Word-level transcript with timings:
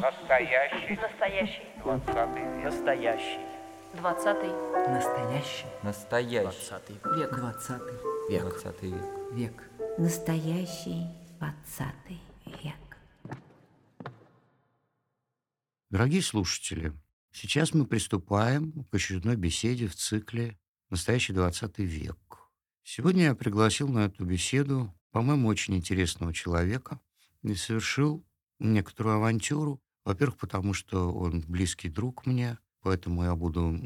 Настоящий. 0.00 0.96
Настоящий. 1.00 1.62
Двадцатый 1.82 2.42
век. 2.42 2.64
Настоящий. 2.64 3.40
Двадцатый. 3.94 4.50
Настоящий 4.88 5.66
Настоящий. 5.82 6.42
двадцатый 6.42 6.96
век. 7.16 7.34
Двадцатый 7.34 7.94
Век. 8.30 8.42
Двадцатый 8.42 8.90
век. 8.90 9.04
век. 9.32 9.70
Настоящий 9.98 11.06
двадцатый 11.40 12.20
век. 12.62 12.76
Дорогие 15.90 16.22
слушатели, 16.22 16.92
сейчас 17.32 17.74
мы 17.74 17.84
приступаем 17.84 18.84
к 18.92 18.94
очередной 18.94 19.34
беседе 19.34 19.88
в 19.88 19.96
цикле 19.96 20.56
«Настоящий 20.88 21.32
20 21.32 21.78
век». 21.80 22.18
Сегодня 22.84 23.24
я 23.24 23.34
пригласил 23.34 23.88
на 23.88 24.06
эту 24.06 24.24
беседу, 24.24 24.94
по-моему, 25.10 25.48
очень 25.48 25.74
интересного 25.74 26.32
человека 26.32 27.00
и 27.52 27.56
совершил 27.56 28.24
некоторую 28.58 29.16
авантюру. 29.16 29.80
Во-первых, 30.04 30.38
потому 30.38 30.74
что 30.74 31.12
он 31.12 31.42
близкий 31.46 31.88
друг 31.88 32.26
мне, 32.26 32.58
поэтому 32.82 33.24
я 33.24 33.34
буду 33.34 33.78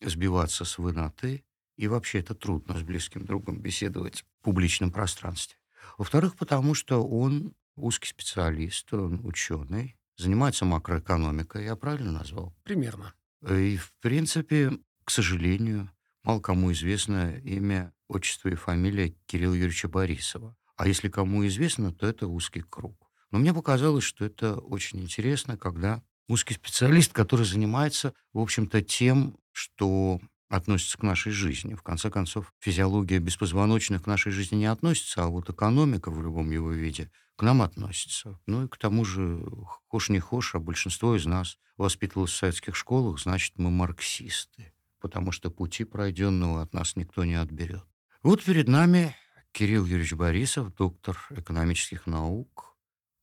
сбиваться 0.00 0.64
с 0.64 0.78
«вы» 0.78 0.92
на 0.92 1.10
«ты». 1.10 1.44
И 1.76 1.88
вообще 1.88 2.20
это 2.20 2.34
трудно 2.34 2.78
с 2.78 2.82
близким 2.82 3.24
другом 3.24 3.58
беседовать 3.58 4.20
в 4.20 4.44
публичном 4.44 4.92
пространстве. 4.92 5.56
Во-вторых, 5.96 6.36
потому 6.36 6.74
что 6.74 7.02
он 7.02 7.54
узкий 7.76 8.08
специалист, 8.08 8.92
он 8.92 9.24
ученый, 9.24 9.96
занимается 10.16 10.64
макроэкономикой, 10.64 11.64
я 11.64 11.76
правильно 11.76 12.12
назвал? 12.12 12.54
Примерно. 12.62 13.14
И, 13.48 13.76
в 13.76 13.92
принципе, 14.00 14.78
к 15.04 15.10
сожалению, 15.10 15.90
мало 16.22 16.40
кому 16.40 16.72
известно 16.72 17.36
имя, 17.38 17.92
отчество 18.08 18.48
и 18.48 18.54
фамилия 18.54 19.14
Кирилла 19.26 19.54
Юрьевича 19.54 19.88
Борисова. 19.88 20.56
А 20.76 20.86
если 20.86 21.08
кому 21.08 21.46
известно, 21.46 21.92
то 21.92 22.06
это 22.06 22.26
узкий 22.28 22.62
круг. 22.62 23.01
Но 23.32 23.38
мне 23.38 23.52
показалось, 23.52 24.04
что 24.04 24.24
это 24.24 24.56
очень 24.56 25.00
интересно, 25.00 25.56
когда 25.56 26.02
узкий 26.28 26.54
специалист, 26.54 27.12
который 27.12 27.46
занимается, 27.46 28.14
в 28.32 28.38
общем-то, 28.38 28.82
тем, 28.82 29.36
что 29.50 30.20
относится 30.48 30.98
к 30.98 31.02
нашей 31.02 31.32
жизни. 31.32 31.74
В 31.74 31.82
конце 31.82 32.10
концов, 32.10 32.52
физиология 32.60 33.18
беспозвоночных 33.18 34.04
к 34.04 34.06
нашей 34.06 34.32
жизни 34.32 34.56
не 34.56 34.66
относится, 34.66 35.24
а 35.24 35.28
вот 35.28 35.48
экономика 35.48 36.10
в 36.10 36.22
любом 36.22 36.50
его 36.50 36.70
виде 36.70 37.10
к 37.36 37.42
нам 37.42 37.62
относится. 37.62 38.38
Ну 38.46 38.64
и 38.64 38.68
к 38.68 38.76
тому 38.76 39.04
же, 39.06 39.42
хошь 39.88 40.10
не 40.10 40.20
хошь, 40.20 40.54
а 40.54 40.58
большинство 40.58 41.16
из 41.16 41.24
нас 41.24 41.56
воспитывалось 41.78 42.32
в 42.32 42.36
советских 42.36 42.76
школах, 42.76 43.18
значит, 43.18 43.54
мы 43.56 43.70
марксисты, 43.70 44.74
потому 45.00 45.32
что 45.32 45.50
пути 45.50 45.84
пройденного 45.84 46.60
от 46.60 46.74
нас 46.74 46.96
никто 46.96 47.24
не 47.24 47.34
отберет. 47.34 47.84
Вот 48.22 48.44
перед 48.44 48.68
нами 48.68 49.16
Кирилл 49.52 49.86
Юрьевич 49.86 50.12
Борисов, 50.12 50.74
доктор 50.74 51.18
экономических 51.30 52.06
наук, 52.06 52.71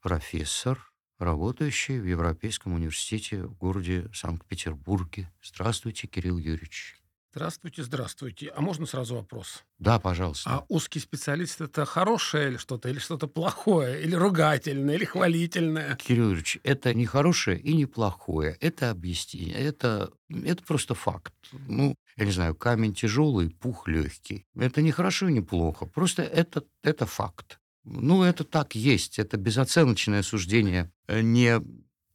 профессор, 0.01 0.91
работающий 1.17 1.99
в 1.99 2.05
Европейском 2.05 2.73
университете 2.73 3.43
в 3.43 3.55
городе 3.55 4.09
Санкт-Петербурге. 4.13 5.31
Здравствуйте, 5.43 6.07
Кирилл 6.07 6.37
Юрьевич. 6.37 6.99
Здравствуйте, 7.31 7.83
здравствуйте. 7.83 8.51
А 8.55 8.61
можно 8.61 8.87
сразу 8.87 9.15
вопрос? 9.15 9.63
Да, 9.77 9.99
пожалуйста. 9.99 10.49
А 10.49 10.65
узкий 10.67 10.99
специалист 10.99 11.61
это 11.61 11.85
хорошее 11.85 12.49
или 12.49 12.57
что-то, 12.57 12.89
или 12.89 12.97
что-то 12.97 13.27
плохое, 13.27 14.01
или 14.01 14.15
ругательное, 14.15 14.95
или 14.95 15.05
хвалительное? 15.05 15.95
Кирилл 15.97 16.29
Юрьевич, 16.29 16.59
это 16.63 16.91
не 16.95 17.05
хорошее 17.05 17.59
и 17.59 17.73
не 17.75 17.85
плохое. 17.85 18.57
Это 18.61 18.89
объяснение. 18.89 19.53
Это, 19.53 20.11
это 20.29 20.63
просто 20.63 20.95
факт. 20.95 21.33
Ну, 21.51 21.93
я 22.17 22.25
не 22.25 22.31
знаю, 22.31 22.55
камень 22.55 22.95
тяжелый, 22.95 23.51
пух 23.51 23.87
легкий. 23.87 24.47
Это 24.55 24.81
не 24.81 24.91
хорошо 24.91 25.27
и 25.27 25.33
не 25.33 25.41
плохо. 25.41 25.85
Просто 25.85 26.23
это, 26.23 26.63
это 26.81 27.05
факт. 27.05 27.58
Ну, 27.91 28.23
это 28.23 28.43
так 28.43 28.75
есть. 28.75 29.19
Это 29.19 29.37
безоценочное 29.37 30.21
суждение. 30.23 30.91
э, 31.07 31.21
Не 31.21 31.59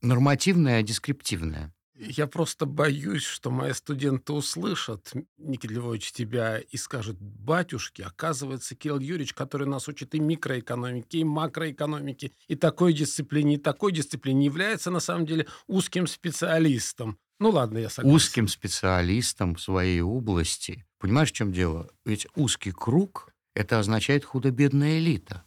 нормативное, 0.03 0.79
а 0.79 0.83
дескриптивное. 0.83 1.73
Я 1.97 2.27
просто 2.27 2.67
боюсь, 2.67 3.23
что 3.23 3.51
мои 3.53 3.73
студенты 3.73 4.33
услышат, 4.33 5.13
Никита 5.39 5.75
Львович, 5.75 6.11
тебя 6.13 6.59
и 6.59 6.77
скажут, 6.77 7.17
батюшки, 7.21 8.03
оказывается, 8.03 8.75
Кирилл 8.75 8.99
Юрьевич, 8.99 9.33
который 9.33 9.69
нас 9.69 9.87
учит 9.89 10.15
и 10.17 10.19
микроэкономике, 10.21 11.19
и 11.19 11.25
макроэкономике, 11.25 12.33
и 12.49 12.57
такой 12.57 12.95
дисциплине, 12.95 13.55
и 13.55 13.59
такой 13.59 13.93
дисциплине, 13.93 14.45
является 14.45 14.91
на 14.91 14.99
самом 15.01 15.25
деле 15.25 15.47
узким 15.69 16.09
специалистом. 16.09 17.17
Ну 17.39 17.51
ладно, 17.51 17.79
я 17.79 17.89
согласен. 17.89 18.17
Узким 18.17 18.49
специалистом 18.49 19.55
в 19.55 19.61
своей 19.61 20.01
области. 20.01 20.85
Понимаешь, 20.99 21.31
в 21.31 21.35
чем 21.35 21.53
дело? 21.53 21.89
Ведь 22.05 22.27
узкий 22.35 22.73
круг– 22.73 23.33
это 23.55 23.79
означает 23.79 24.25
худо-бедная 24.25 24.99
элита. 24.99 25.45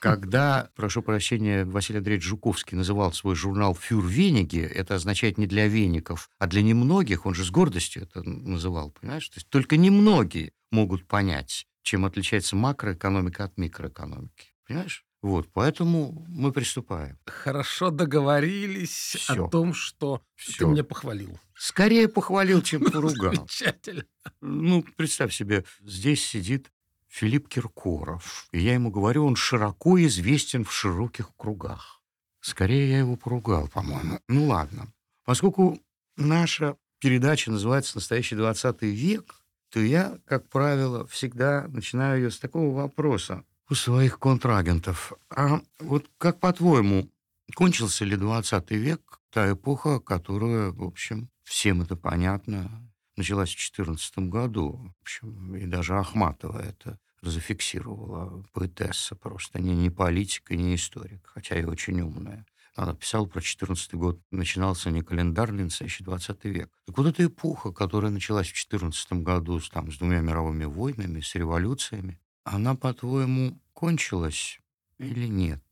Когда, 0.00 0.68
прошу 0.76 1.00
прощения, 1.00 1.64
Василий 1.64 1.98
Андреевич 1.98 2.26
Жуковский 2.26 2.76
называл 2.76 3.12
свой 3.14 3.34
журнал 3.34 3.74
«Фюр 3.74 4.04
Вениги», 4.06 4.60
это 4.60 4.96
означает 4.96 5.38
не 5.38 5.46
для 5.46 5.66
веников, 5.66 6.28
а 6.38 6.46
для 6.46 6.60
немногих, 6.60 7.24
он 7.24 7.34
же 7.34 7.42
с 7.42 7.50
гордостью 7.50 8.02
это 8.02 8.22
называл, 8.22 8.90
понимаешь? 8.90 9.26
То 9.30 9.38
есть 9.38 9.48
только 9.48 9.78
немногие 9.78 10.52
могут 10.70 11.06
понять, 11.06 11.66
чем 11.82 12.04
отличается 12.04 12.54
макроэкономика 12.54 13.44
от 13.44 13.56
микроэкономики. 13.56 14.54
Понимаешь? 14.66 15.06
Вот, 15.22 15.48
поэтому 15.54 16.26
мы 16.28 16.52
приступаем. 16.52 17.18
Хорошо 17.24 17.88
договорились 17.90 19.16
Всё. 19.18 19.46
о 19.46 19.48
том, 19.48 19.72
что 19.72 20.20
ты 20.36 20.52
Всё. 20.52 20.68
меня 20.68 20.84
похвалил. 20.84 21.40
Скорее 21.54 22.08
похвалил, 22.08 22.60
чем 22.60 22.84
поругал. 22.92 23.34
Замечательно. 23.34 24.04
Ну, 24.42 24.84
представь 24.96 25.32
себе, 25.32 25.64
здесь 25.80 26.22
сидит 26.22 26.70
Филипп 27.14 27.48
Киркоров. 27.48 28.48
И 28.50 28.58
я 28.58 28.74
ему 28.74 28.90
говорю, 28.90 29.24
он 29.24 29.36
широко 29.36 30.02
известен 30.04 30.64
в 30.64 30.72
широких 30.72 31.30
кругах. 31.36 32.02
Скорее 32.40 32.90
я 32.90 32.98
его 32.98 33.14
поругал, 33.14 33.68
по-моему. 33.68 34.18
Ну, 34.26 34.46
ладно. 34.46 34.92
Поскольку 35.24 35.78
наша 36.16 36.76
передача 36.98 37.52
называется 37.52 37.96
«Настоящий 37.98 38.34
20 38.34 38.82
век», 38.82 39.36
то 39.70 39.78
я, 39.78 40.18
как 40.26 40.48
правило, 40.48 41.06
всегда 41.06 41.68
начинаю 41.68 42.22
ее 42.22 42.30
с 42.32 42.38
такого 42.40 42.74
вопроса 42.74 43.44
у 43.70 43.74
своих 43.74 44.18
контрагентов. 44.18 45.12
А 45.30 45.60
вот 45.78 46.10
как 46.18 46.40
по-твоему, 46.40 47.08
кончился 47.54 48.04
ли 48.04 48.16
20 48.16 48.72
век, 48.72 49.20
та 49.30 49.52
эпоха, 49.52 50.00
которая, 50.00 50.72
в 50.72 50.82
общем, 50.82 51.30
всем 51.44 51.82
это 51.82 51.94
понятно, 51.94 52.90
началась 53.16 53.50
в 53.50 53.56
2014 53.56 54.18
году. 54.30 54.92
В 54.98 55.02
общем, 55.02 55.54
и 55.54 55.66
даже 55.66 55.96
Ахматова 55.96 56.58
это 56.58 56.98
зафиксировала, 57.30 58.44
поэтесса 58.52 59.14
просто, 59.16 59.60
не, 59.60 59.74
не 59.74 59.90
политик 59.90 60.50
и 60.50 60.56
не 60.56 60.74
историк, 60.74 61.26
хотя 61.26 61.58
и 61.58 61.64
очень 61.64 62.00
умная. 62.00 62.46
Она 62.76 62.94
писала 62.94 63.26
про 63.26 63.40
14 63.40 63.94
год, 63.94 64.20
начинался 64.32 64.90
не 64.90 65.02
календарный, 65.02 65.64
настоящий 65.64 66.02
20 66.02 66.44
век. 66.44 66.70
Так 66.86 66.98
вот 66.98 67.06
эта 67.06 67.24
эпоха, 67.24 67.70
которая 67.72 68.10
началась 68.10 68.48
в 68.48 68.54
14 68.54 69.12
году 69.12 69.60
с, 69.60 69.70
там, 69.70 69.92
с 69.92 69.98
двумя 69.98 70.20
мировыми 70.20 70.64
войнами, 70.64 71.20
с 71.20 71.34
революциями, 71.36 72.20
она, 72.42 72.74
по-твоему, 72.74 73.60
кончилась 73.72 74.58
или 74.98 75.26
нет? 75.28 75.62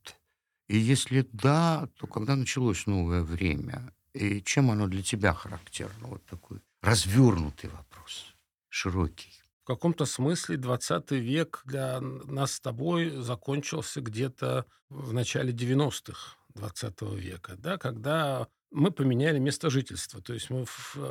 И 0.69 0.78
если 0.78 1.28
да, 1.32 1.88
то 1.98 2.06
когда 2.06 2.36
началось 2.36 2.86
новое 2.86 3.22
время? 3.22 3.92
И 4.14 4.40
чем 4.42 4.70
оно 4.70 4.86
для 4.86 5.02
тебя 5.02 5.34
характерно? 5.34 6.08
Вот 6.08 6.24
такой 6.26 6.60
развернутый 6.82 7.70
вопрос, 7.70 8.34
широкий. 8.69 9.41
В 9.62 9.66
каком-то 9.66 10.06
смысле 10.06 10.56
20 10.56 11.12
век 11.12 11.62
для 11.64 12.00
нас 12.00 12.54
с 12.54 12.60
тобой 12.60 13.10
закончился 13.10 14.00
где-то 14.00 14.66
в 14.88 15.12
начале 15.12 15.52
90-х 15.52 16.36
20 16.54 17.02
века, 17.16 17.54
да, 17.56 17.78
когда 17.78 18.48
мы 18.72 18.90
поменяли 18.90 19.38
место 19.38 19.70
жительства. 19.70 20.20
То 20.20 20.34
есть 20.34 20.50
мы 20.50 20.66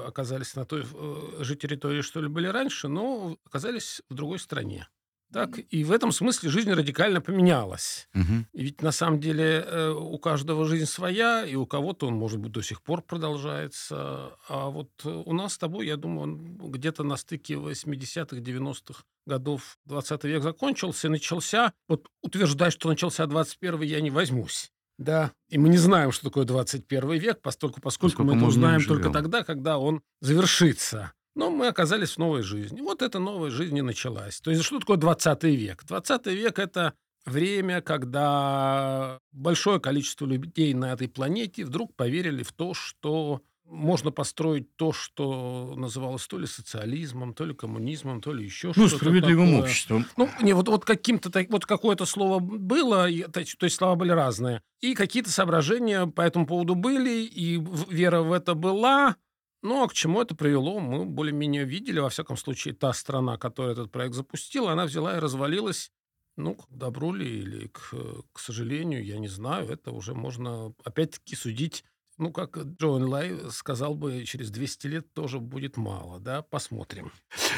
оказались 0.05 0.55
на 0.55 0.65
той 0.65 0.83
э, 0.83 1.43
же 1.43 1.55
территории, 1.55 2.01
что 2.01 2.21
ли, 2.21 2.27
были 2.27 2.47
раньше, 2.47 2.87
но 2.87 3.37
оказались 3.45 4.01
в 4.09 4.15
другой 4.15 4.39
стране. 4.39 4.87
Так, 5.33 5.59
и 5.69 5.83
в 5.83 5.91
этом 5.91 6.11
смысле 6.11 6.49
жизнь 6.49 6.71
радикально 6.71 7.21
поменялась. 7.21 8.09
Мгм. 8.13 8.47
И 8.51 8.63
ведь 8.63 8.81
на 8.81 8.91
самом 8.91 9.19
деле 9.19 9.63
э, 9.65 9.89
у 9.91 10.17
каждого 10.17 10.65
жизнь 10.65 10.85
своя, 10.85 11.45
и 11.45 11.55
у 11.55 11.65
кого-то 11.65 12.07
он, 12.07 12.15
может 12.15 12.39
быть, 12.39 12.51
до 12.51 12.61
сих 12.61 12.81
пор 12.81 13.01
продолжается. 13.01 14.33
А 14.49 14.69
вот 14.69 14.89
э, 15.05 15.09
у 15.09 15.33
нас 15.33 15.53
с 15.53 15.57
тобой, 15.57 15.87
я 15.87 15.95
думаю, 15.95 16.21
он 16.21 16.71
где-то 16.71 17.03
на 17.03 17.15
стыке 17.15 17.53
80-х, 17.53 18.37
90-х 18.37 19.03
годов 19.25 19.77
20 19.85 20.23
век 20.25 20.43
закончился 20.43 21.07
и 21.07 21.11
начался. 21.11 21.71
Вот 21.87 22.07
утверждать, 22.21 22.73
что 22.73 22.89
начался 22.89 23.25
21 23.25 23.81
я 23.81 24.01
не 24.01 24.11
возьмусь. 24.11 24.71
Да, 24.97 25.31
и 25.49 25.57
мы 25.57 25.69
не 25.69 25.77
знаем, 25.77 26.11
что 26.11 26.25
такое 26.25 26.45
21 26.45 27.13
век, 27.13 27.41
поскольку, 27.41 27.81
поскольку 27.81 28.17
Поскольку 28.17 28.31
мы 28.33 28.37
это 28.37 28.45
узнаем 28.45 28.85
только 28.85 29.09
тогда, 29.09 29.43
когда 29.43 29.77
он 29.79 30.01
завершится. 30.19 31.13
Но 31.35 31.49
мы 31.49 31.67
оказались 31.67 32.11
в 32.11 32.17
новой 32.17 32.41
жизни. 32.41 32.81
Вот 32.81 33.01
эта 33.01 33.19
новая 33.19 33.49
жизнь 33.51 33.77
и 33.77 33.81
началась. 33.81 34.41
То 34.41 34.51
есть 34.51 34.63
что 34.63 34.79
такое 34.79 34.97
20 34.97 35.43
век? 35.43 35.83
20 35.85 36.25
век– 36.27 36.59
это 36.59 36.93
время, 37.25 37.81
когда 37.81 39.19
большое 39.31 39.79
количество 39.79 40.25
людей 40.25 40.73
на 40.73 40.93
этой 40.93 41.07
планете 41.07 41.63
вдруг 41.65 41.95
поверили 41.95 42.43
в 42.43 42.51
то, 42.51 42.73
что 42.73 43.41
можно 43.65 44.11
построить 44.11 44.75
то, 44.75 44.91
что 44.91 45.73
называлось 45.77 46.27
то 46.27 46.37
ли 46.37 46.45
социализмом, 46.45 47.33
то 47.33 47.45
ли 47.45 47.53
коммунизмом, 47.53 48.19
то 48.21 48.33
ли 48.33 48.43
еще 48.43 48.73
Ну, 48.75 48.87
что-то 48.87 48.97
справедливым 48.97 49.45
такое. 49.47 49.61
обществом. 49.61 50.05
Ну, 50.17 50.29
не, 50.41 50.51
вот, 50.51 50.67
вот 50.67 50.83
каким-то, 50.83 51.31
вот 51.49 51.65
какое-то 51.65 52.05
слово 52.05 52.39
было, 52.39 53.07
то, 53.31 53.39
есть- 53.39 53.57
слова 53.73 53.95
были 53.95 54.11
разные, 54.11 54.61
и 54.81 54.93
какие-то 54.93 55.31
соображения 55.31 56.05
по 56.05 56.19
этому 56.21 56.45
поводу 56.47 56.75
были, 56.75 57.23
и 57.23 57.63
вера 57.89 58.21
в 58.23 58.33
это 58.33 58.55
была, 58.55 59.15
ну, 59.61 59.83
а 59.83 59.87
к 59.87 59.93
чему 59.93 60.21
это 60.21 60.35
привело, 60.35 60.79
мы 60.79 61.05
более-менее 61.05 61.65
видели. 61.65 61.99
Во 61.99 62.09
всяком 62.09 62.37
случае, 62.37 62.73
та 62.73 62.93
страна, 62.93 63.37
которая 63.37 63.73
этот 63.73 63.91
проект 63.91 64.15
запустила, 64.15 64.71
она 64.71 64.85
взяла 64.85 65.17
и 65.17 65.19
развалилась. 65.19 65.91
Ну, 66.37 66.55
к 66.55 66.65
добру 66.69 67.13
ли 67.13 67.39
или 67.41 67.67
к, 67.67 67.93
к 68.31 68.39
сожалению, 68.39 69.05
я 69.05 69.19
не 69.19 69.27
знаю. 69.27 69.69
Это 69.69 69.91
уже 69.91 70.15
можно, 70.15 70.73
опять-таки, 70.83 71.35
судить. 71.35 71.83
Ну, 72.17 72.31
как 72.31 72.57
Джоэн 72.57 73.03
Лай 73.03 73.35
сказал 73.51 73.95
бы, 73.95 74.23
через 74.25 74.51
200 74.51 74.87
лет 74.87 75.13
тоже 75.13 75.39
будет 75.39 75.77
мало, 75.77 76.19
да? 76.19 76.41
Посмотрим. 76.41 77.11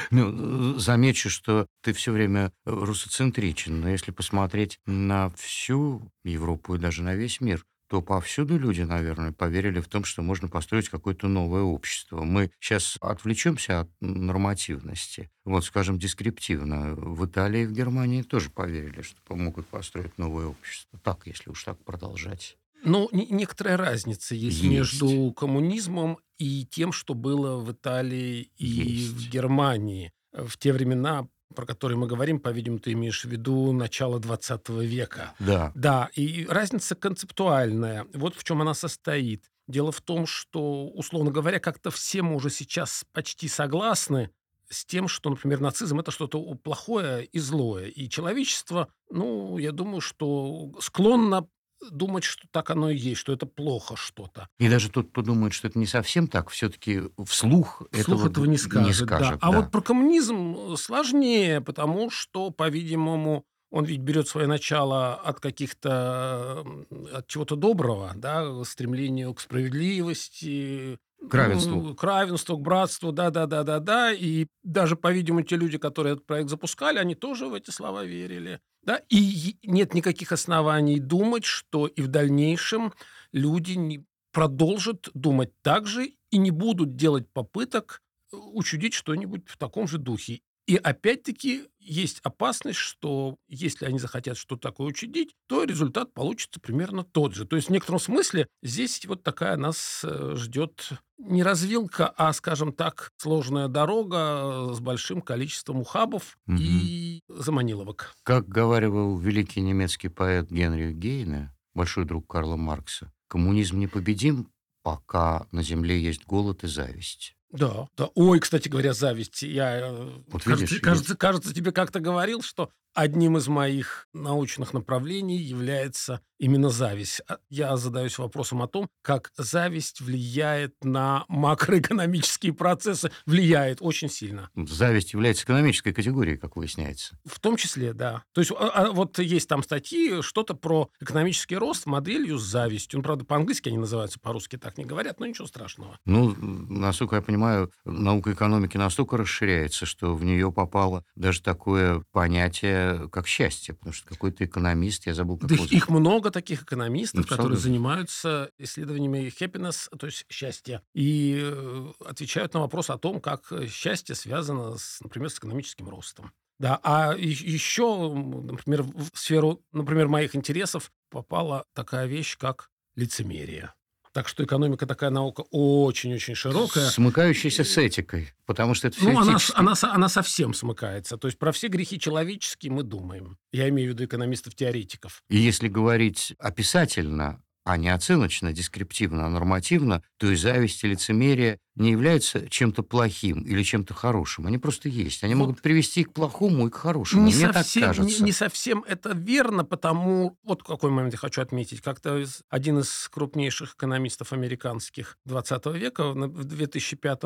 Ну, 0.09 0.77
замечу, 0.79 1.29
что 1.29 1.67
ты 1.81 1.93
все 1.93 2.11
время 2.11 2.51
русоцентричен, 2.65 3.81
но 3.81 3.89
если 3.89 4.11
посмотреть 4.11 4.79
на 4.85 5.29
всю 5.31 6.11
Европу 6.23 6.75
и 6.75 6.79
даже 6.79 7.03
на 7.03 7.15
весь 7.15 7.41
мир, 7.41 7.65
то 7.93 8.01
повсюду 8.01 8.57
люди, 8.57 8.81
наверное, 8.81 9.31
поверили 9.31 9.79
в 9.79 9.87
том, 9.87 10.03
что 10.03 10.23
можно 10.23 10.47
построить 10.47 10.89
какое-то 10.89 11.27
новое 11.27 11.61
общество. 11.61 12.23
Мы 12.23 12.49
сейчас 12.59 12.97
отвлечемся 12.99 13.81
от 13.81 13.89
нормативности. 14.01 15.29
Вот, 15.45 15.63
скажем, 15.63 15.99
дескриптивно. 15.99 16.95
В 16.95 17.23
Италии 17.27 17.61
и 17.61 17.65
в 17.67 17.71
Германии 17.71 18.23
тоже 18.23 18.49
поверили, 18.49 19.03
что 19.03 19.21
помогут 19.27 19.67
построить 19.67 20.17
новое 20.17 20.47
общество. 20.47 20.99
Так, 21.03 21.27
если 21.27 21.51
уж 21.51 21.63
так 21.63 21.77
продолжать. 21.83 22.57
Ну, 22.83 23.09
не- 23.11 23.27
некоторая 23.27 23.77
разница 23.77 24.33
есть, 24.33 24.63
Есть. 24.63 24.73
между 24.73 25.31
коммунизмом 25.33 26.17
и 26.39 26.65
тем, 26.65 26.93
что 26.93 27.13
было 27.13 27.57
в 27.63 27.71
Италии 27.71 28.49
и 28.57 28.65
Есть. 28.65 29.09
в 29.11 29.29
Германии. 29.29 30.11
В 30.31 30.57
те 30.57 30.73
времена, 30.73 31.27
про 31.53 31.65
которые 31.65 31.97
мы 31.97 32.07
говорим, 32.07 32.39
по-видимому, 32.39 32.79
ты 32.79 32.91
имеешь 32.93 33.23
в 33.23 33.29
виду 33.29 33.71
начало 33.71 34.19
20 34.19 34.69
века. 34.69 35.33
Да. 35.39 35.71
Да, 35.75 36.09
и 36.13 36.45
разница 36.47 36.95
концептуальная. 36.95 38.05
Вот 38.13 38.35
в 38.35 38.43
чем 38.43 38.61
она 38.61 38.73
состоит. 38.73 39.51
Дело 39.67 39.91
в 39.91 40.01
том, 40.01 40.25
что, 40.27 40.87
условно 40.87 41.31
говоря, 41.31 41.59
как-то 41.59 41.89
все 41.89 42.21
мы 42.21 42.35
уже 42.35 42.49
сейчас 42.49 43.05
почти 43.13 43.47
согласны 43.47 44.29
с 44.69 44.85
тем, 44.85 45.07
что, 45.07 45.29
например, 45.29 45.61
нацизм 45.61 45.99
это 45.99 46.11
что-то 46.11 46.41
плохое 46.55 47.25
и 47.25 47.39
злое. 47.39 47.87
И 47.87 48.09
человечество, 48.09 48.89
ну, 49.09 49.57
я 49.57 49.71
думаю, 49.71 50.01
что 50.01 50.71
склонно 50.79 51.47
думать, 51.91 52.23
что 52.23 52.47
так 52.51 52.69
оно 52.69 52.89
и 52.89 52.97
есть, 52.97 53.19
что 53.19 53.33
это 53.33 53.45
плохо 53.45 53.95
что-то. 53.95 54.47
И 54.59 54.69
даже 54.69 54.89
тот, 54.89 55.09
кто 55.09 55.21
думает, 55.21 55.53
что 55.53 55.67
это 55.67 55.79
не 55.79 55.85
совсем 55.85 56.27
так, 56.27 56.49
все-таки 56.49 57.01
вслух, 57.25 57.83
Вслух 57.91 58.19
этого, 58.19 58.29
этого 58.29 58.45
не 58.45 58.57
скажет. 58.57 58.99
да. 58.99 59.05
скажет, 59.17 59.39
А 59.41 59.51
да. 59.51 59.61
вот 59.61 59.71
про 59.71 59.81
коммунизм 59.81 60.75
сложнее, 60.77 61.61
потому 61.61 62.09
что, 62.09 62.49
по-видимому, 62.51 63.45
он 63.71 63.85
ведь 63.85 64.01
берет 64.01 64.27
свое 64.27 64.45
начало 64.47 65.15
от 65.15 65.39
каких-то 65.39 66.63
от 67.11 67.27
чего-то 67.27 67.55
доброго, 67.55 68.13
да, 68.15 68.63
стремлению 68.65 69.33
к 69.33 69.41
справедливости, 69.41 70.99
К 71.29 71.35
равенству. 71.35 71.75
ну, 71.75 71.95
к 71.95 72.03
равенству, 72.03 72.57
к 72.57 72.61
братству, 72.61 73.11
да, 73.11 73.29
да, 73.29 73.45
да, 73.45 73.63
да, 73.63 73.79
да. 73.79 74.13
И 74.13 74.47
даже, 74.63 74.95
по-видимому, 74.95 75.43
те 75.43 75.55
люди, 75.55 75.77
которые 75.77 76.13
этот 76.13 76.25
проект 76.25 76.49
запускали, 76.49 76.97
они 76.97 77.15
тоже 77.15 77.47
в 77.47 77.53
эти 77.53 77.71
слова 77.71 78.03
верили. 78.03 78.59
Да? 78.83 79.01
И 79.09 79.57
нет 79.63 79.93
никаких 79.93 80.31
оснований 80.31 80.99
думать, 80.99 81.45
что 81.45 81.87
и 81.87 82.01
в 82.01 82.07
дальнейшем 82.07 82.93
люди 83.31 83.73
не 83.73 84.05
продолжат 84.31 85.09
думать 85.13 85.51
так 85.61 85.87
же 85.87 86.13
и 86.31 86.37
не 86.37 86.51
будут 86.51 86.95
делать 86.95 87.29
попыток 87.31 88.01
э, 88.31 88.35
учудить 88.35 88.93
что-нибудь 88.93 89.47
в 89.47 89.57
таком 89.57 89.87
же 89.87 89.99
духе. 89.99 90.41
И 90.65 90.77
опять-таки 90.77 91.65
есть 91.79 92.19
опасность, 92.23 92.79
что 92.79 93.35
если 93.49 93.85
они 93.85 93.99
захотят 93.99 94.37
что-то 94.37 94.61
такое 94.69 94.87
учудить, 94.87 95.35
то 95.47 95.63
результат 95.65 96.13
получится 96.13 96.59
примерно 96.61 97.03
тот 97.03 97.33
же. 97.35 97.45
То 97.45 97.57
есть 97.57 97.67
в 97.67 97.71
некотором 97.71 97.99
смысле 97.99 98.47
здесь 98.61 99.05
вот 99.05 99.23
такая 99.23 99.57
нас 99.57 100.01
э, 100.05 100.35
ждет 100.37 100.89
не 101.17 101.43
развилка, 101.43 102.07
а, 102.15 102.31
скажем 102.31 102.71
так, 102.71 103.11
сложная 103.17 103.67
дорога 103.67 104.69
э, 104.71 104.73
с 104.73 104.79
большим 104.79 105.21
количеством 105.21 105.81
ухабов 105.81 106.37
Мгм. 106.45 106.59
и 106.61 107.19
заманиловок. 107.27 108.13
Как 108.23 108.47
говаривал 108.47 109.17
великий 109.17 109.59
немецкий 109.61 110.07
поэт 110.07 110.49
Генрих 110.49 110.95
Гейне, 110.95 111.53
большой 111.73 112.05
друг 112.05 112.25
Карла 112.27 112.55
Маркса, 112.55 113.11
коммунизм 113.27 113.79
непобедим, 113.79 114.49
пока 114.83 115.47
на 115.51 115.61
земле 115.63 116.01
есть 116.01 116.25
голод 116.25 116.63
и 116.63 116.67
зависть. 116.67 117.35
Да, 117.53 117.87
да. 117.95 118.09
Ой, 118.15 118.39
кстати 118.39 118.67
говоря, 118.67 118.93
зависть. 118.93 119.43
Я, 119.43 119.79
э, 119.79 120.09
Вот 120.31 120.43
кажется, 120.43 120.65
видишь, 120.65 120.81
кажется, 120.81 121.15
кажется, 121.15 121.53
тебе 121.53 121.71
как-то 121.71 121.99
говорил, 121.99 122.41
что 122.41 122.69
одним 122.93 123.37
из 123.37 123.47
моих 123.47 124.07
научных 124.13 124.73
направлений 124.73 125.37
является 125.37 126.21
именно 126.39 126.69
зависть. 126.69 127.21
А 127.27 127.37
Я 127.49 127.77
задаюсь 127.77 128.17
вопросом 128.17 128.61
о 128.61 128.67
том, 128.67 128.89
как 129.01 129.31
зависть 129.37 130.01
влияет 130.01 130.73
на 130.83 131.23
макроэкономические 131.29 132.53
процессы. 132.53 133.11
Влияет 133.25 133.77
очень 133.81 134.09
сильно. 134.09 134.49
Зависть 134.55 135.13
является 135.13 135.45
экономической 135.45 135.93
категорией, 135.93 136.37
как 136.37 136.55
выясняется. 136.57 137.17
В 137.25 137.39
том 137.39 137.55
числе, 137.55 137.93
да. 137.93 138.23
То 138.33 138.41
есть 138.41 138.51
а- 138.51 138.69
а 138.69 138.91
вот 138.91 139.19
есть 139.19 139.47
там 139.47 139.63
статьи, 139.63 140.21
что-то 140.21 140.53
про 140.53 140.89
экономический 140.99 141.55
рост 141.55 141.85
моделью 141.85 142.37
с 142.37 142.43
завистью. 142.43 142.99
Ну, 142.99 143.03
правда, 143.03 143.23
по-английски 143.25 143.69
они 143.69 143.77
называются, 143.77 144.19
по-русски 144.19 144.57
так 144.57 144.77
не 144.77 144.83
говорят, 144.85 145.19
но 145.19 145.25
ничего 145.25 145.47
страшного. 145.47 145.97
Ну, 146.05 146.35
насколько 146.37 147.15
я 147.15 147.21
понимаю, 147.21 147.71
наука 147.85 148.33
экономики 148.33 148.75
настолько 148.77 149.15
расширяется, 149.17 149.85
что 149.85 150.13
в 150.13 150.23
нее 150.25 150.51
попало 150.51 151.05
даже 151.15 151.41
такое 151.41 152.03
понятие, 152.11 152.82
как 153.11 153.27
счастье. 153.27 153.73
Потому 153.73 153.93
что 153.93 154.07
какой-то 154.07 154.45
экономист, 154.45 155.05
я 155.05 155.13
забыл, 155.13 155.37
как 155.37 155.49
Да 155.49 155.55
их 155.55 155.89
много 155.89 156.31
таких 156.31 156.63
экономистов, 156.63 157.21
Написал 157.21 157.37
которые 157.37 157.59
занимаются 157.59 158.49
исследованиями 158.57 159.31
happiness, 159.39 159.89
то 159.97 160.05
есть 160.05 160.25
счастья, 160.29 160.81
и 160.93 161.39
э, 161.41 161.91
отвечают 162.05 162.53
на 162.53 162.61
вопрос 162.61 162.89
о 162.89 162.97
том, 162.97 163.19
как 163.19 163.51
э, 163.51 163.67
счастье 163.67 164.15
связано, 164.15 164.77
с, 164.77 164.99
например, 165.01 165.29
с 165.29 165.37
экономическим 165.37 165.89
ростом. 165.89 166.31
Да, 166.59 166.79
а 166.83 167.15
еще, 167.17 168.13
например, 168.13 168.83
в 168.83 169.09
сферу, 169.13 169.61
например, 169.71 170.07
моих 170.07 170.35
интересов 170.35 170.91
попала 171.09 171.65
такая 171.73 172.05
вещь, 172.05 172.37
как 172.37 172.69
лицемерие. 172.95 173.73
Так 174.13 174.27
что 174.27 174.43
экономика 174.43 174.85
такая 174.85 175.09
наука 175.09 175.43
очень-очень 175.49 176.35
широкая. 176.35 176.87
Смыкающаяся 176.89 177.63
с 177.63 177.77
этикой, 177.77 178.31
потому 178.45 178.75
что 178.75 178.87
это 178.87 178.97
все 178.97 179.11
Ну, 179.11 179.19
она, 179.19 179.37
она, 179.55 179.73
она 179.81 180.07
совсем 180.07 180.53
смыкается. 180.53 181.17
То 181.17 181.27
есть 181.27 181.39
про 181.39 181.51
все 181.51 181.67
грехи 181.67 181.99
человеческие 181.99 182.71
мы 182.71 182.83
думаем. 182.83 183.37
Я 183.51 183.67
имею 183.69 183.89
в 183.89 183.93
виду 183.93 184.05
экономистов-теоретиков. 184.05 185.23
И 185.29 185.37
если 185.37 185.67
говорить 185.67 186.35
описательно, 186.37 187.41
а 187.65 187.77
не 187.77 187.89
оценочно, 187.89 188.51
дескриптивно, 188.53 189.25
а 189.25 189.29
нормативно, 189.29 190.03
то 190.17 190.29
и 190.29 190.35
зависть 190.35 190.83
и 190.83 190.87
лицемерие 190.87 191.59
не 191.75 191.91
являются 191.91 192.47
чем-то 192.49 192.83
плохим 192.83 193.41
или 193.41 193.63
чем-то 193.63 193.93
хорошим. 193.93 194.45
Они 194.45 194.57
просто 194.57 194.89
есть. 194.89 195.23
Они 195.23 195.33
Вот. 195.33 195.47
могут 195.47 195.61
привести 195.61 196.01
и 196.01 196.03
к 196.03 196.13
плохому, 196.13 196.67
и 196.67 196.69
к 196.69 196.75
хорошему. 196.75 197.25
Не 197.25 197.33
Мне 197.33 197.51
совсем, 197.51 197.81
так 197.83 197.91
не, 197.91 197.97
кажется. 197.97 198.23
не 198.23 198.31
совсем 198.31 198.83
это 198.87 199.13
верно, 199.15 199.63
потому... 199.65 200.37
Вот 200.43 200.61
какой 200.63 200.91
момент 200.91 201.13
я 201.13 201.17
хочу 201.19 201.41
отметить. 201.41 201.81
Как-то 201.81 202.19
из- 202.19 202.41
один 202.49 202.79
из 202.79 203.09
крупнейших 203.09 203.73
экономистов 203.73 204.33
американских 204.33 205.17
20 205.25 205.65
века 205.73 206.11
в 206.11 206.43
2005 206.43 207.23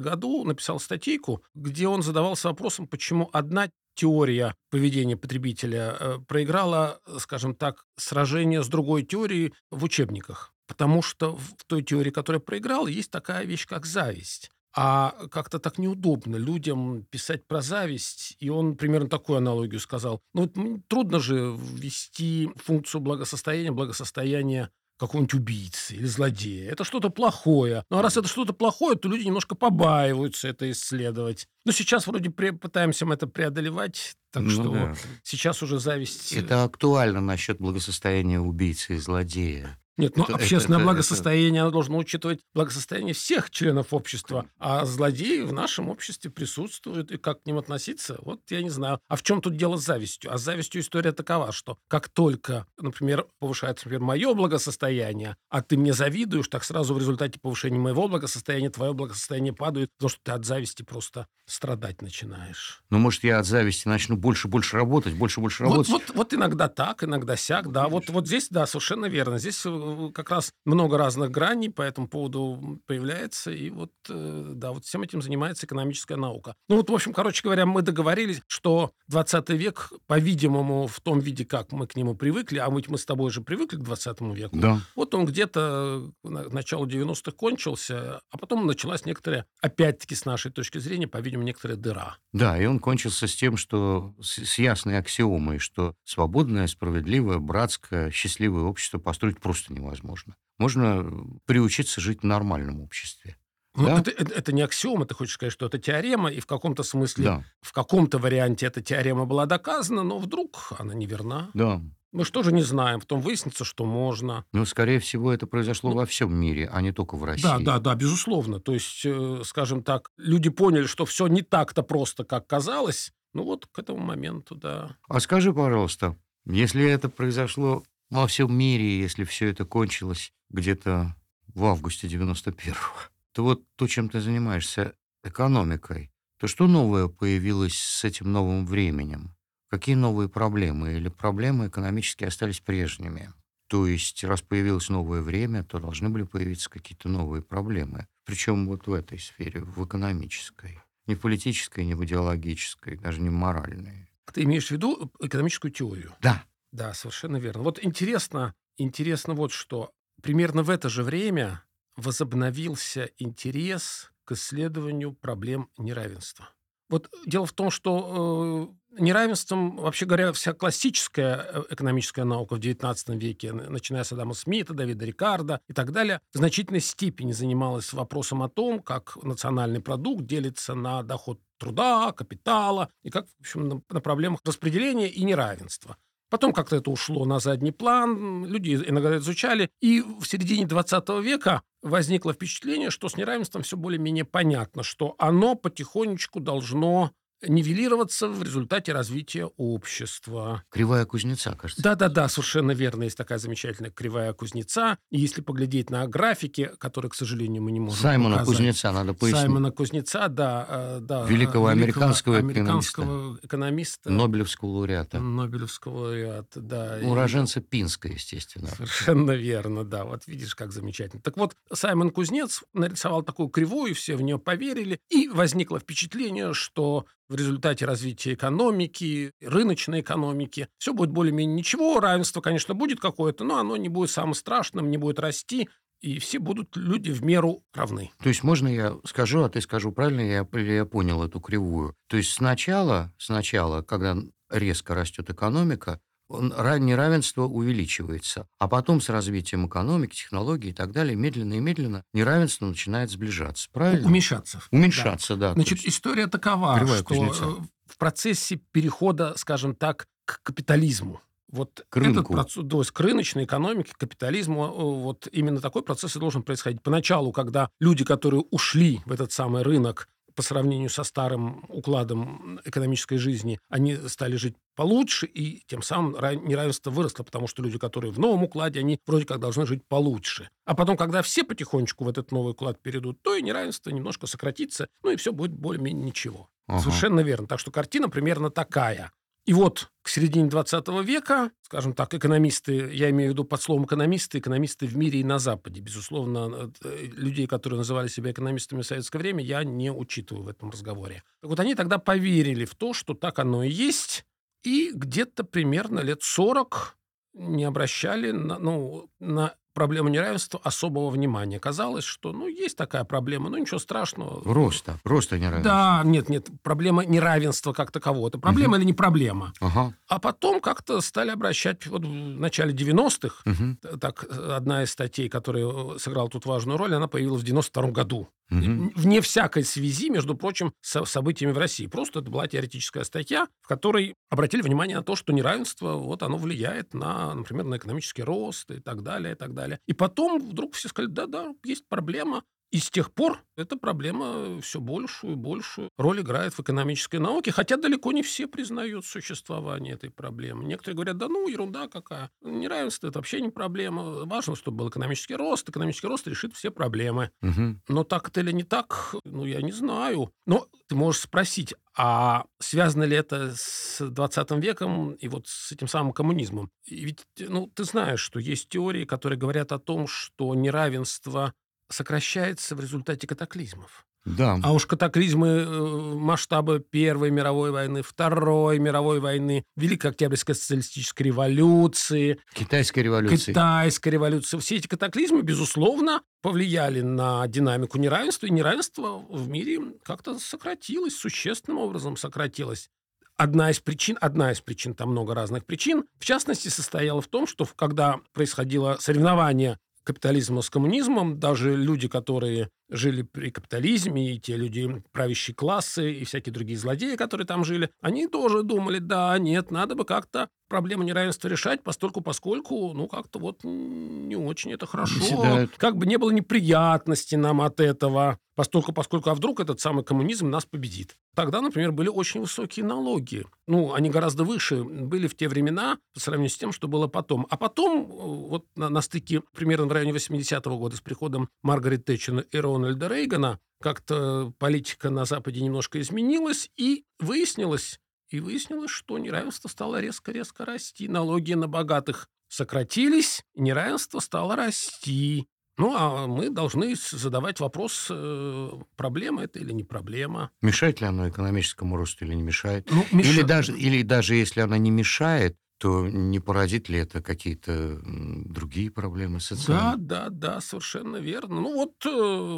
году 0.00 0.44
написал 0.44 0.80
статейку, 0.80 1.42
где 1.54 1.86
он 1.86 2.02
задавался 2.02 2.48
вопросом, 2.48 2.88
почему 2.88 3.30
одна 3.32 3.68
теория 3.94 4.54
поведения 4.70 5.16
потребителя 5.16 5.96
э, 5.98 6.18
проиграла, 6.26 7.00
э, 7.06 7.16
скажем 7.18 7.54
так, 7.54 7.84
сражение 7.96 8.62
с 8.62 8.68
другой 8.68 9.02
теорией 9.02 9.52
в 9.70 9.84
учебниках. 9.84 10.52
Потому 10.66 11.02
что 11.02 11.36
в 11.36 11.64
той 11.66 11.82
теории, 11.82 12.10
которая 12.10 12.40
проиграла, 12.40 12.88
есть 12.88 13.10
такая 13.10 13.44
вещь, 13.44 13.66
как 13.66 13.86
зависть. 13.86 14.50
А 14.76 15.14
как-то 15.30 15.60
так 15.60 15.78
неудобно 15.78 16.36
людям 16.36 17.04
писать 17.04 17.46
про 17.46 17.60
зависть. 17.60 18.36
И 18.40 18.48
он 18.48 18.76
примерно 18.76 19.08
такую 19.08 19.36
аналогию 19.38 19.78
сказал. 19.78 20.20
Ну, 20.32 20.42
вот 20.42 20.86
трудно 20.88 21.20
же 21.20 21.56
ввести 21.56 22.50
функцию 22.56 23.00
благосостояния, 23.00 23.70
благосостояния 23.70 24.70
какого-нибудь 24.98 25.34
убийцы 25.34 25.94
или 25.94 26.06
злодея. 26.06 26.70
Это 26.70 26.84
что-то 26.84 27.10
плохое. 27.10 27.84
Ну, 27.90 27.98
а 27.98 28.02
раз 28.02 28.16
это 28.16 28.28
что-то 28.28 28.52
плохое, 28.52 28.96
то 28.96 29.08
люди 29.08 29.24
немножко 29.24 29.54
побаиваются 29.54 30.48
это 30.48 30.70
исследовать. 30.70 31.46
Но 31.64 31.72
сейчас 31.72 32.06
вроде 32.06 32.30
пытаемся 32.30 33.06
мы 33.06 33.14
это 33.14 33.26
преодолевать, 33.26 34.16
так 34.30 34.42
Ну 34.42 34.50
что 34.50 34.70
да. 34.70 34.94
сейчас 35.22 35.62
уже 35.62 35.78
зависть... 35.78 36.32
Это 36.32 36.64
актуально 36.64 37.20
насчет 37.20 37.58
благосостояния 37.58 38.40
убийцы 38.40 38.94
и 38.94 38.98
злодея. 38.98 39.78
Нет, 39.96 40.16
ну 40.16 40.24
Это- 40.24 40.34
общественное 40.34 40.78
это- 40.78 40.84
это- 40.84 40.92
благосостояние 40.92 41.62
оно 41.62 41.70
должно 41.70 41.98
учитывать 41.98 42.40
благосостояние 42.54 43.14
всех 43.14 43.50
членов 43.50 43.92
общества, 43.94 44.46
а 44.58 44.84
злодеи 44.84 45.42
в 45.42 45.52
нашем 45.52 45.88
обществе 45.88 46.30
присутствуют, 46.30 47.12
и 47.12 47.16
как 47.16 47.42
к 47.42 47.46
ним 47.46 47.58
относиться, 47.58 48.18
вот 48.22 48.40
я 48.50 48.62
не 48.62 48.70
знаю. 48.70 48.98
А 49.08 49.16
в 49.16 49.22
чем 49.22 49.40
тут 49.40 49.56
дело 49.56 49.76
с 49.76 49.84
завистью? 49.84 50.32
А 50.32 50.38
с 50.38 50.42
завистью 50.42 50.80
история 50.80 51.12
такова, 51.12 51.52
что 51.52 51.78
как 51.88 52.08
только, 52.08 52.66
например, 52.78 53.26
повышается, 53.38 53.86
например, 53.86 54.02
мое 54.04 54.34
благосостояние, 54.34 55.36
а 55.48 55.62
ты 55.62 55.76
мне 55.76 55.92
завидуешь, 55.92 56.48
так 56.48 56.64
сразу 56.64 56.94
в 56.94 56.98
результате 56.98 57.38
повышения 57.38 57.78
моего 57.78 58.08
благосостояния 58.08 58.70
твое 58.70 58.94
благосостояние 58.94 59.52
падает, 59.52 59.90
потому 59.96 60.08
что 60.10 60.20
ты 60.24 60.32
от 60.32 60.44
зависти 60.44 60.82
просто 60.82 61.26
страдать 61.46 62.00
начинаешь. 62.02 62.82
Ну, 62.90 62.98
может, 62.98 63.22
я 63.22 63.38
от 63.38 63.46
зависти 63.46 63.86
начну 63.86 64.16
больше-больше 64.16 64.76
работать, 64.76 65.14
больше-больше 65.14 65.64
Вот, 65.64 65.70
работать. 65.88 65.90
вот, 65.92 66.16
вот 66.16 66.34
иногда 66.34 66.68
так, 66.68 67.04
иногда 67.04 67.36
сяк, 67.36 67.70
да. 67.70 67.88
Вот, 67.88 68.08
вот 68.08 68.26
здесь, 68.26 68.48
да, 68.48 68.66
совершенно 68.66 69.06
верно. 69.06 69.38
Здесь 69.38 69.64
э, 69.66 69.68
как 70.14 70.30
раз 70.30 70.52
много 70.64 70.98
разных 70.98 71.30
граней 71.30 71.70
по 71.70 71.82
этому 71.82 72.08
поводу 72.08 72.80
появляется, 72.86 73.50
и 73.50 73.70
вот, 73.70 73.90
э, 74.08 74.52
да, 74.54 74.72
вот 74.72 74.84
всем 74.84 75.02
этим 75.02 75.22
занимается 75.22 75.66
экономическая 75.66 76.16
наука. 76.16 76.54
Ну 76.68 76.76
вот, 76.76 76.90
в 76.90 76.94
общем, 76.94 77.12
короче 77.12 77.42
говоря, 77.42 77.66
мы 77.66 77.82
договорились, 77.82 78.40
что 78.46 78.92
20 79.08 79.50
век, 79.50 79.92
по-видимому, 80.06 80.86
в 80.86 81.00
том 81.00 81.20
виде, 81.20 81.44
как 81.44 81.72
мы 81.72 81.86
к 81.86 81.96
нему 81.96 82.14
привыкли, 82.14 82.58
а 82.58 82.70
мы, 82.70 82.82
мы 82.88 82.98
с 82.98 83.04
тобой 83.04 83.30
же 83.30 83.40
привыкли 83.40 83.76
к 83.76 83.80
20 83.82 84.20
веку, 84.34 84.56
Да. 84.56 84.80
вот 84.96 85.14
он 85.14 85.26
где-то 85.26 86.10
на- 86.22 86.44
к 86.44 86.52
началу 86.52 86.86
90-х 86.86 87.36
кончился, 87.36 88.20
а 88.30 88.38
потом 88.38 88.66
началась 88.66 89.04
некоторая, 89.04 89.46
опять-таки, 89.60 90.14
с 90.14 90.24
нашей 90.24 90.50
точки 90.52 90.78
зрения, 90.78 91.06
по-видимому, 91.08 91.46
некоторая 91.46 91.76
дыра. 91.76 92.16
Да, 92.32 92.58
и 92.60 92.64
он 92.66 92.78
кончился 92.78 93.26
с 93.26 93.34
тем, 93.34 93.56
что 93.56 94.14
с, 94.20 94.38
с 94.44 94.58
ясной 94.58 94.98
аксиомой, 94.98 95.58
что 95.58 95.94
свободное, 96.04 96.66
справедливое, 96.66 97.38
братское, 97.38 98.10
счастливое 98.10 98.62
общество 98.64 98.98
построить 98.98 99.40
просто 99.40 99.73
невозможно. 99.74 100.34
Можно 100.58 101.02
э, 101.04 101.10
приучиться 101.46 102.00
жить 102.00 102.20
в 102.22 102.24
нормальном 102.26 102.80
обществе. 102.80 103.36
Ну, 103.76 103.86
Да. 103.86 103.98
это, 104.00 104.10
это- 104.12 104.32
это 104.34 104.52
не 104.52 104.62
аксиома, 104.62 105.04
ты 105.04 105.14
хочешь 105.14 105.34
сказать, 105.34 105.52
что 105.52 105.66
это 105.66 105.78
теорема, 105.78 106.30
и 106.30 106.38
в 106.40 106.46
каком-то 106.46 106.82
смысле 106.84 107.24
Да, 107.24 107.44
в 107.60 107.72
каком-то 107.72 108.18
варианте 108.18 108.66
эта 108.66 108.80
теорема 108.80 109.24
была 109.26 109.46
доказана, 109.46 110.02
но 110.04 110.18
вдруг 110.18 110.72
она 110.78 110.94
неверна. 110.94 111.50
да. 111.54 111.80
Мы 112.12 112.24
что 112.24 112.44
же 112.44 112.52
не 112.52 112.62
знаем, 112.62 113.00
потом 113.00 113.20
выяснится, 113.20 113.64
что 113.64 113.84
можно. 113.84 114.44
Но, 114.52 114.64
скорее 114.66 115.00
всего, 115.00 115.32
это 115.32 115.48
произошло 115.48 115.90
во 115.90 116.06
всем 116.06 116.32
мире, 116.32 116.70
а 116.72 116.80
не 116.80 116.92
только 116.92 117.16
в 117.16 117.24
России. 117.24 117.42
Да, 117.42 117.58
да, 117.58 117.80
да, 117.80 117.96
безусловно. 117.96 118.60
То 118.60 118.72
есть, 118.72 119.02
э, 119.04 119.42
скажем 119.44 119.82
так, 119.82 120.12
люди 120.16 120.48
поняли, 120.48 120.86
что 120.86 121.06
все 121.06 121.26
не 121.26 121.42
так-то 121.42 121.82
просто, 121.82 122.22
как 122.22 122.46
казалось. 122.46 123.12
Ну 123.32 123.42
вот 123.42 123.66
к 123.66 123.76
этому 123.80 123.98
моменту, 123.98 124.54
да. 124.54 124.96
А 125.08 125.18
скажи, 125.18 125.52
пожалуйста, 125.52 126.16
если 126.46 126.88
это 126.88 127.08
произошло 127.08 127.82
во 128.10 128.26
всем 128.26 128.56
мире, 128.56 129.00
если 129.00 129.24
все 129.24 129.48
это 129.50 129.64
кончилось 129.64 130.32
где-то 130.50 131.16
в 131.54 131.64
августе 131.64 132.08
91-го, 132.08 133.10
то 133.32 133.44
вот 133.44 133.62
то, 133.76 133.86
чем 133.86 134.08
ты 134.08 134.20
занимаешься, 134.20 134.94
экономикой, 135.22 136.10
то 136.38 136.46
что 136.46 136.66
новое 136.66 137.08
появилось 137.08 137.78
с 137.78 138.04
этим 138.04 138.32
новым 138.32 138.66
временем? 138.66 139.34
Какие 139.68 139.96
новые 139.96 140.28
проблемы? 140.28 140.94
Или 140.94 141.08
проблемы 141.08 141.68
экономически 141.68 142.24
остались 142.24 142.60
прежними? 142.60 143.32
То 143.66 143.86
есть, 143.86 144.22
раз 144.22 144.42
появилось 144.42 144.88
новое 144.88 145.22
время, 145.22 145.64
то 145.64 145.78
должны 145.78 146.10
были 146.10 146.24
появиться 146.24 146.70
какие-то 146.70 147.08
новые 147.08 147.42
проблемы. 147.42 148.06
Причем 148.24 148.66
вот 148.66 148.86
в 148.86 148.92
этой 148.92 149.18
сфере, 149.18 149.62
в 149.62 149.84
экономической. 149.84 150.80
Не 151.06 151.14
в 151.14 151.20
политической, 151.20 151.84
не 151.84 151.94
в 151.94 152.04
идеологической, 152.04 152.96
даже 152.96 153.20
не 153.20 153.30
в 153.30 153.32
моральной. 153.32 154.08
Ты 154.32 154.42
имеешь 154.44 154.68
в 154.68 154.70
виду 154.70 155.10
экономическую 155.20 155.70
теорию? 155.70 156.14
Да, 156.20 156.44
Да, 156.74 156.92
совершенно 156.92 157.36
верно. 157.36 157.62
Вот 157.62 157.78
интересно, 157.84 158.52
интересно 158.78 159.34
вот 159.34 159.52
что. 159.52 159.92
Примерно 160.20 160.64
в 160.64 160.70
это 160.70 160.88
же 160.88 161.04
время 161.04 161.62
возобновился 161.94 163.10
интерес 163.16 164.10
к 164.24 164.32
исследованию 164.32 165.12
проблем 165.12 165.70
неравенства. 165.78 166.48
Вот 166.90 167.08
дело 167.26 167.46
в 167.46 167.52
том, 167.52 167.70
что 167.70 168.74
э, 168.90 169.00
неравенством, 169.00 169.76
вообще 169.76 170.04
говоря, 170.04 170.32
вся 170.32 170.52
классическая 170.52 171.46
э, 171.48 171.62
экономическая 171.70 172.24
наука 172.24 172.56
в 172.56 172.58
XIX 172.58 172.96
веке, 173.18 173.52
начиная 173.52 174.02
с 174.02 174.12
Адама 174.12 174.34
Смита, 174.34 174.74
Давида 174.74 175.04
Рикардо 175.04 175.60
и 175.68 175.72
так 175.72 175.92
далее, 175.92 176.20
в 176.32 176.38
значительной 176.38 176.80
степени 176.80 177.30
занималась 177.30 177.92
вопросом 177.92 178.42
о 178.42 178.48
том, 178.48 178.80
как 178.82 179.16
национальный 179.22 179.80
продукт 179.80 180.26
делится 180.26 180.74
на 180.74 181.04
доход 181.04 181.40
труда, 181.58 182.10
капитала 182.10 182.90
и 183.04 183.10
как, 183.10 183.28
в 183.28 183.40
общем, 183.40 183.68
на, 183.68 183.82
на 183.88 184.00
проблемах 184.00 184.40
распределения 184.44 185.08
и 185.08 185.22
неравенства. 185.22 185.96
Потом 186.30 186.52
как-то 186.52 186.76
это 186.76 186.90
ушло 186.90 187.24
на 187.24 187.38
задний 187.38 187.72
план, 187.72 188.46
люди 188.46 188.74
иногда 188.86 189.18
изучали, 189.18 189.70
и 189.80 190.00
в 190.00 190.24
середине 190.24 190.66
20 190.66 191.08
века 191.22 191.62
возникло 191.82 192.32
впечатление, 192.32 192.90
что 192.90 193.08
с 193.08 193.16
неравенством 193.16 193.62
все 193.62 193.76
более-менее 193.76 194.24
понятно, 194.24 194.82
что 194.82 195.14
оно 195.18 195.54
потихонечку 195.54 196.40
должно 196.40 197.12
нивелироваться 197.48 198.28
в 198.28 198.42
результате 198.42 198.92
развития 198.92 199.46
общества. 199.56 200.62
Кривая 200.70 201.04
кузнеца, 201.04 201.54
кажется. 201.56 201.82
Да-да-да, 201.82 202.28
совершенно 202.28 202.72
верно. 202.72 203.04
Есть 203.04 203.16
такая 203.16 203.38
замечательная 203.38 203.90
кривая 203.90 204.32
кузнеца. 204.32 204.98
И 205.10 205.18
если 205.18 205.40
поглядеть 205.40 205.90
на 205.90 206.06
графики, 206.06 206.70
которые, 206.78 207.10
к 207.10 207.14
сожалению, 207.14 207.62
мы 207.62 207.72
не 207.72 207.80
можем 207.80 208.00
Саймона 208.00 208.38
показать. 208.38 208.56
Кузнеца 208.56 208.92
надо 208.92 209.14
пояснить. 209.14 209.40
Саймона 209.42 209.70
Кузнеца, 209.70 210.28
да, 210.28 210.66
э, 210.68 210.98
да. 211.00 211.26
Великого 211.26 211.68
э, 211.68 211.72
американского 211.72 212.38
американского 212.38 213.38
экономиста. 213.42 214.10
Нобелевского 214.10 214.68
лауреата. 214.70 215.18
Нобелевского 215.20 215.98
лауреата, 216.04 216.60
да. 216.60 217.00
и- 217.00 217.04
Уроженца 217.04 217.60
Пинска, 217.60 218.08
естественно. 218.08 218.68
Совершенно 218.68 219.32
верно, 219.32 219.84
да. 219.84 220.04
Вот 220.04 220.26
видишь, 220.26 220.54
как 220.54 220.72
замечательно. 220.72 221.22
Так 221.22 221.36
вот, 221.36 221.56
Саймон 221.72 222.10
Кузнец 222.10 222.62
нарисовал 222.72 223.22
такую 223.22 223.48
кривую, 223.48 223.94
все 223.94 224.16
в 224.16 224.22
нее 224.22 224.38
поверили, 224.38 224.98
и 225.10 225.28
возникло 225.28 225.78
впечатление, 225.78 226.54
что 226.54 227.06
в 227.34 227.36
результате 227.36 227.84
развития 227.84 228.34
экономики, 228.34 229.32
рыночной 229.42 230.02
экономики, 230.02 230.68
все 230.78 230.94
будет 230.94 231.10
более-менее 231.10 231.56
ничего, 231.56 231.98
равенство, 231.98 232.40
конечно, 232.40 232.74
будет 232.74 233.00
какое-то, 233.00 233.42
но 233.42 233.58
оно 233.58 233.76
не 233.76 233.88
будет 233.88 234.10
самым 234.10 234.34
страшным, 234.34 234.88
не 234.88 234.98
будет 234.98 235.18
расти, 235.18 235.68
и 236.00 236.20
все 236.20 236.38
будут 236.38 236.76
люди 236.76 237.10
в 237.10 237.24
меру 237.24 237.64
равны. 237.74 238.12
То 238.22 238.28
есть 238.28 238.44
можно 238.44 238.68
я 238.68 238.96
скажу, 239.04 239.42
а 239.42 239.48
ты 239.48 239.60
скажу 239.60 239.90
правильно, 239.90 240.20
я, 240.20 240.46
я 240.60 240.84
понял 240.84 241.24
эту 241.24 241.40
кривую. 241.40 241.96
То 242.06 242.16
есть 242.16 242.30
сначала, 242.30 243.12
сначала, 243.18 243.82
когда 243.82 244.16
резко 244.48 244.94
растет 244.94 245.28
экономика, 245.28 245.98
неравенство 246.28 247.42
увеличивается. 247.42 248.46
А 248.58 248.68
потом 248.68 249.00
с 249.00 249.08
развитием 249.08 249.66
экономики, 249.66 250.14
технологий 250.16 250.70
и 250.70 250.72
так 250.72 250.92
далее, 250.92 251.16
медленно 251.16 251.54
и 251.54 251.60
медленно 251.60 252.04
неравенство 252.12 252.66
начинает 252.66 253.10
сближаться. 253.10 253.68
Правильно? 253.72 254.06
Уменьшаться. 254.06 254.60
Уменьшаться, 254.70 255.36
да. 255.36 255.48
то 255.50 255.54
Значит, 255.54 255.78
есть- 255.78 255.88
история 255.88 256.26
такова, 256.26 256.76
Кривая 256.78 256.96
что 256.98 257.04
кузнеца. 257.04 257.44
э, 257.44 257.48
в 257.86 257.96
процессе 257.98 258.56
перехода, 258.72 259.34
скажем 259.36 259.74
так, 259.74 260.06
к 260.24 260.40
капитализму, 260.42 261.20
вот 261.50 261.84
К 261.88 261.96
этот 261.98 262.16
рынку. 262.16 262.32
процесс, 262.32 262.64
то 262.68 262.78
есть 262.80 262.90
к 262.90 263.00
рыночной 263.00 263.44
экономике, 263.44 263.92
к 263.92 263.98
капитализму, 263.98 264.64
э, 264.64 264.68
вот 265.02 265.28
именно 265.30 265.60
такой 265.60 265.82
процесс 265.82 266.16
и 266.16 266.18
должен 266.18 266.42
происходить. 266.42 266.82
Поначалу, 266.82 267.30
когда 267.32 267.68
люди, 267.80 268.04
которые 268.04 268.42
ушли 268.50 269.02
в 269.06 269.12
этот 269.12 269.30
самый 269.32 269.62
рынок 269.62 270.08
по 270.34 270.42
сравнению 270.42 270.90
со 270.90 271.04
старым 271.04 271.64
укладом 271.68 272.60
экономической 272.64 273.16
жизни, 273.16 273.58
они 273.68 273.96
стали 274.08 274.36
жить 274.36 274.56
получше, 274.76 275.26
и 275.26 275.62
тем 275.66 275.82
самым 275.82 276.16
ра- 276.16 276.34
неравенство 276.36 276.90
выросло, 276.90 277.22
потому 277.22 277.46
что 277.46 277.62
люди, 277.62 277.78
которые 277.78 278.12
в 278.12 278.18
новом 278.18 278.42
укладе, 278.44 278.80
они 278.80 278.98
вроде 279.06 279.24
как 279.26 279.38
должны 279.40 279.66
жить 279.66 279.86
получше. 279.86 280.50
А 280.64 280.74
потом, 280.74 280.96
когда 280.96 281.22
все 281.22 281.44
потихонечку 281.44 282.04
в 282.04 282.08
этот 282.08 282.32
новый 282.32 282.52
уклад 282.52 282.80
перейдут, 282.82 283.22
то 283.22 283.34
и 283.34 283.42
неравенство 283.42 283.90
немножко 283.90 284.26
сократится, 284.26 284.88
ну 285.02 285.10
и 285.10 285.16
все 285.16 285.32
будет 285.32 285.52
более-менее 285.52 286.06
ничего. 286.06 286.48
Ага. 286.66 286.80
Совершенно 286.80 287.20
верно. 287.20 287.46
Так 287.46 287.60
что 287.60 287.70
картина 287.70 288.08
примерно 288.08 288.50
такая. 288.50 289.12
И 289.46 289.52
вот 289.52 289.90
к 290.02 290.08
середине 290.08 290.48
20 290.48 290.88
века, 291.04 291.50
скажем 291.62 291.92
так, 291.92 292.14
экономисты, 292.14 292.90
я 292.94 293.10
имею 293.10 293.30
в 293.30 293.32
виду 293.34 293.44
под 293.44 293.60
словом 293.60 293.84
экономисты, 293.84 294.38
экономисты 294.38 294.86
в 294.86 294.96
мире 294.96 295.20
и 295.20 295.24
на 295.24 295.38
Западе, 295.38 295.80
безусловно, 295.80 296.72
э, 296.82 297.06
людей, 297.12 297.46
которые 297.46 297.78
называли 297.78 298.08
себя 298.08 298.30
экономистами 298.30 298.80
в 298.80 298.86
советское 298.86 299.18
время, 299.18 299.44
я 299.44 299.62
не 299.64 299.92
учитываю 299.92 300.44
в 300.44 300.48
этом 300.48 300.70
разговоре. 300.70 301.22
Так 301.42 301.50
вот, 301.50 301.60
они 301.60 301.74
тогда 301.74 301.98
поверили 301.98 302.64
в 302.64 302.74
то, 302.74 302.94
что 302.94 303.14
так 303.14 303.38
оно 303.38 303.62
и 303.62 303.70
есть, 303.70 304.24
и 304.62 304.92
где-то 304.94 305.44
примерно 305.44 306.00
лет 306.00 306.22
40 306.22 306.96
не 307.34 307.64
обращали 307.64 308.30
на, 308.30 308.58
ну, 308.58 309.10
на 309.18 309.54
проблему 309.74 310.08
неравенства 310.08 310.60
особого 310.62 311.10
внимания. 311.10 311.58
Казалось, 311.58 312.04
что 312.04 312.32
ну, 312.32 312.46
есть 312.48 312.76
такая 312.76 313.04
проблема, 313.04 313.50
ну 313.50 313.58
ничего 313.58 313.78
страшного. 313.78 314.40
Роста, 314.44 314.98
роста 315.04 315.38
неравенства. 315.38 315.72
Да, 315.72 316.02
нет, 316.04 316.28
нет, 316.28 316.48
проблема 316.62 317.04
неравенства 317.04 317.72
как 317.72 317.90
такового. 317.90 318.28
Это 318.28 318.38
проблема 318.38 318.76
или 318.78 318.84
не 318.84 318.92
проблема? 318.92 319.52
Ага. 319.60 319.94
А 320.08 320.18
потом 320.18 320.60
как-то 320.60 321.00
стали 321.00 321.30
обращать, 321.30 321.86
вот 321.86 322.04
в 322.04 322.08
начале 322.08 322.72
90-х, 322.72 323.42
Мгм. 323.44 323.76
т- 323.76 323.96
так, 323.98 324.24
одна 324.24 324.82
из 324.84 324.90
статей, 324.92 325.28
которая 325.28 325.66
э, 325.66 325.98
сыграла 325.98 326.28
тут 326.30 326.46
важную 326.46 326.78
роль, 326.78 326.94
она 326.94 327.08
появилась 327.08 327.42
в 327.42 327.44
92 327.44 327.90
году. 327.90 328.28
Мгм. 328.50 328.92
Вне 328.94 329.20
всякой 329.22 329.64
связи, 329.64 330.10
между 330.10 330.34
прочим, 330.36 330.72
с 330.82 331.04
событиями 331.06 331.52
в 331.52 331.58
России. 331.58 331.86
Просто 331.86 332.20
это 332.20 332.30
была 332.30 332.46
теоретическая 332.46 333.02
статья, 333.04 333.48
в 333.62 333.68
которой 333.68 334.14
обратили 334.30 334.60
внимание 334.60 334.98
на 334.98 335.02
то, 335.02 335.16
что 335.16 335.32
неравенство, 335.32 335.94
вот 335.94 336.22
оно 336.22 336.36
влияет 336.36 336.92
на, 336.92 337.34
например, 337.34 337.64
на 337.64 337.76
экономический 337.78 338.22
рост 338.22 338.70
и 338.70 338.80
так 338.80 339.02
далее, 339.02 339.32
и 339.32 339.36
так 339.36 339.54
далее. 339.54 339.63
Далее. 339.64 339.80
И 339.86 339.92
потом 339.92 340.38
вдруг 340.38 340.74
все 340.74 340.88
сказали, 340.88 341.10
да-да, 341.10 341.54
есть 341.64 341.88
проблема. 341.88 342.44
И 342.74 342.80
с 342.80 342.90
тех 342.90 343.12
пор 343.12 343.40
эта 343.56 343.76
проблема 343.76 344.60
все 344.60 344.80
большую 344.80 345.34
и 345.34 345.36
большую 345.36 345.90
роль 345.96 346.22
играет 346.22 346.54
в 346.54 346.60
экономической 346.60 347.20
науке, 347.20 347.52
хотя 347.52 347.76
далеко 347.76 348.10
не 348.10 348.24
все 348.24 348.48
признают 348.48 349.06
существование 349.06 349.94
этой 349.94 350.10
проблемы. 350.10 350.64
Некоторые 350.64 350.96
говорят, 350.96 351.16
да 351.18 351.28
ну, 351.28 351.46
ерунда 351.46 351.86
какая, 351.86 352.32
неравенство– 352.42 353.06
это 353.08 353.20
вообще 353.20 353.40
не 353.40 353.50
проблема, 353.50 354.24
важно, 354.24 354.56
чтобы 354.56 354.78
был 354.78 354.88
экономический 354.88 355.36
рост, 355.36 355.68
экономический 355.68 356.08
рост 356.08 356.26
решит 356.26 356.52
все 356.56 356.72
проблемы. 356.72 357.30
Мгм. 357.42 357.80
Но 357.86 358.02
так 358.02 358.26
это 358.26 358.40
или 358.40 358.50
не 358.50 358.64
так, 358.64 359.14
ну, 359.24 359.44
я 359.44 359.62
не 359.62 359.70
знаю. 359.70 360.32
Но 360.44 360.66
ты 360.88 360.96
можешь 360.96 361.22
спросить, 361.22 361.76
а 361.96 362.46
связано 362.58 363.04
ли 363.04 363.16
это 363.16 363.52
с 363.54 364.04
20 364.04 364.50
веком 364.58 365.12
и 365.12 365.28
вот 365.28 365.46
с 365.46 365.70
этим 365.70 365.86
самым 365.86 366.12
коммунизмом? 366.12 366.72
И 366.86 367.04
ведь, 367.04 367.24
ну, 367.38 367.68
ты 367.68 367.84
знаешь, 367.84 368.20
что 368.20 368.40
есть 368.40 368.68
теории, 368.68 369.04
которые 369.04 369.38
говорят 369.38 369.70
о 369.70 369.78
том, 369.78 370.08
что 370.08 370.52
неравенство 370.56 371.54
сокращается 371.88 372.74
в 372.74 372.80
результате 372.80 373.26
катаклизмов. 373.26 374.06
Да. 374.24 374.58
А 374.62 374.72
уж 374.72 374.86
катаклизмы 374.86 375.48
э, 375.48 376.14
масштаба 376.14 376.78
Первой 376.78 377.30
мировой 377.30 377.70
войны, 377.70 378.02
Второй 378.02 378.78
мировой 378.78 379.20
войны, 379.20 379.64
Великой 379.76 380.12
Октябрьской 380.12 380.54
социалистической 380.54 381.26
революции, 381.26 382.38
Китайская 382.54 383.02
революция. 383.02 383.52
Китайской 383.52 384.08
революции. 384.08 384.58
Все 384.58 384.76
эти 384.76 384.86
катаклизмы, 384.86 385.42
безусловно, 385.42 386.22
повлияли 386.40 387.02
на 387.02 387.46
динамику 387.48 387.98
неравенства, 387.98 388.46
и 388.46 388.50
неравенство 388.50 389.18
в 389.28 389.48
мире 389.48 389.80
как-то 390.02 390.38
сократилось, 390.38 391.16
существенным 391.16 391.78
образом 391.78 392.16
сократилось. 392.16 392.88
Одна 393.36 393.70
из 393.70 393.80
причин, 393.80 394.16
одна 394.20 394.52
из 394.52 394.60
причин, 394.60 394.94
там 394.94 395.10
много 395.10 395.34
разных 395.34 395.66
причин, 395.66 396.04
в 396.18 396.24
частности, 396.24 396.68
состояла 396.68 397.20
в 397.20 397.26
том, 397.26 397.46
что 397.46 397.66
когда 397.76 398.20
происходило 398.32 398.96
соревнование 399.00 399.78
капитализма 400.04 400.62
с 400.62 400.70
коммунизмом, 400.70 401.40
даже 401.40 401.74
люди, 401.74 402.08
которые 402.08 402.70
жили 402.90 403.22
при 403.22 403.50
капитализме, 403.50 404.34
и 404.34 404.38
те 404.38 404.56
люди, 404.56 405.02
правящие 405.12 405.54
классы, 405.54 406.12
и 406.12 406.24
всякие 406.24 406.52
другие 406.52 406.78
злодеи, 406.78 407.16
которые 407.16 407.46
там 407.46 407.64
жили, 407.64 407.90
они 408.00 408.28
тоже 408.28 408.62
думали, 408.62 408.98
да, 408.98 409.36
нет, 409.38 409.70
надо 409.70 409.94
бы 409.94 410.04
как-то 410.04 410.48
проблему 410.74 411.04
неравенства 411.04 411.46
решать, 411.46 411.84
постольку, 411.84 412.20
поскольку, 412.20 412.92
ну, 412.94 413.06
как-то 413.06 413.38
вот 413.38 413.62
не 413.62 414.34
очень 414.34 414.72
это 414.72 414.86
хорошо. 414.86 415.20
Наседают. 415.20 415.70
Как 415.76 415.96
бы 415.96 416.04
не 416.04 416.16
было 416.16 416.32
неприятности 416.32 417.36
нам 417.36 417.60
от 417.60 417.78
этого, 417.78 418.40
постольку, 418.56 418.92
поскольку, 418.92 419.30
а 419.30 419.36
вдруг 419.36 419.60
этот 419.60 419.78
самый 419.78 420.02
коммунизм 420.02 420.50
нас 420.50 420.66
победит. 420.66 421.16
Тогда, 421.36 421.60
например, 421.60 421.92
были 421.92 422.08
очень 422.08 422.40
высокие 422.40 422.84
налоги. 422.84 423.46
Ну, 423.68 423.94
они 423.94 424.10
гораздо 424.10 424.42
выше 424.42 424.82
были 424.82 425.28
в 425.28 425.36
те 425.36 425.46
времена 425.46 425.98
по 426.12 426.18
сравнению 426.18 426.50
с 426.50 426.56
тем, 426.56 426.72
что 426.72 426.88
было 426.88 427.06
потом. 427.06 427.46
А 427.50 427.56
потом, 427.56 428.02
э, 428.02 428.06
вот 428.08 428.64
на, 428.74 428.88
на 428.88 429.00
стыке 429.00 429.42
примерно 429.54 429.86
в 429.86 429.92
районе 429.92 430.10
80-го 430.10 430.76
года 430.76 430.96
с 430.96 431.00
приходом 431.00 431.50
Маргарет 431.62 432.04
Тэтчер 432.04 432.40
и 432.50 432.58
Рональда 432.58 433.06
Рейгана, 433.06 433.60
как-то 433.80 434.52
политика 434.58 435.10
на 435.10 435.24
Западе 435.24 435.60
немножко 435.60 436.00
изменилась, 436.00 436.68
и 436.76 437.04
выяснилось, 437.20 438.00
и 438.28 438.40
выяснилось, 438.40 438.90
что 438.90 439.18
неравенство 439.18 439.68
стало 439.68 440.00
резко-резко 440.00 440.64
расти. 440.64 441.08
Налоги 441.08 441.54
на 441.54 441.68
богатых 441.68 442.28
сократились, 442.48 443.44
неравенство 443.54 444.20
стало 444.20 444.56
расти. 444.56 445.48
Ну, 445.76 445.92
а 445.96 446.26
мы 446.28 446.50
должны 446.50 446.94
задавать 446.94 447.58
вопрос, 447.58 448.06
э, 448.10 448.70
проблема 448.96 449.42
это 449.42 449.58
или 449.58 449.72
не 449.72 449.82
проблема. 449.82 450.50
Мешает 450.62 451.00
ли 451.00 451.06
оно 451.06 451.28
экономическому 451.28 451.96
росту 451.96 452.24
или 452.24 452.34
не 452.34 452.42
мешает? 452.42 452.88
Ну, 452.90 453.02
Или, 453.20 453.42
Миша- 453.42 453.42
даже, 453.42 453.76
или 453.76 454.02
даже 454.02 454.34
если 454.36 454.60
она 454.60 454.78
не 454.78 454.90
мешает, 454.90 455.56
то 455.78 456.06
не 456.06 456.38
породит 456.40 456.88
ли 456.88 456.98
это 456.98 457.20
какие-то 457.22 458.00
другие 458.04 458.90
проблемы 458.90 459.40
Да, 459.50 459.94
социальные? 459.94 459.96
да, 459.98 460.30
да, 460.30 460.60
совершенно 460.60 461.16
верно. 461.18 461.60
Ну, 461.60 461.74
вот, 461.74 462.04
э, 462.06 462.10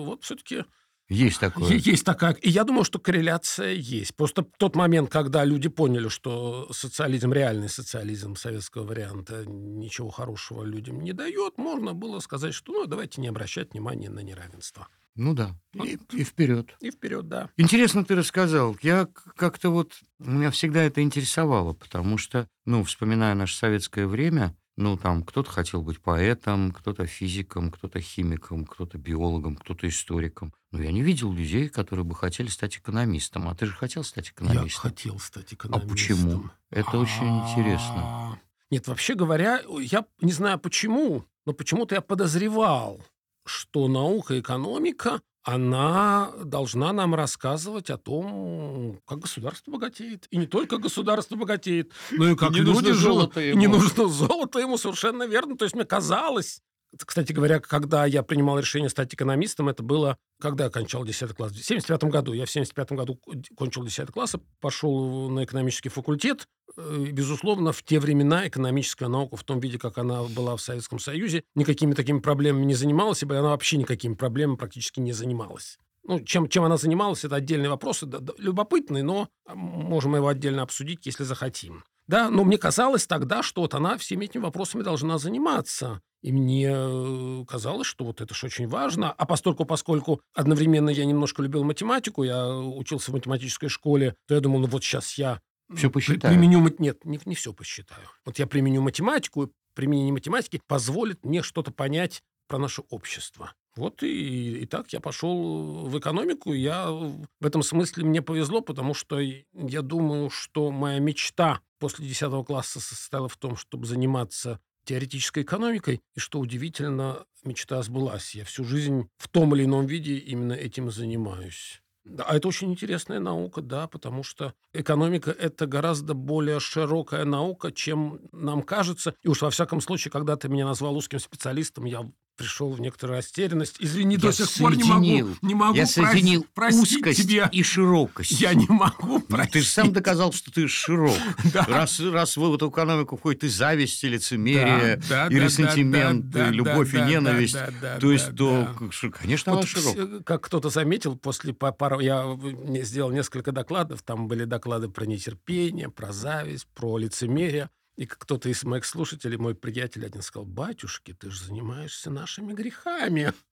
вот 0.04 0.24
все-таки 0.24 0.64
Есть 1.08 1.38
такое. 1.40 1.72
Есть 1.72 2.04
такая. 2.04 2.32
И 2.34 2.50
я 2.50 2.64
думаю, 2.64 2.84
что 2.84 2.98
корреляция 2.98 3.74
есть. 3.74 4.14
Просто 4.16 4.42
тот 4.42 4.74
момент, 4.74 5.10
когда 5.10 5.44
люди 5.44 5.68
поняли, 5.68 6.08
что 6.08 6.68
социализм, 6.72 7.32
реальный 7.32 7.68
социализм 7.68 8.34
советского 8.34 8.84
варианта 8.84 9.44
ничего 9.46 10.10
хорошего 10.10 10.64
людям 10.64 11.00
не 11.00 11.12
дает, 11.12 11.58
можно 11.58 11.94
было 11.94 12.18
сказать, 12.18 12.54
что 12.54 12.72
ну 12.72 12.86
давайте 12.86 13.20
не 13.20 13.28
обращать 13.28 13.72
внимания 13.72 14.10
на 14.10 14.20
неравенство. 14.20 14.88
Ну 15.14 15.32
да. 15.32 15.56
И, 15.72 15.98
и 16.12 16.24
вперед. 16.24 16.76
И 16.80 16.90
вперед, 16.90 17.26
да. 17.26 17.48
Интересно 17.56 18.04
ты 18.04 18.14
рассказал. 18.14 18.76
Я 18.82 19.08
как-то 19.36 19.70
вот... 19.70 19.92
Меня 20.18 20.50
всегда 20.50 20.82
это 20.82 21.00
интересовало, 21.02 21.72
потому 21.72 22.18
что, 22.18 22.48
ну, 22.66 22.84
вспоминая 22.84 23.34
наше 23.34 23.56
советское 23.56 24.06
время, 24.06 24.54
ну, 24.76 24.96
там, 24.98 25.22
кто-то 25.22 25.50
хотел 25.50 25.82
быть 25.82 26.00
поэтом, 26.00 26.70
кто-то 26.72 27.06
физиком, 27.06 27.70
кто-то 27.70 28.00
химиком, 28.00 28.66
кто-то 28.66 28.98
биологом, 28.98 29.56
кто-то 29.56 29.88
историком. 29.88 30.52
Но 30.70 30.82
я 30.82 30.92
не 30.92 31.02
видел 31.02 31.32
людей, 31.32 31.68
которые 31.68 32.04
бы 32.04 32.14
хотели 32.14 32.48
стать 32.48 32.76
экономистом. 32.76 33.48
А 33.48 33.54
ты 33.54 33.66
же 33.66 33.72
хотел 33.72 34.04
стать 34.04 34.26
Я 34.26 34.32
экономистом? 34.32 34.82
хотел 34.90 35.18
стать 35.18 35.52
А 35.52 35.54
экономистом. 35.54 35.88
почему? 35.90 36.50
Это 36.70 36.98
очень 36.98 37.38
интересно. 37.40 37.94
А, 37.98 38.38
Нет, 38.70 38.86
вообще 38.88 39.14
говоря, 39.14 39.62
я 39.80 40.04
не 40.20 40.32
знаю 40.32 40.58
почему, 40.58 41.24
но 41.46 41.52
почему-то 41.54 41.94
я 41.94 42.00
подозревал, 42.02 43.00
что 43.46 43.88
наука 43.88 44.34
и 44.34 44.40
экономика, 44.40 45.20
она 45.46 46.32
должна 46.44 46.92
нам 46.92 47.14
рассказывать 47.14 47.88
о 47.90 47.98
том, 47.98 49.00
как 49.06 49.20
государство 49.20 49.70
богатеет. 49.70 50.26
И 50.32 50.38
не 50.38 50.46
только 50.46 50.78
государство 50.78 51.36
богатеет, 51.36 51.92
но 52.10 52.30
и 52.30 52.34
как 52.34 52.50
не 52.50 52.62
люди 52.62 52.92
живут. 52.92 53.36
ему. 53.36 53.60
не 53.60 53.68
нужно 53.68 54.08
золото 54.08 54.58
ему, 54.58 54.76
совершенно 54.76 55.22
верно. 55.22 55.56
То 55.56 55.64
есть 55.64 55.76
мне 55.76 55.84
казалось, 55.84 56.62
кстати 57.04 57.32
говоря, 57.32 57.60
когда 57.60 58.06
я 58.06 58.24
принимал 58.24 58.58
решение 58.58 58.88
стать 58.88 59.14
экономистом, 59.14 59.68
это 59.68 59.84
было, 59.84 60.18
когда 60.40 60.64
я 60.64 60.70
кончал 60.70 61.04
10 61.04 61.34
класс. 61.34 61.52
В 61.52 61.64
75 61.64 62.04
году. 62.04 62.32
Я 62.32 62.44
в 62.44 62.50
75 62.50 62.92
году 62.92 63.20
кончил 63.56 63.84
10 63.84 64.10
класс, 64.10 64.34
пошел 64.60 65.30
на 65.30 65.44
экономический 65.44 65.90
факультет. 65.90 66.48
Э, 66.76 67.06
Безусловно, 67.10 67.72
в 67.72 67.82
те 67.82 67.98
времена 67.98 68.46
экономическая 68.46 69.08
наука 69.08 69.36
в 69.36 69.44
том 69.44 69.60
виде, 69.60 69.78
как 69.78 69.98
она 69.98 70.22
была 70.24 70.56
в 70.56 70.60
Советском 70.60 70.98
Союзе, 70.98 71.42
никакими 71.54 71.94
такими 71.94 72.20
проблемами 72.20 72.64
не 72.64 72.74
занималась, 72.74 73.22
ибо 73.22 73.38
она 73.38 73.50
вообще 73.50 73.76
никакими 73.76 74.14
проблемами 74.14 74.56
практически 74.56 75.00
не 75.00 75.12
занималась. 75.12 75.78
Ну, 76.04 76.20
чем, 76.20 76.48
чем 76.48 76.64
она 76.64 76.76
занималась, 76.76 77.24
это 77.24 77.36
отдельный 77.36 77.68
вопрос, 77.68 78.00
да, 78.02 78.20
любопытный, 78.38 79.02
но 79.02 79.28
можем 79.52 80.14
его 80.14 80.28
отдельно 80.28 80.62
обсудить, 80.62 81.04
если 81.04 81.24
захотим. 81.24 81.82
Да, 82.06 82.30
но 82.30 82.44
мне 82.44 82.56
казалось 82.58 83.06
тогда, 83.06 83.42
что 83.42 83.62
вот 83.62 83.74
она 83.74 83.98
всеми 83.98 84.26
этими 84.26 84.42
вопросами 84.42 84.82
должна 84.82 85.18
заниматься. 85.18 86.00
И 86.22 86.32
мне 86.32 86.70
э, 86.72 87.44
казалось, 87.48 87.86
что 87.86 88.04
вот 88.04 88.20
это 88.20 88.32
же 88.34 88.46
очень 88.46 88.68
важно. 88.68 89.12
А 89.12 89.26
постольку, 89.26 89.64
поскольку 89.64 90.20
одновременно 90.32 90.90
я 90.90 91.04
немножко 91.04 91.42
любил 91.42 91.64
математику, 91.64 92.22
я 92.22 92.48
учился 92.56 93.10
в 93.10 93.14
математической 93.14 93.68
школе, 93.68 94.14
то 94.28 94.34
я 94.34 94.40
думал, 94.40 94.60
ну 94.60 94.66
вот 94.68 94.84
сейчас 94.84 95.18
я 95.18 95.40
При- 95.68 95.88
посчитаю. 95.88 96.34
применю... 96.34 96.74
Нет, 96.78 97.04
не, 97.04 97.20
не 97.24 97.34
все 97.34 97.52
посчитаю. 97.52 98.08
Вот 98.24 98.38
я 98.38 98.46
применю 98.46 98.82
математику, 98.82 99.52
применение 99.74 100.12
математики 100.12 100.60
позволит 100.66 101.24
мне 101.24 101.42
что-то 101.42 101.70
понять 101.70 102.22
про 102.48 102.58
наше 102.58 102.82
общество. 102.90 103.52
Вот 103.74 104.02
и, 104.02 104.60
и 104.60 104.66
так 104.66 104.92
я 104.92 105.00
пошел 105.00 105.86
в 105.86 105.98
экономику. 105.98 106.52
Я 106.52 106.90
в 106.90 107.26
этом 107.44 107.62
смысле 107.62 108.04
мне 108.04 108.22
повезло, 108.22 108.62
потому 108.62 108.94
что 108.94 109.18
я 109.20 109.82
думаю, 109.82 110.30
что 110.30 110.70
моя 110.70 110.98
мечта 110.98 111.60
после 111.78 112.06
10 112.06 112.46
класса 112.46 112.80
состояла 112.80 113.28
в 113.28 113.36
том, 113.36 113.56
чтобы 113.56 113.86
заниматься 113.86 114.60
теоретической 114.86 115.42
экономикой, 115.42 116.00
и 116.14 116.20
что 116.20 116.38
удивительно, 116.38 117.26
мечта 117.44 117.82
сбылась. 117.82 118.34
Я 118.34 118.44
всю 118.44 118.64
жизнь 118.64 119.08
в 119.18 119.28
том 119.28 119.54
или 119.54 119.64
ином 119.64 119.84
виде 119.86 120.16
именно 120.16 120.52
этим 120.52 120.88
и 120.88 120.92
занимаюсь. 120.92 121.82
А 122.18 122.36
это 122.36 122.48
очень 122.48 122.70
интересная 122.70 123.20
наука, 123.20 123.62
да, 123.62 123.88
потому 123.88 124.22
что 124.22 124.54
экономика– 124.72 125.30
это 125.38 125.66
гораздо 125.66 126.14
более 126.14 126.60
широкая 126.60 127.24
наука, 127.24 127.72
чем 127.72 128.20
нам 128.32 128.62
кажется. 128.62 129.14
И 129.22 129.28
уж 129.28 129.42
во 129.42 129.50
всяком 129.50 129.80
случае, 129.80 130.12
когда 130.12 130.36
ты 130.36 130.48
меня 130.48 130.66
назвал 130.66 130.96
узким 130.96 131.18
специалистом, 131.18 131.84
я 131.84 132.08
пришел 132.36 132.70
в 132.72 132.80
некоторую 132.80 133.16
растерянность. 133.16 133.76
Извини, 133.80 134.16
до 134.16 134.28
Я 134.28 134.32
сих 134.32 134.52
пор 134.54 134.76
не 134.76 134.84
могу, 134.84 135.36
не 135.42 135.54
могу 135.54 135.74
Я 135.76 135.86
соединил 135.86 136.46
простить 136.54 136.96
узкость 136.98 137.22
тебе. 137.22 137.48
и 137.50 137.62
широкость. 137.62 138.30
Я 138.32 138.54
не 138.54 138.66
могу 138.68 139.18
Ну, 139.18 139.20
простить. 139.20 139.52
ты 139.52 139.60
же 139.62 139.68
сам 139.68 139.92
доказал, 139.92 140.32
что 140.32 140.50
ты 140.52 140.68
широк. 140.68 141.16
Да. 141.52 141.64
Раз, 141.66 142.00
раз 142.00 142.36
в 142.36 142.54
эту 142.54 142.70
экономику 142.70 143.16
входит 143.16 143.44
и 143.44 143.48
зависть, 143.48 144.02
и 144.04 144.08
лицемерие, 144.08 144.96
Да, 145.08 145.26
да, 145.28 145.34
и 145.34 145.38
да, 145.38 145.44
ресентимент, 145.44 146.28
да, 146.30 146.44
да, 146.44 146.48
и 146.50 146.52
любовь, 146.52 146.92
да, 146.92 147.06
и 147.06 147.10
ненависть, 147.10 147.54
да, 147.54 147.70
да, 147.80 147.98
то 147.98 148.12
есть, 148.12 148.30
да, 148.30 148.36
то, 148.36 148.74
да. 149.02 149.10
конечно, 149.10 149.54
Вот 149.54 149.66
широк. 149.68 149.94
все- 149.94 150.20
как 150.24 150.42
кто-то 150.42 150.68
заметил, 150.70 151.16
после 151.16 151.54
па- 151.54 151.72
пары 151.72 152.02
я 152.02 152.38
сделал 152.82 153.10
несколько 153.10 153.52
докладов, 153.52 154.02
там 154.02 154.28
были 154.28 154.44
доклады 154.44 154.88
про 154.88 155.06
нетерпение, 155.06 155.88
про 155.88 156.12
зависть, 156.12 156.66
про 156.74 156.98
лицемерие. 156.98 157.70
И 157.96 158.04
кто-то 158.04 158.48
из 158.48 158.62
моих 158.64 158.84
слушателей, 158.84 159.38
мой 159.38 159.54
приятель 159.54 160.04
один 160.04 160.22
сказал, 160.22 160.44
батюшки, 160.44 161.14
ты 161.14 161.30
же 161.30 161.42
занимаешься 161.42 162.10
нашими 162.10 162.52
грехами. 162.52 163.32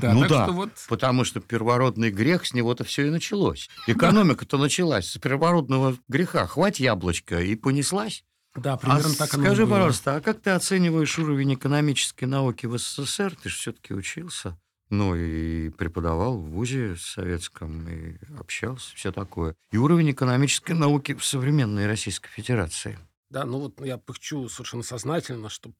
Да, 0.00 0.14
ну 0.14 0.26
да, 0.26 0.44
что 0.44 0.54
вот 0.54 0.70
потому 0.88 1.22
что 1.24 1.38
первородный 1.38 2.10
грех, 2.10 2.46
с 2.46 2.54
него-то 2.54 2.82
все 2.84 3.08
и 3.08 3.10
началось. 3.10 3.68
Экономика-то 3.86 4.56
началась 4.56 5.10
с 5.10 5.18
первородного 5.18 5.98
греха. 6.08 6.46
Хвать 6.46 6.80
яблочко, 6.80 7.42
и 7.42 7.54
понеслась. 7.54 8.24
Да, 8.54 8.72
А 8.72 8.76
примерно 8.78 9.14
так 9.14 9.34
оно 9.34 9.42
и 9.42 9.46
скажи, 9.46 9.66
пожалуйста, 9.66 10.16
а 10.16 10.20
как 10.22 10.40
ты 10.40 10.48
оцениваешь 10.48 11.18
уровень 11.18 11.54
экономической 11.54 12.24
науки 12.24 12.66
в 12.66 12.78
СССР? 12.78 13.36
Ты 13.42 13.50
же 13.50 13.56
все-таки 13.56 13.92
учился. 13.92 14.56
Ну, 14.90 15.16
и 15.16 15.70
преподавал 15.70 16.38
в 16.38 16.50
ВУЗе 16.50 16.96
советском, 16.96 17.88
и 17.88 18.16
общался, 18.38 18.94
все 18.94 19.12
такое. 19.12 19.56
И 19.72 19.76
уровень 19.76 20.12
экономической 20.12 20.72
науки 20.72 21.14
в 21.14 21.24
современной 21.24 21.86
Российской 21.86 22.30
Федерации. 22.30 22.98
Да, 23.34 23.44
ну 23.44 23.58
вот 23.58 23.84
я 23.84 23.98
пыхчу 23.98 24.48
совершенно 24.48 24.84
сознательно, 24.84 25.48
чтобы 25.48 25.74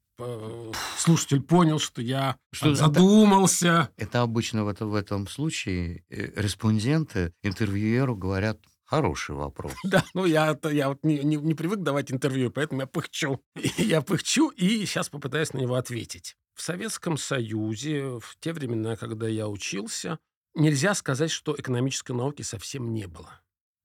слушатель 0.99 1.41
понял, 1.41 1.79
что 1.79 2.03
я 2.03 2.37
Что 2.53 2.71
это- 2.71 2.77
задумался. 2.77 3.91
Это 3.97 4.23
обычно 4.23 4.65
в, 4.65 4.69
это, 4.69 4.87
в 4.87 4.95
этом 4.97 5.29
случае 5.29 6.05
э, 6.11 6.33
респонденты 6.35 7.33
интервьюеру 7.45 8.17
говорят 8.17 8.59
«хороший 8.85 9.37
вопрос». 9.37 9.73
Да, 9.85 10.05
ну 10.15 10.25
я, 10.25 10.51
это- 10.51 10.71
я 10.71 10.89
вот 10.89 11.05
не, 11.05 11.21
не- 11.21 11.37
не 11.37 11.55
привык 11.55 11.79
давать 11.79 12.11
интервью, 12.11 12.51
поэтому 12.51 12.81
я 12.81 12.87
пыхчу. 12.89 13.41
Я 13.79 14.03
пыхчу 14.03 14.49
и 14.49 14.85
сейчас 14.85 15.09
попытаюсь 15.09 15.53
на 15.53 15.59
него 15.59 15.77
ответить. 15.77 16.35
В 16.57 16.63
Советском 16.63 17.17
Союзе, 17.17 18.19
в 18.19 18.37
те 18.41 18.53
времена, 18.53 18.97
когда 18.97 19.29
я 19.29 19.47
учился, 19.47 20.19
нельзя 20.57 20.93
сказать, 20.95 21.31
что 21.31 21.55
экономической 21.57 22.17
науки 22.17 22.43
совсем 22.43 22.93
не 22.93 23.07
было. 23.07 23.41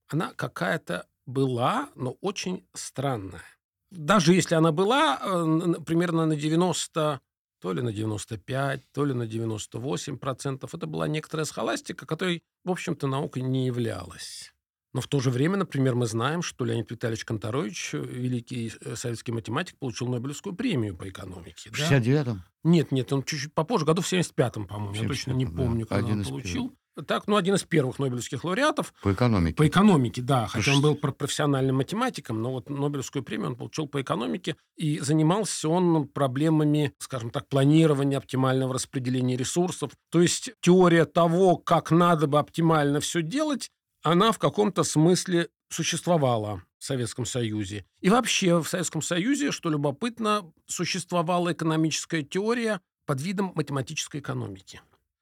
Она 0.08 0.34
какая-то 0.34 1.06
была, 1.28 1.90
но 1.94 2.14
очень 2.22 2.66
странная. 2.74 3.44
Даже 3.92 4.34
если 4.34 4.56
она 4.56 4.72
была, 4.72 5.20
э, 5.22 5.82
примерно 5.86 6.26
на 6.26 6.36
90, 6.36 7.20
то 7.62 7.74
ли 7.74 7.82
на 7.82 7.92
95, 7.92 8.84
то 8.92 9.06
ли 9.06 9.14
на 9.14 9.26
98 9.26 10.18
процентов, 10.18 10.76
это 10.76 10.86
была 10.88 11.08
некоторая 11.08 11.46
схоластика, 11.46 12.06
которой, 12.06 12.42
в 12.64 12.72
общем-то, 12.72 13.08
наукой 13.08 13.42
не 13.42 13.66
являлась. 13.66 14.54
Но 14.94 15.02
в 15.02 15.08
то 15.08 15.20
же 15.20 15.30
время, 15.30 15.58
например, 15.58 15.94
мы 15.94 16.08
знаем, 16.08 16.42
что 16.42 16.66
Леонид 16.66 16.90
Витальевич 16.90 17.24
Конторович, 17.26 17.92
э, 17.94 17.98
великий 18.00 18.72
э, 18.82 18.96
советский 18.96 19.32
математик, 19.32 19.78
получил 19.78 20.08
Нобелевскую 20.08 20.56
премию 20.56 20.96
по 20.96 21.08
экономике. 21.08 21.70
В 21.70 21.78
да? 21.78 22.00
69-м? 22.00 22.44
Нет, 22.64 22.92
нет, 22.92 23.14
он 23.14 23.24
чуть-чуть 23.24 23.54
попозже, 23.54 23.86
году 23.86 24.02
в 24.02 24.12
75-м, 24.12 24.68
по-моему. 24.68 24.96
Я 24.96 25.08
точно 25.08 25.34
не 25.34 25.46
75-м, 25.46 25.56
да. 25.56 25.64
помню, 25.64 25.86
когда 25.86 26.12
он 26.12 26.24
получил. 26.24 26.74
Так, 27.08 27.28
ну, 27.28 27.36
один 27.36 27.56
из 27.56 27.64
первых 27.64 28.00
нобелевских 28.00 28.44
лауреатов. 28.44 28.94
По 29.02 29.14
экономике. 29.14 29.56
По 29.56 29.68
экономике, 29.68 30.22
да. 30.22 30.48
Хотя 30.48 30.64
Слушай, 30.64 30.76
он 30.76 30.82
был 30.82 30.96
пр- 30.96 31.14
профессиональным 31.14 31.78
математиком, 31.78 32.42
но 32.42 32.52
вот 32.52 32.70
Нобелевскую 32.70 33.24
премию 33.24 33.50
он 33.50 33.56
получил 33.56 33.88
по 33.88 34.02
экономике. 34.02 34.56
И 34.76 35.00
занимался 35.00 35.70
он 35.70 36.08
проблемами, 36.08 36.94
скажем 37.00 37.30
так, 37.30 37.48
планирования, 37.48 38.18
оптимального 38.18 38.74
распределения 38.74 39.36
ресурсов. 39.38 39.92
То 40.10 40.22
есть 40.22 40.52
теория 40.62 41.06
того, 41.06 41.58
как 41.58 41.92
надо 41.92 42.28
бы 42.28 42.40
оптимально 42.40 43.00
все 43.00 43.22
делать, 43.22 43.72
она 44.04 44.32
в 44.32 44.40
каком-то 44.40 44.84
смысле 44.84 45.50
существовала 45.70 46.64
в 46.78 46.84
Советском 46.86 47.26
Союзе. 47.26 47.86
И 48.02 48.10
вообще 48.10 48.62
в 48.62 48.68
Советском 48.68 49.02
Союзе, 49.02 49.52
что 49.52 49.70
любопытно, 49.70 50.52
существовала 50.66 51.52
экономическая 51.52 52.24
теория 52.24 52.82
под 53.06 53.22
видом 53.22 53.52
математической 53.56 54.18
экономики. 54.20 54.82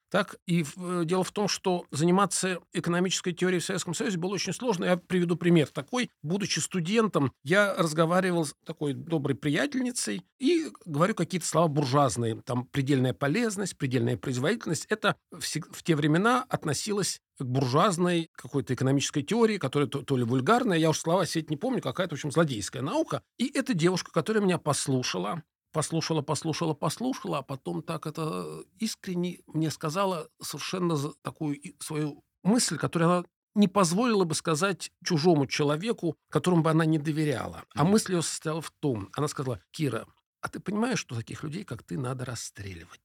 Так, 0.10 0.38
и 0.46 0.64
в- 0.64 1.02
э, 1.02 1.06
дело 1.06 1.24
в 1.26 1.32
том, 1.32 1.50
что 1.50 1.86
заниматься 1.92 2.60
экономической 2.72 3.34
теорией 3.34 3.60
в 3.60 3.66
Советском 3.66 3.94
Союзе 3.94 4.18
было 4.18 4.34
очень 4.36 4.54
сложно. 4.54 4.86
Я 4.86 4.98
приведу 4.98 5.36
пример 5.36 5.68
такой. 5.68 6.10
Будучи 6.24 6.60
студентом, 6.60 7.34
я 7.44 7.76
разговаривал 7.76 8.46
с 8.46 8.54
такой 8.66 8.94
доброй 8.94 9.36
приятельницей 9.36 10.22
и 10.40 10.68
говорю 10.86 11.14
какие-то 11.14 11.46
слова 11.46 11.68
буржуазные. 11.68 12.42
Там 12.46 12.66
предельная 12.68 13.14
полезность, 13.14 13.78
предельная 13.78 14.16
производительность. 14.16 14.86
Это 14.90 15.18
всег- 15.34 15.74
в 15.74 15.84
те 15.84 15.96
времена 15.96 16.46
относилось 16.48 17.20
к 17.38 17.44
буржуазной 17.44 18.30
какой-то 18.34 18.74
экономической 18.74 19.24
теории, 19.24 19.58
которая 19.58 19.90
то, 19.90 20.02
то 20.02 20.16
ли 20.16 20.24
вульгарная, 20.24 20.78
я 20.78 20.90
уж 20.90 21.00
слова 21.00 21.26
сеть 21.26 21.50
не 21.50 21.58
помню, 21.58 21.82
какая-то, 21.82 22.16
в 22.16 22.18
общем, 22.18 22.32
злодейская 22.32 22.82
наука. 22.82 23.22
И 23.38 23.52
эта 23.54 23.74
девушка, 23.74 24.12
которая 24.12 24.42
меня 24.44 24.58
послушала, 24.58 25.44
послушала, 25.72 26.22
послушала, 26.22 26.74
послушала, 26.74 27.40
а 27.40 27.42
потом 27.42 27.82
так 27.82 28.08
это 28.08 28.64
искренне 28.80 29.40
мне 29.48 29.72
сказала 29.72 30.30
совершенно 30.42 30.98
такую 31.22 31.60
свою 31.80 32.24
мысль, 32.44 32.78
которую 32.78 33.12
она 33.12 33.26
не 33.56 33.68
позволила 33.68 34.24
бы 34.24 34.36
сказать 34.36 34.92
чужому 35.04 35.48
человеку, 35.48 36.16
которому 36.30 36.62
бы 36.62 36.70
она 36.70 36.86
не 36.86 37.00
доверяла. 37.00 37.64
А 37.76 37.84
мысль 37.84 38.14
ее 38.14 38.22
состояла 38.22 38.62
в 38.62 38.72
том, 38.72 39.10
она 39.14 39.28
сказала, 39.28 39.60
Кира, 39.72 40.06
а 40.42 40.50
ты 40.50 40.60
понимаешь, 40.60 41.00
что 41.00 41.16
таких 41.16 41.44
людей, 41.44 41.64
как 41.64 41.84
ты, 41.84 41.98
надо 41.98 42.24
расстреливать? 42.24 43.02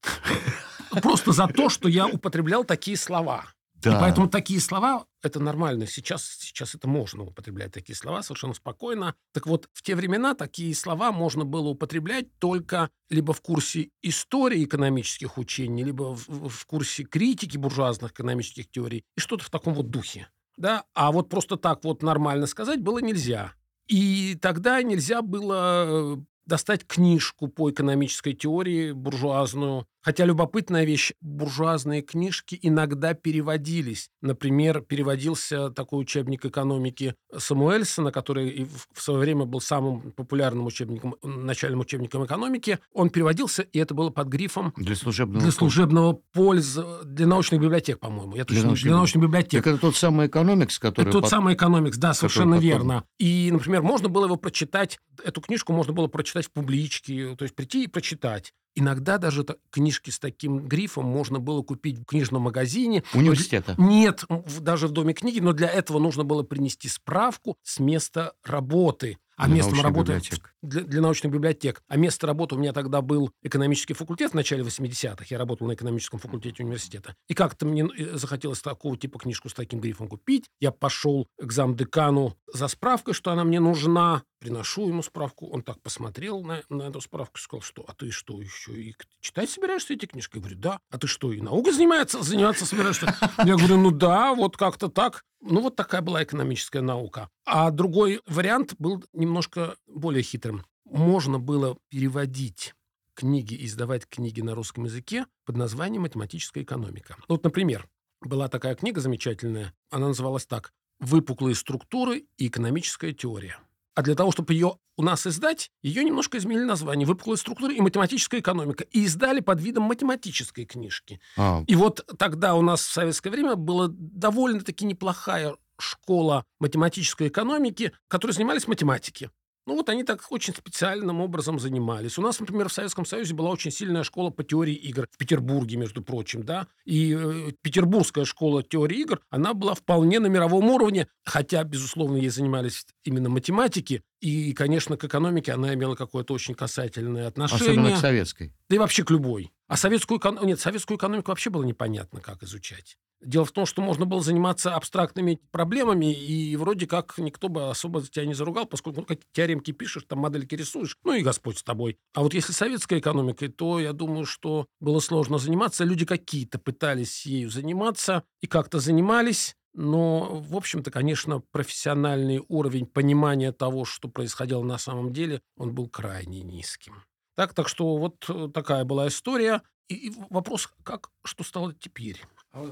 Просто 1.01 1.31
за 1.31 1.47
то, 1.47 1.69
что 1.69 1.89
я 1.89 2.07
употреблял 2.07 2.63
такие 2.63 2.95
слова. 2.97 3.45
И 3.85 3.89
Да. 3.89 3.99
поэтому 3.99 4.29
такие 4.29 4.59
слова– 4.61 5.05
это 5.21 5.39
нормально. 5.39 5.87
Сейчас, 5.87 6.23
сейчас 6.39 6.73
это 6.75 6.87
можно 6.87 7.23
употреблять, 7.23 7.71
такие 7.73 7.95
слова, 7.95 8.23
совершенно 8.23 8.53
спокойно. 8.53 9.15
Так 9.33 9.45
вот, 9.45 9.67
в 9.73 9.81
те 9.81 9.95
времена 9.95 10.35
такие 10.35 10.73
слова 10.73 11.11
можно 11.11 11.43
было 11.45 11.67
употреблять 11.69 12.27
только 12.39 12.89
либо 13.09 13.33
в 13.33 13.41
курсе 13.41 13.89
истории 14.01 14.63
экономических 14.63 15.37
учений, 15.37 15.83
либо 15.83 16.15
в, 16.15 16.27
в- 16.29 16.49
в 16.49 16.65
курсе 16.65 17.03
критики 17.03 17.57
буржуазных 17.57 18.11
экономических 18.11 18.69
теорий 18.71 19.03
и 19.17 19.19
что-то 19.19 19.43
в 19.45 19.49
таком 19.49 19.73
вот 19.73 19.89
духе. 19.89 20.27
Да? 20.55 20.85
А 20.93 21.11
вот 21.11 21.29
просто 21.29 21.57
так 21.57 21.83
вот 21.83 22.03
нормально 22.03 22.47
сказать 22.47 22.79
было 22.81 22.99
нельзя. 22.99 23.53
И 23.87 24.37
тогда 24.41 24.81
нельзя 24.81 25.21
было 25.21 26.15
э, 26.15 26.17
достать 26.45 26.85
книжку 26.87 27.47
по 27.47 27.69
экономической 27.69 28.33
теории 28.33 28.91
буржуазную. 28.91 29.87
Хотя 30.03 30.25
любопытная 30.25 30.83
вещь, 30.83 31.13
буржуазные 31.21 32.01
книжки 32.01 32.59
иногда 32.61 33.13
переводились. 33.13 34.09
Например, 34.21 34.81
переводился 34.81 35.69
такой 35.69 36.01
учебник 36.01 36.45
экономики 36.45 37.15
Самуэльсона, 37.35 38.11
который 38.11 38.67
в 38.91 39.01
свое 39.01 39.19
время 39.19 39.45
был 39.45 39.61
самым 39.61 40.11
популярным 40.11 40.65
учебником, 40.65 41.15
начальным 41.23 41.79
учебником 41.79 42.25
экономики. 42.25 42.79
Он 42.91 43.09
переводился, 43.09 43.61
и 43.61 43.79
это 43.79 43.93
было 43.93 44.09
под 44.09 44.27
грифом 44.27 44.73
Для 44.75 44.95
служебного 44.95 45.41
для 45.41 45.51
служебного 45.51 46.19
пользы, 46.33 46.83
для 47.05 47.25
научных 47.25 47.61
библиотек, 47.61 47.99
по-моему. 47.99 48.35
Я 48.35 48.43
Для 48.43 48.57
точно, 48.57 48.65
научных 48.67 48.89
для 48.89 48.95
научных 48.97 49.23
библиотек. 49.23 49.63
Так 49.63 49.73
это 49.73 49.81
тот 49.81 49.95
самый 49.95 50.27
экономикс, 50.27 50.79
который... 50.79 51.05
Это 51.05 51.11
тот 51.13 51.21
пот- 51.23 51.29
самый 51.29 51.53
экономикс, 51.53 51.97
да, 51.97 52.13
совершенно 52.13 52.57
потом- 52.57 52.63
верно. 52.67 53.03
И, 53.19 53.49
например, 53.51 53.81
можно 53.81 54.09
было 54.09 54.25
его 54.25 54.35
прочитать, 54.35 54.99
эту 55.23 55.39
книжку 55.39 55.71
можно 55.71 55.93
было 55.93 56.07
прочитать 56.07 56.47
в 56.47 56.51
публичке, 56.51 57.35
то 57.37 57.43
есть 57.43 57.55
прийти 57.55 57.85
и 57.85 57.87
прочитать. 57.87 58.53
Иногда 58.75 59.17
даже 59.17 59.45
книжки 59.69 60.09
с 60.09 60.19
таким 60.19 60.67
грифом 60.67 61.05
можно 61.05 61.39
было 61.39 61.61
купить 61.61 61.99
в 61.99 62.05
книжном 62.05 62.43
магазине. 62.43 63.03
Университета. 63.13 63.75
Нет, 63.77 64.25
даже 64.59 64.87
в 64.87 64.91
Доме 64.91 65.13
книги, 65.13 65.39
но 65.39 65.53
для 65.53 65.69
этого 65.69 65.99
нужно 65.99 66.23
было 66.23 66.43
принести 66.43 66.87
справку 66.87 67.57
с 67.63 67.79
места 67.79 68.33
работы. 68.43 69.17
А 69.35 69.47
Для 69.47 69.55
местом 69.55 69.81
работы 69.81 70.11
библиотек. 70.11 70.53
для, 70.61 70.81
для 70.81 71.01
научных 71.01 71.33
библиотек. 71.33 71.81
А 71.87 71.97
место 71.97 72.27
работы 72.27 72.53
у 72.53 72.59
меня 72.59 72.71
тогда 72.71 73.01
был 73.01 73.31
экономический 73.41 73.95
факультет 73.95 74.31
в 74.31 74.35
начале 74.35 74.63
80-х. 74.63 75.25
Я 75.29 75.39
работал 75.39 75.65
на 75.65 75.73
экономическом 75.73 76.19
факультете 76.19 76.63
университета. 76.63 77.15
И 77.27 77.33
как-то 77.33 77.65
мне 77.65 77.87
э, 77.97 78.15
захотелось 78.15 78.61
такого 78.61 78.95
типа 78.95 79.17
книжку 79.17 79.49
с 79.49 79.53
таким 79.55 79.79
грифом 79.79 80.07
купить. 80.07 80.45
Я 80.59 80.71
пошел 80.71 81.27
к 81.41 81.51
замдекану 81.51 82.37
за 82.53 82.67
справкой, 82.67 83.15
что 83.15 83.31
она 83.31 83.43
мне 83.43 83.59
нужна. 83.59 84.21
Приношу 84.43 84.89
ему 84.89 85.01
справку. 85.03 85.47
Он 85.47 85.61
так 85.61 85.79
посмотрел 85.81 86.43
на, 86.43 86.63
на 86.67 86.83
эту 86.83 86.99
справку 86.99 87.37
и 87.37 87.41
сказал, 87.41 87.61
что 87.61 87.85
«А 87.87 87.93
ты 87.93 88.11
что, 88.11 88.41
еще 88.41 88.73
и 88.73 88.93
читать 89.21 89.49
собираешься 89.49 89.93
эти 89.93 90.05
книжки?» 90.05 90.35
Я 90.35 90.41
говорю, 90.41 90.57
«Да». 90.59 90.79
«А 90.89 90.97
ты 90.97 91.07
что, 91.07 91.31
и 91.31 91.39
наукой 91.39 91.71
занимается, 91.71 92.21
заниматься 92.21 92.65
собираешься?» 92.65 93.15
Я 93.37 93.55
говорю, 93.55 93.77
«Ну 93.77 93.91
да, 93.91 94.33
вот 94.33 94.57
как-то 94.57 94.89
так». 94.89 95.23
Ну, 95.39 95.61
вот 95.61 95.77
такая 95.77 96.01
была 96.01 96.25
экономическая 96.25 96.81
наука. 96.81 97.29
А 97.45 97.71
другой 97.71 98.19
вариант 98.27 98.75
был 98.79 99.01
немножко 99.13 99.77
более 99.87 100.23
хитрым. 100.23 100.65
Можно 100.83 101.39
было 101.39 101.77
переводить 101.87 102.73
книги 103.15 103.65
издавать 103.65 104.09
книги 104.09 104.41
на 104.41 104.55
русском 104.55 104.83
языке 104.83 105.25
под 105.45 105.55
названием 105.55 106.01
«Математическая 106.01 106.65
экономика». 106.65 107.15
Вот, 107.29 107.45
например, 107.45 107.87
была 108.19 108.49
такая 108.49 108.75
книга 108.75 108.99
замечательная, 108.99 109.73
она 109.89 110.09
называлась 110.09 110.45
так 110.45 110.73
«Выпуклые 110.99 111.55
структуры 111.55 112.25
и 112.35 112.47
экономическая 112.47 113.13
теория». 113.13 113.57
А 113.95 114.01
для 114.01 114.15
того, 114.15 114.31
чтобы 114.31 114.53
ее 114.53 114.77
у 114.97 115.03
нас 115.03 115.27
издать, 115.27 115.69
ее 115.81 116.03
немножко 116.03 116.37
изменили 116.37 116.63
название 116.63 117.07
«Выпуклые 117.07 117.37
структуры 117.37 117.75
и 117.75 117.81
математическая 117.81 118.39
экономика» 118.39 118.83
и 118.85 119.03
издали 119.03 119.39
под 119.39 119.61
видом 119.61 119.83
математической 119.83 120.65
книжки. 120.65 121.19
А, 121.37 121.63
И 121.67 121.75
вот 121.75 122.05
тогда 122.17 122.55
у 122.55 122.61
нас 122.61 122.81
в 122.81 122.91
советское 122.91 123.29
время 123.29 123.55
была 123.55 123.87
довольно-таки 123.89 124.85
неплохая 124.85 125.55
школа 125.77 126.45
математической 126.59 127.27
экономики, 127.27 127.91
которые 128.07 128.33
занимались 128.33 128.67
математикой. 128.67 129.29
Ну 129.65 129.75
вот 129.75 129.87
они 129.89 130.03
так 130.03 130.21
очень 130.29 130.53
специальным 130.53 131.21
образом 131.21 131.59
занимались. 131.59 132.17
У 132.17 132.21
нас, 132.21 132.39
например, 132.39 132.67
в 132.67 132.73
Советском 132.73 133.05
Союзе 133.05 133.33
была 133.33 133.49
очень 133.49 133.71
сильная 133.71 134.03
школа 134.03 134.29
по 134.29 134.43
теории 134.43 134.75
игр 134.75 135.07
в 135.09 135.17
Петербурге, 135.17 135.77
между 135.77 136.01
прочим, 136.01 136.43
да. 136.43 136.67
И 136.85 137.15
э, 137.17 137.51
петербургская 137.61 138.25
школа 138.25 138.61
теории 138.61 138.99
игр, 138.99 139.21
она 139.29 139.53
была 139.53 139.73
вполне 139.73 140.19
на 140.19 140.27
мировом 140.27 140.69
уровне, 140.69 141.07
хотя, 141.23 141.63
безусловно, 141.63 142.17
ей 142.17 142.29
занимались 142.29 142.85
именно 143.05 143.29
математики. 143.29 144.03
И, 144.19 144.53
конечно, 144.53 144.97
к 144.97 145.03
экономике 145.03 145.53
она 145.53 145.73
имела 145.73 145.95
какое-то 145.95 146.33
очень 146.33 146.55
касательное 146.55 147.27
отношение. 147.27 147.71
особенно 147.71 147.95
к 147.95 147.99
советской. 147.99 148.53
Да 148.69 148.75
и 148.75 148.79
вообще 148.79 149.03
к 149.03 149.11
любой. 149.11 149.51
А 149.67 149.77
советскую 149.77 150.19
экономику... 150.19 150.45
Нет, 150.45 150.59
советскую 150.59 150.97
экономику 150.97 151.31
вообще 151.31 151.49
было 151.49 151.63
непонятно, 151.63 152.19
как 152.21 152.43
изучать. 152.43 152.97
Дело 153.23 153.45
в 153.45 153.51
том, 153.51 153.65
что 153.65 153.81
можно 153.81 154.05
было 154.05 154.21
заниматься 154.21 154.75
абстрактными 154.75 155.39
проблемами, 155.51 156.13
и 156.13 156.55
вроде 156.55 156.87
как 156.87 157.17
никто 157.17 157.49
бы 157.49 157.69
особо 157.69 158.01
тебя 158.01 158.25
не 158.25 158.33
заругал, 158.33 158.65
поскольку 158.65 159.01
ну, 159.01 159.05
какие 159.05 159.25
теоремки 159.31 159.71
пишешь, 159.71 160.05
там 160.07 160.19
модельки 160.19 160.55
рисуешь, 160.55 160.97
ну 161.03 161.13
и 161.13 161.21
Господь 161.21 161.57
с 161.57 161.63
тобой. 161.63 161.97
А 162.13 162.21
вот 162.21 162.33
если 162.33 162.51
советской 162.51 162.99
экономикой, 162.99 163.47
то 163.47 163.79
я 163.79 163.93
думаю, 163.93 164.25
что 164.25 164.67
было 164.79 164.99
сложно 164.99 165.37
заниматься. 165.37 165.83
Люди 165.83 166.05
какие-то 166.05 166.59
пытались 166.59 167.25
ею 167.25 167.49
заниматься 167.49 168.23
и 168.41 168.47
как-то 168.47 168.79
занимались, 168.79 169.55
но, 169.73 170.39
в 170.41 170.55
общем-то, 170.55 170.91
конечно, 170.91 171.41
профессиональный 171.51 172.43
уровень 172.47 172.85
понимания 172.85 173.51
того, 173.51 173.85
что 173.85 174.07
происходило 174.07 174.63
на 174.63 174.77
самом 174.77 175.13
деле, 175.13 175.41
он 175.57 175.73
был 175.73 175.87
крайне 175.89 176.41
низким. 176.41 177.03
Так, 177.35 177.53
так 177.53 177.67
что 177.67 177.97
вот 177.97 178.23
э, 178.29 178.49
такая 178.53 178.85
была 178.85 179.07
история. 179.07 179.63
И, 179.87 180.07
и 180.07 180.13
вопрос, 180.29 180.71
как, 180.83 181.09
что 181.25 181.43
стало 181.43 181.73
теперь? 181.73 182.21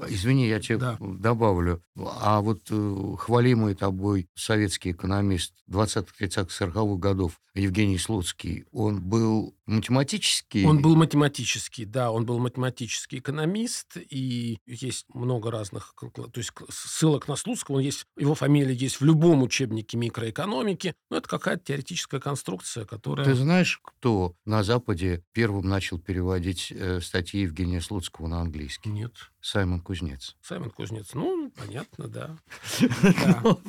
Извини, 0.08 0.46
я 0.48 0.60
тебе 0.60 0.78
Да. 0.78 0.96
добавлю. 1.00 1.82
А 1.96 2.40
вот 2.40 2.60
э, 2.70 3.14
хвалимый 3.18 3.74
тобой 3.74 4.28
советский 4.34 4.92
экономист 4.92 5.54
20-30-40-х 5.68 6.96
годов 7.00 7.40
Евгений 7.54 7.98
Слуцкий, 7.98 8.64
он 8.72 9.00
был 9.02 9.54
математический? 9.66 10.64
Он 10.66 10.82
был 10.82 10.96
математический, 10.96 11.84
да, 11.84 12.10
он 12.10 12.26
был 12.26 12.38
математический 12.38 13.18
экономист, 13.18 13.96
и 13.96 14.58
есть 14.66 15.06
много 15.12 15.50
разных, 15.50 15.94
то 16.14 16.30
есть 16.34 16.52
ссылок 16.70 17.28
на 17.28 17.36
Слуцкого, 17.36 17.76
он 17.76 17.82
есть, 17.82 18.06
его 18.16 18.34
фамилия 18.34 18.74
есть 18.74 19.00
в 19.00 19.04
любом 19.04 19.42
учебнике 19.42 19.96
микроэкономики, 19.96 20.94
но 21.10 21.18
это 21.18 21.28
какая-то 21.28 21.64
теоретическая 21.64 22.20
конструкция, 22.20 22.84
которая... 22.84 23.24
Ты 23.24 23.34
знаешь, 23.34 23.80
кто 23.82 24.34
на 24.44 24.62
Западе 24.62 25.22
первым 25.32 25.68
начал 25.68 25.98
переводить 25.98 26.72
э, 26.74 27.00
статьи 27.00 27.42
Евгения 27.42 27.80
Слуцкого 27.80 28.26
на 28.26 28.40
английский? 28.40 28.90
Нет. 28.90 29.12
Саймон 29.42 29.80
Кузнец. 29.80 30.36
Саймон 30.40 30.70
Кузнец. 30.70 31.14
Ну, 31.14 31.50
понятно, 31.56 32.06
да. 32.06 32.38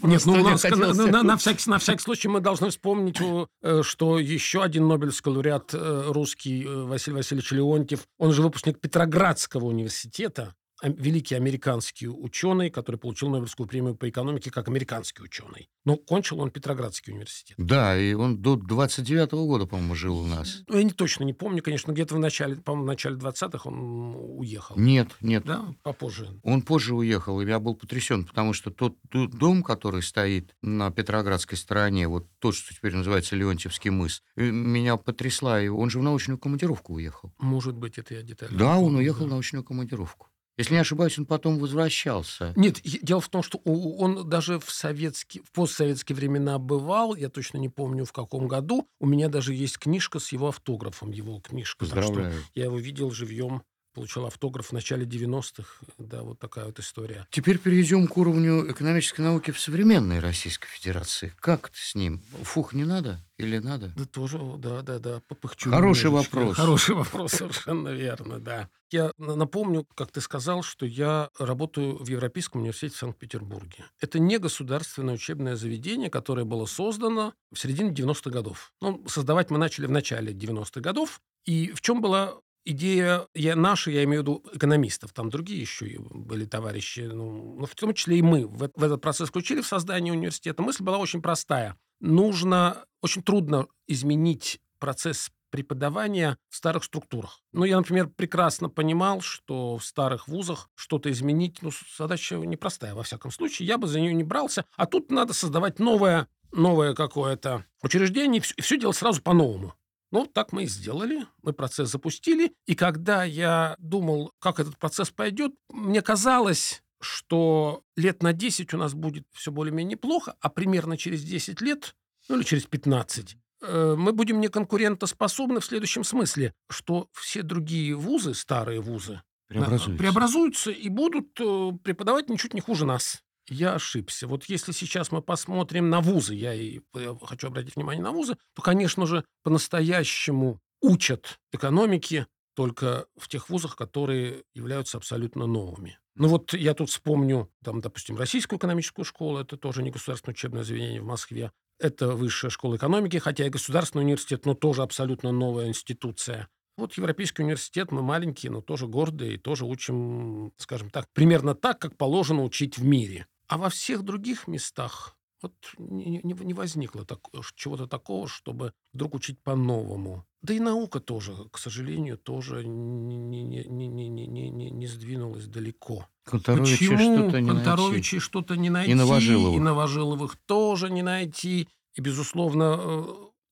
Нет, 0.04 0.22
ну, 0.26 0.34
у 0.34 0.36
мне 0.36 0.52
нас, 0.52 0.62
хотелось- 0.62 1.66
на, 1.66 1.78
всякий, 1.80 2.02
случай 2.02 2.28
мы 2.28 2.42
должны 2.42 2.70
вспомнить, 2.70 3.20
э, 3.64 3.82
что 3.82 4.20
еще 4.20 4.62
один 4.62 4.88
Нобелевский 4.88 5.32
лауреат 5.32 5.74
э, 5.74 5.83
русский 5.84 6.64
э, 6.64 6.84
Василий 6.84 7.18
Васильевич 7.18 7.52
Леонтьев, 7.52 8.08
он 8.18 8.32
же 8.32 8.42
выпускник 8.42 8.80
Петроградского 8.80 9.66
университета, 9.66 10.56
великий 10.90 11.36
американский 11.36 12.08
ученый, 12.08 12.70
который 12.70 12.98
получил 12.98 13.30
Нобелевскую 13.30 13.68
премию 13.68 13.96
по 13.96 14.10
экономике 14.10 14.52
как 14.52 14.68
американский 14.68 15.24
ученый. 15.24 15.70
Но 15.86 15.98
кончил 15.98 16.40
он 16.40 16.52
Петроградский 16.52 17.14
университет. 17.14 17.56
Да, 17.58 17.98
и 17.98 18.14
он 18.14 18.38
до 18.42 18.56
29-го 18.56 19.46
года, 19.46 19.66
по-моему, 19.66 19.96
жил 19.96 20.20
у 20.20 20.26
нас. 20.26 20.64
Ну, 20.68 20.78
я 20.78 20.84
не 20.84 20.92
точно 20.92 21.24
не 21.24 21.34
помню, 21.34 21.62
конечно, 21.62 21.92
где-то 21.92 22.16
в 22.16 22.20
начале, 22.20 22.56
по-моему, 22.56 22.86
в 22.86 22.88
начале 22.88 23.16
20-х 23.18 23.70
он 23.70 24.16
уехал. 24.38 24.78
Нет, 24.78 25.10
нет. 25.22 25.44
Да, 25.46 25.74
попозже. 25.84 26.30
Он 26.44 26.62
позже 26.62 26.96
уехал, 26.96 27.42
и 27.42 27.48
я 27.48 27.60
был 27.60 27.76
потрясен, 27.76 28.26
потому 28.26 28.54
что 28.54 28.72
тот 28.72 28.98
дом, 29.12 29.64
который 29.64 30.02
стоит 30.02 30.56
на 30.62 30.92
Петроградской 30.92 31.58
стороне, 31.58 32.08
вот 32.08 32.28
тот, 32.40 32.56
что 32.56 32.74
теперь 32.74 32.96
называется 32.96 33.36
Леонтьевский 33.36 33.90
мыс, 33.90 34.24
э, 34.36 34.50
меня 34.50 34.98
потрясла. 34.98 35.62
И 35.62 35.68
Он 35.68 35.90
же 35.90 36.00
в 36.00 36.04
научную 36.04 36.38
командировку 36.38 36.94
уехал. 36.94 37.34
Может 37.40 37.76
быть, 37.76 37.98
это 37.98 38.16
я 38.16 38.22
детально. 38.22 38.58
Да, 38.58 38.78
он 38.78 38.96
уехал 38.96 39.22
да. 39.22 39.26
в 39.28 39.30
научную 39.30 39.64
командировку. 39.64 40.28
Если 40.58 40.74
не 40.74 40.80
ошибаюсь, 40.80 41.18
он 41.18 41.26
потом 41.26 41.58
возвращался. 41.58 42.54
Нет, 42.56 42.80
дело 42.84 43.22
в 43.22 43.30
том, 43.30 43.42
что 43.42 43.58
он 43.60 44.30
даже 44.30 44.60
в 44.60 44.70
советские, 44.72 45.44
в 45.44 45.52
постсоветские 45.52 46.16
времена 46.16 46.60
бывал, 46.60 47.16
я 47.16 47.30
точно 47.30 47.58
не 47.58 47.70
помню 47.70 48.06
в 48.06 48.12
каком 48.12 48.48
году. 48.48 48.88
У 49.00 49.08
меня 49.08 49.30
даже 49.30 49.54
есть 49.54 49.80
книжка 49.80 50.20
с 50.20 50.32
его 50.32 50.50
автографом, 50.50 51.12
его 51.12 51.40
книжка. 51.40 51.86
Так 51.86 52.04
что 52.04 52.08
Поздравляю. 52.14 52.44
я 52.54 52.66
его 52.66 52.78
видел 52.78 53.10
живьем, 53.10 53.64
получил 53.94 54.26
автограф 54.26 54.68
в 54.68 54.72
начале 54.74 55.06
90-х. 55.06 55.64
Да, 55.98 56.24
вот 56.24 56.40
такая 56.40 56.66
вот 56.66 56.80
история. 56.80 57.28
Теперь 57.32 57.58
перейдем 57.60 58.08
к 58.08 58.18
уровню 58.18 58.70
экономической 58.72 59.22
науки 59.22 59.52
в 59.52 59.60
современной 59.60 60.20
Российской 60.20 60.68
Федерации. 60.68 61.34
Как 61.40 61.72
с 61.74 61.96
ним? 61.96 62.22
Фух, 62.44 62.74
не 62.74 62.86
надо 62.86 63.24
или 63.38 63.58
надо? 63.60 63.94
Да 63.96 64.06
тоже, 64.06 64.40
да, 64.58 64.82
да, 64.82 65.00
да, 65.00 65.22
попыхчу. 65.28 65.70
Хороший 65.70 66.06
немножечко. 66.06 66.36
вопрос. 66.36 66.58
Хороший 66.58 66.96
вопрос, 66.96 67.32
совершенно 67.34 67.90
верно, 67.90 68.40
да. 68.40 68.70
Я 68.92 69.12
на- 69.18 69.36
напомню, 69.36 69.86
как 69.96 70.12
ты 70.12 70.22
сказал, 70.22 70.62
что 70.64 70.86
я 70.86 71.30
работаю 71.40 71.98
в 72.04 72.08
Европейском 72.08 72.62
университете 72.62 72.96
в 72.96 73.00
Санкт-Петербурге. 73.00 73.86
Это 74.00 74.20
не 74.20 74.38
государственное 74.38 75.16
учебное 75.16 75.56
заведение, 75.56 76.10
которое 76.10 76.46
было 76.46 76.66
создано 76.68 77.34
в 77.52 77.58
середине 77.60 77.92
90-х 77.92 78.30
годов. 78.30 78.72
Ну, 78.82 79.04
создавать 79.08 79.50
мы 79.50 79.58
начали 79.58 79.88
в 79.88 79.92
начале 79.92 80.32
90-х 80.34 80.80
годов. 80.82 81.20
И 81.46 81.72
в 81.72 81.82
чем 81.82 82.02
была 82.02 82.36
идея 82.66 83.28
я, 83.34 83.56
наша, 83.56 83.92
я 83.92 84.04
имею 84.04 84.22
в 84.22 84.24
виду 84.24 84.44
экономистов, 84.54 85.14
там 85.14 85.30
другие 85.30 85.62
еще 85.62 85.88
и 85.88 85.98
были 85.98 86.46
товарищи, 86.46 87.02
ну, 87.02 87.56
но 87.60 87.66
в 87.66 87.76
том 87.76 87.94
числе 87.94 88.18
и 88.18 88.22
мы 88.22 88.46
в, 88.46 88.70
в 88.76 88.84
этот 88.84 89.02
процесс 89.02 89.30
включили 89.30 89.62
в 89.62 89.68
создание 89.68 90.14
университета. 90.14 90.62
Мысль 90.62 90.84
была 90.84 90.98
очень 90.98 91.22
простая. 91.22 91.78
Нужно, 92.00 92.86
очень 93.02 93.24
трудно 93.24 93.68
изменить 93.88 94.60
процесс 94.80 95.32
преподавания 95.54 96.38
в 96.50 96.56
старых 96.56 96.84
структурах. 96.84 97.40
Ну, 97.52 97.64
я, 97.64 97.78
например, 97.78 98.08
прекрасно 98.08 98.70
понимал, 98.70 99.22
что 99.22 99.78
в 99.78 99.86
старых 99.86 100.28
вузах 100.28 100.68
что-то 100.74 101.12
изменить, 101.12 101.62
ну, 101.62 101.70
задача 101.96 102.38
непростая, 102.38 102.96
во 102.96 103.04
всяком 103.04 103.30
случае. 103.30 103.68
Я 103.68 103.78
бы 103.78 103.86
за 103.86 104.00
нее 104.00 104.16
не 104.16 104.24
брался. 104.24 104.66
А 104.76 104.88
тут 104.88 105.12
надо 105.12 105.34
создавать 105.34 105.78
новое, 105.78 106.28
новое 106.52 106.96
какое-то 106.96 107.66
учреждение, 107.84 108.42
и 108.58 108.62
все, 108.62 108.80
делать 108.80 108.98
сразу 108.98 109.22
по-новому. 109.22 109.76
Ну, 110.14 110.28
так 110.28 110.52
мы 110.52 110.66
и 110.66 110.68
сделали. 110.68 111.26
Мы 111.42 111.54
процесс 111.54 111.90
запустили. 111.90 112.54
И 112.68 112.76
когда 112.76 113.24
я 113.24 113.76
думал, 113.80 114.32
как 114.38 114.60
этот 114.60 114.78
процесс 114.78 115.10
пойдет, 115.10 115.54
мне 115.70 116.04
казалось, 116.04 116.84
что 117.02 117.82
лет 117.98 118.22
на 118.22 118.32
10 118.32 118.76
у 118.76 118.78
нас 118.78 118.94
будет 118.94 119.26
все 119.32 119.52
более-менее 119.52 119.94
неплохо, 119.94 120.36
а 120.40 120.50
примерно 120.50 120.98
через 120.98 121.24
10 121.24 121.62
лет, 121.62 121.96
ну 122.30 122.38
или 122.38 122.44
через 122.44 122.68
15, 122.68 123.38
э, 123.64 123.96
мы 123.98 124.14
будем 124.14 124.40
неконкурентоспособны 124.40 125.60
в 125.60 125.66
следующем 125.66 126.04
смысле, 126.04 126.54
что 126.70 127.10
все 127.14 127.42
другие 127.42 127.96
вузы, 127.96 128.36
старые 128.36 128.82
вузы, 128.82 129.20
Преобразуется. 129.48 129.98
преобразуются 129.98 130.70
и 130.70 130.90
будут 130.90 131.40
э, 131.40 131.72
преподавать 131.84 132.30
ничуть 132.30 132.54
не 132.54 132.62
хуже 132.62 132.86
нас. 132.86 133.24
Я 133.50 133.74
ошибся. 133.74 134.28
Вот 134.28 134.46
если 134.46 134.72
сейчас 134.72 135.12
мы 135.12 135.22
посмотрим 135.22 135.90
на 135.90 136.02
вузы, 136.02 136.34
я 136.34 136.54
и 136.54 136.80
э, 136.96 137.16
хочу 137.22 137.48
обратить 137.48 137.76
внимание 137.76 138.04
на 138.04 138.12
вузы, 138.12 138.38
то, 138.56 138.62
конечно 138.62 139.06
же, 139.06 139.26
по-настоящему 139.44 140.62
учат 140.82 141.40
экономике 141.52 142.28
только 142.56 143.08
в 143.18 143.28
тех 143.28 143.50
вузах, 143.50 143.76
которые 143.76 144.44
являются 144.54 144.98
абсолютно 144.98 145.46
новыми. 145.46 146.00
Ну 146.16 146.28
вот 146.28 146.54
я 146.54 146.74
тут 146.74 146.90
вспомню, 146.90 147.50
там, 147.64 147.82
допустим, 147.82 148.18
Российскую 148.18 148.60
экономическую 148.60 149.04
школу, 149.04 149.40
это 149.40 149.58
тоже 149.58 149.82
не 149.82 149.90
государственное 149.90 150.34
учебное 150.34 150.64
заведение 150.64 151.02
в 151.02 151.06
Москве, 151.06 151.52
это 151.80 152.10
высшая 152.10 152.50
школа 152.50 152.76
экономики, 152.76 153.18
хотя 153.18 153.46
и 153.48 153.50
государственный 153.50 154.04
университет, 154.04 154.46
но 154.46 154.54
тоже 154.54 154.84
абсолютно 154.84 155.32
новая 155.32 155.68
институция. 155.68 156.48
Вот 156.78 156.94
Европейский 156.94 157.44
университет, 157.44 157.92
мы 157.92 158.02
маленькие, 158.02 158.52
но 158.52 158.62
тоже 158.62 158.88
гордые, 158.88 159.36
и 159.36 159.38
тоже 159.38 159.66
учим, 159.66 160.54
скажем 160.58 160.90
так, 160.90 161.06
примерно 161.14 161.56
так, 161.56 161.80
как 161.80 161.98
положено 161.98 162.44
учить 162.44 162.78
в 162.78 162.84
мире. 162.84 163.28
А 163.54 163.58
во 163.58 163.70
всех 163.70 164.02
других 164.02 164.48
местах 164.48 165.16
вот 165.44 165.54
не, 165.78 166.20
не- 166.24 166.34
не 166.46 166.54
возникло 166.56 167.06
так- 167.06 167.30
чего-то 167.56 167.86
такого, 167.86 168.28
чтобы 168.28 168.74
вдруг 168.94 169.14
учить 169.14 169.40
по-новому. 169.44 170.26
Да 170.42 170.56
и 170.56 170.60
наука 170.60 171.00
тоже, 171.00 171.36
к 171.52 171.60
сожалению, 171.60 172.18
тоже 172.18 172.66
не, 172.66 173.16
не, 173.18 173.44
не, 173.44 173.88
не, 173.88 173.88
не, 174.10 174.28
не, 174.50 174.72
не- 174.72 174.88
сдвинулась 174.88 175.46
далеко. 175.46 176.08
Конторовича 176.24 176.98
что-то 176.98 177.42
не 177.42 177.52
найти. 177.52 178.20
Что-то 178.20 178.56
не 178.56 178.70
найти, 178.72 178.94
Новожиловых. 178.96 179.58
и 179.58 179.60
Новожиловых 179.60 180.36
тоже 180.48 180.90
не 180.90 181.04
найти, 181.04 181.68
и, 181.94 182.02
безусловно, 182.02 182.80
э, 182.80 183.04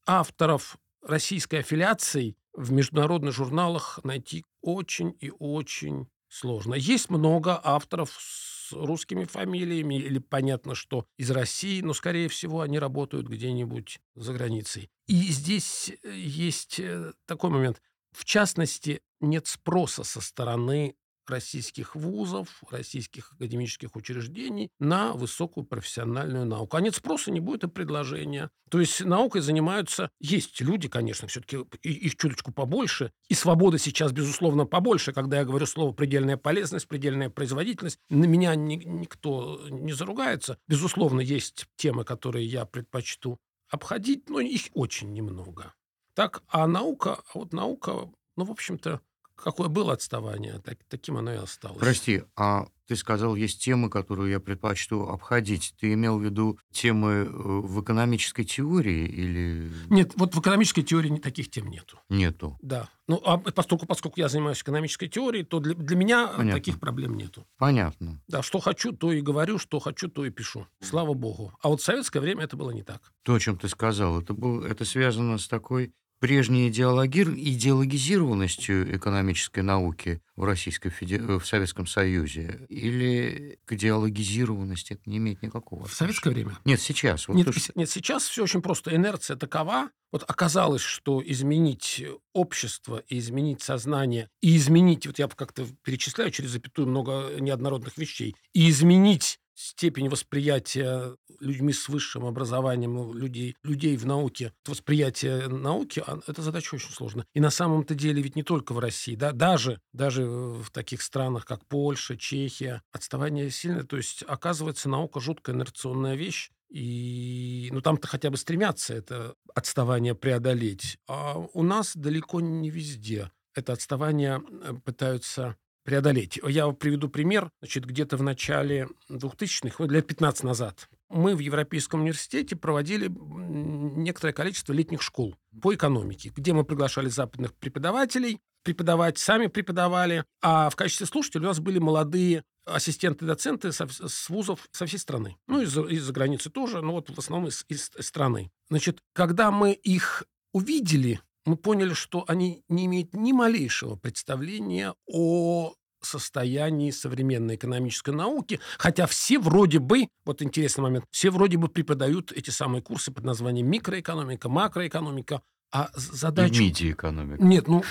авторов 0.08 0.78
российской 1.06 1.60
аффилиации 1.60 2.36
в 2.54 2.72
международных 2.72 3.36
журналах 3.36 4.00
найти 4.04 4.46
очень 4.62 5.16
и 5.20 5.32
очень 5.38 6.08
сложно. 6.28 6.74
Есть 6.74 7.12
много 7.12 7.62
авторов 7.64 8.10
с 8.20 8.61
русскими 8.74 9.26
фамилиями, 9.26 9.96
или 9.96 10.20
понятно, 10.20 10.76
что 10.76 11.06
из 11.18 11.32
России, 11.32 11.82
но, 11.82 11.94
скорее 11.94 12.30
всего, 12.30 12.62
они 12.62 12.80
работают 12.80 13.28
где-нибудь 13.28 14.00
за 14.16 14.34
границей. 14.34 14.90
И 15.08 15.16
здесь 15.32 15.92
э, 16.04 16.14
есть 16.14 16.80
э, 16.80 17.14
такой 17.26 17.50
момент. 17.50 17.82
В 18.12 18.26
частности, 18.26 19.02
нет 19.20 19.48
спроса 19.48 20.04
со 20.04 20.22
стороны 20.22 20.96
российских 21.28 21.96
вузов, 21.96 22.62
российских 22.70 23.34
академических 23.34 23.96
учреждений 23.96 24.70
на 24.80 25.14
высокую 25.14 25.66
профессиональную 25.66 26.46
науку. 26.46 26.78
А 26.78 26.82
нет 26.82 26.96
спроса, 26.96 27.32
не 27.32 27.40
будет 27.40 27.64
и 27.64 27.68
предложения. 27.68 28.50
То 28.70 28.80
есть 28.80 29.04
наукой 29.04 29.42
занимаются... 29.42 30.10
Есть 30.20 30.62
люди, 30.62 30.88
конечно, 30.88 31.28
все-таки 31.28 31.58
их 31.84 32.16
чуточку 32.16 32.52
побольше. 32.52 33.12
И 33.28 33.34
свобода 33.34 33.78
сейчас, 33.78 34.12
безусловно, 34.12 34.66
побольше. 34.66 35.14
Когда 35.14 35.40
я 35.40 35.46
говорю 35.46 35.66
слово 35.66 35.92
«предельная 35.92 36.38
полезность», 36.38 36.88
«предельная 36.88 37.30
производительность», 37.30 38.00
на 38.10 38.26
меня 38.26 38.56
ни- 38.56 38.76
никто 38.76 39.60
не 39.70 39.94
заругается. 39.94 40.58
Безусловно, 40.68 41.22
есть 41.22 41.68
темы, 41.76 42.04
которые 42.04 42.46
я 42.46 42.66
предпочту 42.66 43.38
обходить, 43.70 44.30
но 44.30 44.40
их 44.40 44.68
очень 44.74 45.12
немного. 45.14 45.74
Так, 46.14 46.44
а 46.48 46.68
наука, 46.68 47.22
а 47.34 47.40
вот 47.40 47.54
наука, 47.54 48.12
ну, 48.36 48.46
в 48.46 48.52
общем-то, 48.52 49.02
какое 49.44 49.68
было 49.68 49.94
отставание, 49.94 50.60
так, 50.60 50.78
таким 50.88 51.18
оно 51.18 51.34
и 51.34 51.38
осталось. 51.38 51.80
Прости, 51.80 52.24
а 52.36 52.68
ты 52.92 52.98
сказал, 52.98 53.36
есть 53.36 53.64
темы, 53.64 53.90
которые 53.90 54.32
я 54.32 54.40
предпочту 54.42 55.08
обходить. 55.08 55.74
Ты 55.80 55.94
имел 55.94 56.20
в 56.20 56.24
виду 56.24 56.60
темы 56.72 57.10
э, 57.10 57.26
в 57.30 57.82
экономической 57.82 58.44
теории 58.44 59.08
или 59.08 59.72
Нет, 59.90 60.12
вот 60.18 60.36
в 60.36 60.40
экономической 60.42 60.82
теории 60.82 61.16
таких 61.18 61.50
тем 61.50 61.70
нету. 61.70 62.00
нету? 62.10 62.58
Да. 62.62 62.90
Ну, 63.08 63.22
а 63.26 63.38
поскольку, 63.38 63.86
поскольку 63.86 64.20
я 64.20 64.28
занимаюсь 64.28 64.62
экономической 64.62 65.08
теорией, 65.08 65.46
то 65.46 65.60
для, 65.60 65.74
для 65.74 65.96
меня 65.96 66.28
Понятно. 66.28 66.60
таких 66.60 66.82
проблем 66.82 67.16
нету. 67.16 67.48
Понятно. 67.58 68.22
Да, 68.28 68.44
что 68.44 68.60
хочу, 68.60 68.92
то 68.92 69.14
и 69.14 69.22
говорю, 69.22 69.58
что 69.58 69.80
хочу, 69.80 70.10
то 70.10 70.26
и 70.26 70.30
пишу. 70.30 70.68
Слава 70.82 71.14
богу. 71.14 71.54
А 71.62 71.70
вот 71.70 71.80
в 71.80 71.84
советское 71.86 72.20
время 72.20 72.44
это 72.44 72.58
было 72.58 72.72
не 72.72 72.84
так. 72.84 73.02
То, 73.24 73.36
о 73.36 73.40
чем 73.40 73.58
ты 73.58 73.70
сказал, 73.70 74.22
это, 74.22 74.34
был, 74.34 74.64
это 74.64 74.84
связано 74.84 75.38
с 75.38 75.48
такой 75.48 75.94
прежней 76.22 76.70
идеологизированностью 76.70 78.96
экономической 78.96 79.62
науки 79.62 80.22
в, 80.36 80.44
Российской 80.44 80.90
Феде- 80.90 81.18
э, 81.18 81.40
в 81.40 81.46
Советском 81.46 81.88
Союзе? 81.88 82.66
Или 82.70 83.60
к 83.66 83.74
идеологизированности 83.74 84.94
это 84.94 85.02
не 85.08 85.18
имеет 85.18 85.42
никакого 85.42 85.86
В 85.86 85.94
советское 85.94 86.30
время? 86.30 86.58
Нет, 86.64 86.80
сейчас. 86.80 87.28
Вот 87.28 87.36
Нет, 87.36 87.48
то, 87.48 87.54
что- 87.54 87.74
нет, 87.76 87.90
сейчас 87.90 88.28
все 88.28 88.44
очень 88.44 88.62
просто. 88.62 88.96
Инерция 88.96 89.36
такова. 89.36 89.90
Вот 90.12 90.24
оказалось, 90.28 90.82
что 90.82 91.22
изменить 91.26 92.04
общество 92.34 93.02
и 93.08 93.18
изменить 93.18 93.62
сознание, 93.62 94.30
и 94.42 94.56
изменить, 94.58 95.08
вот 95.08 95.20
я 95.20 95.28
как-то 95.28 95.66
перечисляю 95.84 96.32
через 96.32 96.52
запятую 96.52 96.88
много 96.88 97.30
неоднородных 97.40 97.98
вещей, 97.98 98.36
и 98.54 98.70
изменить 98.70 99.40
степень 99.62 100.10
восприятия 100.10 101.16
людьми 101.40 101.74
с 101.74 101.88
высшим 101.90 102.26
образованием, 102.26 102.94
ну, 102.94 103.14
людей, 103.14 103.56
людей 103.64 103.96
в 103.98 104.06
науке, 104.06 104.54
восприятие 104.66 105.48
науки, 105.48 106.04
а, 106.06 106.20
это 106.28 106.42
задача 106.42 106.76
очень 106.76 106.92
сложная. 106.92 107.26
И 107.34 107.40
на 107.40 107.52
самом-то 107.52 107.96
деле 107.96 108.22
ведь 108.22 108.36
не 108.36 108.44
только 108.44 108.74
в 108.74 108.80
России, 108.80 109.16
да, 109.16 109.32
даже, 109.32 109.80
даже 109.94 110.26
в 110.26 110.70
таких 110.72 111.02
странах, 111.02 111.46
как 111.46 111.66
Польша, 111.68 112.18
Чехия, 112.18 112.82
отставание 112.92 113.50
сильное. 113.50 113.84
То 113.84 113.98
есть, 113.98 114.24
оказывается, 114.28 114.90
наука 114.90 115.20
жуткая 115.20 115.56
инерционная 115.56 116.16
вещь, 116.16 116.52
и 116.70 117.70
ну, 117.72 117.82
там-то 117.82 118.08
хотя 118.08 118.30
бы 118.30 118.38
стремятся 118.38 118.94
это 118.94 119.36
отставание 119.54 120.16
преодолеть. 120.16 120.98
А 121.08 121.38
у 121.38 121.64
нас 121.64 121.96
далеко 121.96 122.40
не 122.40 122.70
везде 122.70 123.30
это 123.56 123.74
отставание 123.74 124.42
э, 124.50 124.74
пытаются 124.84 125.58
преодолеть. 125.84 126.40
Я 126.48 126.70
приведу 126.72 127.10
пример. 127.10 127.50
Значит, 127.62 127.86
где-то 127.86 128.18
в 128.18 128.24
начале 128.24 128.88
2000-х, 129.10 129.76
вот 129.80 129.92
лет 129.92 130.08
15 130.08 130.44
назад, 130.44 130.90
мы 131.10 131.36
в 131.36 131.40
Европейском 131.40 132.02
университете 132.02 132.56
проводили 132.56 133.08
некоторое 133.10 134.34
количество 134.34 134.74
летних 134.74 135.02
школ 135.02 135.36
по 135.62 135.74
экономике, 135.74 136.32
где 136.36 136.54
мы 136.54 136.64
приглашали 136.64 137.10
западных 137.10 137.54
преподавателей, 137.54 138.40
преподавать 138.64 139.18
сами 139.18 139.48
преподавали, 139.48 140.24
а 140.42 140.70
в 140.70 140.76
качестве 140.76 141.06
слушателей 141.06 141.46
у 141.46 141.50
нас 141.50 141.60
были 141.60 141.80
молодые 141.80 142.44
ассистенты-доценты 142.66 143.72
со, 143.72 143.88
с 143.88 144.30
вузов 144.30 144.68
со 144.72 144.86
всей 144.86 145.00
страны. 145.00 145.38
Ну, 145.48 145.62
из-за 145.62 145.82
из 145.84 146.10
границы 146.12 146.50
тоже, 146.50 146.82
но 146.82 146.94
вот 146.94 147.10
в 147.10 147.18
основном 147.18 147.50
из, 147.50 147.66
из 147.68 147.92
страны. 148.00 148.52
Значит, 148.70 149.00
когда 149.14 149.52
мы 149.52 149.74
их 149.74 150.24
увидели, 150.54 151.20
мы 151.46 151.56
поняли, 151.58 151.94
что 151.94 152.24
они 152.28 152.64
не 152.70 152.86
имеют 152.86 153.14
ни 153.14 153.32
малейшего 153.32 153.96
представления 153.96 154.94
о 155.08 155.74
состоянии 156.02 156.92
современной 156.92 157.56
экономической 157.56 158.14
науки, 158.14 158.60
хотя 158.78 159.06
все 159.06 159.40
вроде 159.40 159.80
бы, 159.80 160.08
вот 160.26 160.42
интересный 160.42 160.82
момент, 160.82 161.06
все 161.12 161.30
вроде 161.30 161.58
бы 161.58 161.68
преподают 161.68 162.32
эти 162.32 162.50
самые 162.50 162.82
курсы 162.82 163.12
под 163.12 163.24
названием 163.24 163.68
микроэкономика, 163.68 164.50
макроэкономика, 164.50 165.42
а 165.72 165.90
з- 165.94 166.12
задача... 166.14 166.60
Миди-экономика. 166.60 167.44
Нет, 167.44 167.68
ну, 167.68 167.84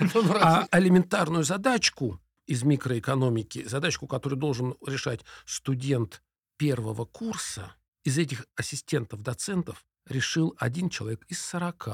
а 0.40 0.66
элементарную 0.72 1.44
задачку 1.44 2.20
из 2.46 2.62
микроэкономики, 2.62 3.64
задачку, 3.68 4.06
которую 4.06 4.38
должен 4.38 4.74
решать 4.86 5.20
студент 5.44 6.22
первого 6.56 7.04
курса, 7.04 7.74
из 8.02 8.18
этих 8.18 8.46
ассистентов, 8.56 9.22
доцентов 9.22 9.84
решил 10.08 10.56
один 10.58 10.88
человек 10.88 11.24
из 11.28 11.42
40. 11.44 11.88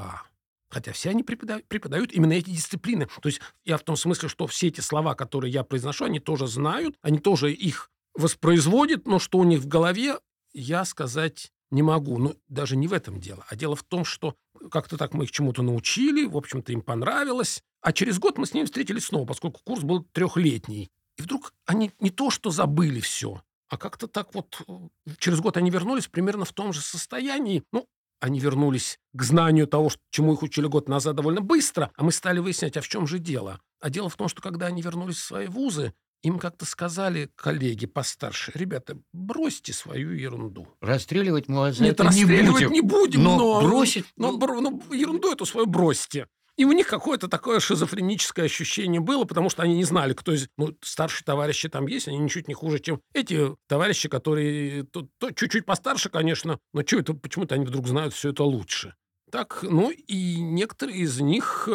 Хотя 0.69 0.93
все 0.93 1.11
они 1.11 1.23
преподают, 1.23 1.67
преподают 1.67 2.13
именно 2.13 2.33
эти 2.33 2.51
дисциплины. 2.51 3.07
То 3.23 3.29
есть 3.29 3.41
я 3.65 3.79
в 3.79 3.83
том 3.83 3.97
смысле, 3.97 4.29
что 4.29 4.47
все 4.47 4.69
эти 4.69 4.81
слова, 4.81 5.15
которые 5.15 5.53
я 5.53 5.63
произношу, 5.63 6.07
они 6.07 6.19
тоже 6.19 6.47
знают, 6.47 6.97
они 7.03 7.19
тоже 7.19 7.53
их 7.53 7.91
воспроизводят, 8.15 9.07
но 9.07 9.19
что 9.19 9.39
у 9.39 9.45
них 9.45 9.61
в 9.61 9.69
голове, 9.69 10.17
я 10.53 10.85
сказать 10.85 11.53
не 11.71 11.83
могу. 11.83 12.19
Ну, 12.19 12.37
даже 12.49 12.77
не 12.77 12.89
в 12.89 12.93
этом 12.93 13.21
дело. 13.21 13.45
А 13.49 13.57
дело 13.57 13.77
в 13.77 13.83
том, 13.83 14.05
что 14.05 14.37
как-то 14.71 14.97
так 14.97 15.15
мы 15.15 15.25
их 15.25 15.31
чему-то 15.31 15.63
научили, 15.63 16.27
в 16.27 16.37
общем-то, 16.37 16.73
им 16.73 16.83
понравилось. 16.83 17.63
А 17.81 17.93
через 17.93 18.19
год 18.19 18.39
мы 18.39 18.47
с 18.47 18.55
ними 18.55 18.65
встретились 18.65 19.07
снова, 19.07 19.27
поскольку 19.27 19.61
курс 19.65 19.83
был 19.83 20.05
трехлетний. 20.13 20.91
И 21.17 21.23
вдруг 21.23 21.53
они 21.65 21.93
не 22.01 22.11
то 22.11 22.31
что 22.31 22.51
забыли 22.51 23.01
все, 23.01 23.43
а 23.69 23.79
как-то 23.79 24.07
так 24.07 24.35
вот 24.35 24.63
э, 24.69 24.73
через 25.19 25.41
год 25.41 25.57
они 25.57 25.71
вернулись 25.71 26.09
примерно 26.09 26.45
в 26.45 26.53
том 26.53 26.73
же 26.73 26.81
состоянии. 26.81 27.63
Ну, 27.73 27.87
они 28.21 28.41
вернулись 28.41 28.99
к 29.13 29.23
знанию 29.23 29.67
того, 29.67 29.91
чему 30.11 30.35
их 30.35 30.43
учили 30.43 30.67
год 30.67 30.89
назад 30.89 31.17
довольно 31.17 31.41
быстро, 31.41 31.91
а 31.97 32.03
мы 32.05 32.13
стали 32.13 32.39
выяснять, 32.39 32.77
а 32.77 32.81
в 32.81 32.89
чем 32.89 33.07
же 33.07 33.19
дело. 33.19 33.61
А 33.81 33.91
дело 33.91 34.09
в 34.09 34.17
том, 34.17 34.29
что 34.29 34.43
когда 34.43 34.67
они 34.67 34.83
вернулись 34.83 35.17
в 35.17 35.25
свои 35.25 35.47
вузы, 35.47 35.93
им 36.23 36.39
как-то 36.39 36.65
сказали 36.65 37.31
коллеги 37.37 37.87
постарше, 37.87 38.51
ребята, 38.55 38.97
бросьте 39.13 39.73
свою 39.73 40.11
ерунду. 40.13 40.67
Расстреливать 40.81 41.47
мы 41.49 41.59
вас 41.59 41.77
за 41.77 41.85
Нет, 41.85 41.93
это 41.95 42.05
не 42.05 42.09
расстреливать 42.25 42.53
будем. 42.53 42.73
не 42.73 42.81
будем, 42.81 43.23
но 43.23 43.37
но, 43.37 43.61
бросить, 43.69 44.07
но, 44.17 44.33
ну- 44.33 44.39
бро- 44.39 44.61
ну, 44.61 44.83
ерунду 44.93 45.31
эту 45.33 45.45
свою 45.45 45.67
бросьте. 45.67 46.27
И 46.57 46.65
у 46.65 46.73
них 46.73 46.87
какое-то 46.89 47.29
такое 47.29 47.61
шизофреническое 47.61 48.47
ощущение 48.47 49.01
было, 49.01 49.25
потому 49.25 49.51
что 49.51 49.63
они 49.63 49.75
не 49.77 49.85
знали, 49.85 50.15
кто 50.15 50.33
из... 50.33 50.49
Ну, 50.57 50.75
старшие 50.83 51.25
товарищи 51.25 51.69
там 51.69 51.87
есть, 51.87 52.09
они 52.09 52.19
ничуть 52.19 52.49
не 52.49 52.55
хуже, 52.55 52.79
чем 52.79 53.01
эти 53.13 53.55
товарищи, 53.69 54.09
которые 54.09 54.85
то- 54.85 55.07
то 55.19 55.31
чуть-чуть 55.31 55.67
постарше, 55.67 56.09
конечно, 56.09 56.59
но 56.73 56.83
чё 56.83 57.01
это, 57.01 57.13
почему-то 57.15 57.55
они 57.55 57.67
вдруг 57.67 57.87
знают 57.87 58.15
все 58.15 58.31
это 58.31 58.43
лучше. 58.45 58.95
Так, 59.31 59.59
ну 59.63 59.91
и 59.91 60.37
некоторые 60.41 60.99
из 61.01 61.21
них 61.21 61.69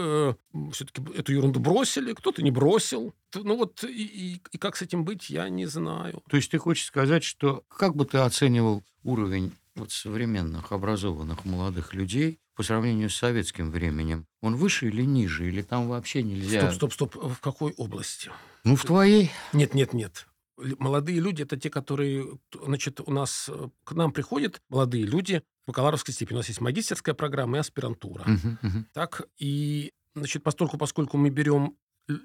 все-таки 0.72 1.02
эту 1.16 1.34
ерунду 1.34 1.60
бросили, 1.60 2.14
кто-то 2.14 2.42
не 2.42 2.50
бросил. 2.50 3.14
Ну 3.36 3.58
вот 3.58 3.84
и, 3.84 3.88
и- 4.36 4.42
и 4.52 4.58
как 4.58 4.78
с 4.78 4.82
этим 4.82 5.04
быть, 5.04 5.30
я 5.30 5.48
не 5.50 5.66
знаю. 5.66 6.24
То 6.30 6.38
есть 6.38 6.50
ты 6.50 6.58
хочешь 6.58 6.86
сказать, 6.86 7.24
что 7.24 7.64
как 7.68 7.96
бы 7.96 8.06
ты 8.06 8.20
оценивал 8.20 8.84
уровень 9.04 9.52
вот 9.82 9.92
современных 9.92 10.72
образованных 10.72 11.44
молодых 11.44 11.94
людей 11.94 12.40
по 12.56 12.64
сравнению 12.64 13.10
с 13.10 13.16
советским 13.16 13.72
временем? 13.72 14.28
Он 14.42 14.56
выше 14.56 14.88
или 14.88 15.04
ниже? 15.04 15.48
Или 15.48 15.64
там 15.64 15.90
вообще 15.90 16.22
нельзя? 16.24 16.72
Стоп, 16.72 16.94
стоп, 16.94 17.14
стоп. 17.14 17.34
В 17.34 17.40
какой 17.40 17.74
области? 17.74 18.32
Ну, 18.64 18.76
в 18.76 18.86
твоей. 18.86 19.32
Нет, 19.54 19.74
нет, 19.74 19.94
нет. 19.94 20.28
Молодые 20.58 21.20
люди– 21.20 21.42
это 21.44 21.58
те, 21.58 21.72
которые, 21.72 22.38
значит, 22.54 23.00
у 23.00 23.12
нас 23.12 23.50
э, 23.50 23.70
к 23.84 23.94
нам 23.94 24.12
приходят 24.12 24.62
молодые 24.70 25.06
люди 25.06 25.42
бакалаврской 25.66 26.14
степени. 26.14 26.36
У 26.36 26.40
нас 26.40 26.50
есть 26.50 26.62
магистерская 26.62 27.16
программа 27.16 27.58
и 27.58 27.60
аспирантура. 27.62 28.26
Мгм, 28.28 28.60
мгм. 28.62 28.88
Так, 28.94 29.24
и, 29.40 29.92
значит, 30.14 30.44
поскольку, 30.44 30.78
поскольку 30.78 31.18
мы 31.18 31.32
берем 31.32 31.76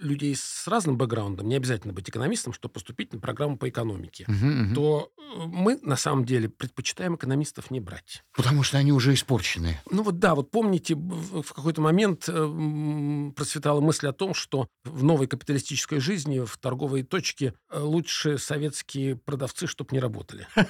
людей 0.01 0.35
с 0.35 0.67
разным 0.67 0.97
бэкграундом, 0.97 1.49
не 1.49 1.57
обязательно 1.57 1.93
быть 1.93 2.09
экономистом, 2.09 2.53
чтобы 2.53 2.73
поступить 2.75 3.13
на 3.13 3.21
программу 3.21 3.57
по 3.57 3.69
экономике, 3.69 4.25
Мгм, 4.29 4.63
мгм. 4.63 4.75
то 4.75 5.11
э, 5.17 5.23
мы, 5.47 5.79
на 5.83 5.97
самом 5.97 6.25
деле, 6.25 6.49
предпочитаем 6.49 7.17
экономистов 7.17 7.71
не 7.71 7.81
брать. 7.81 8.23
Потому 8.35 8.63
что 8.63 8.79
они 8.79 8.93
уже 8.93 9.15
испорчены. 9.15 9.81
Ну 9.91 10.03
вот 10.03 10.19
да, 10.19 10.35
вот 10.35 10.51
помните, 10.51 10.95
в 10.95 11.53
какой-то 11.53 11.81
момент 11.81 12.25
э, 12.29 13.31
процветала 13.35 13.81
мысль 13.81 14.09
о 14.09 14.13
том, 14.13 14.35
что 14.35 14.69
в 14.85 15.03
новой 15.05 15.27
капиталистической 15.27 15.99
жизни, 16.01 16.41
в 16.45 16.57
торговой 16.59 17.03
точке, 17.03 17.55
э, 17.71 17.81
лучше 17.81 18.39
советские 18.39 19.17
продавцы, 19.17 19.67
чтобы 19.67 19.91
не 19.93 20.01
работали. 20.01 20.47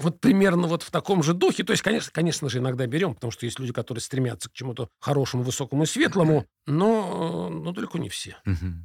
Вот 0.00 0.20
примерно 0.20 0.66
вот 0.66 0.82
в 0.82 0.90
таком 0.90 1.22
же 1.22 1.34
духе. 1.34 1.64
То 1.64 1.72
есть, 1.72 1.82
конечно, 1.82 2.10
конечно 2.12 2.48
же, 2.48 2.58
иногда 2.58 2.86
берем, 2.86 3.14
потому 3.14 3.30
что 3.30 3.44
есть 3.44 3.60
люди, 3.60 3.72
которые 3.72 4.00
стремятся 4.00 4.48
к 4.48 4.52
чему-то 4.52 4.88
хорошему, 4.98 5.42
высокому 5.42 5.82
и 5.84 5.86
светлому, 5.86 6.46
но, 6.66 7.50
но 7.50 7.72
далеко 7.72 7.98
не 7.98 8.08
все. 8.08 8.36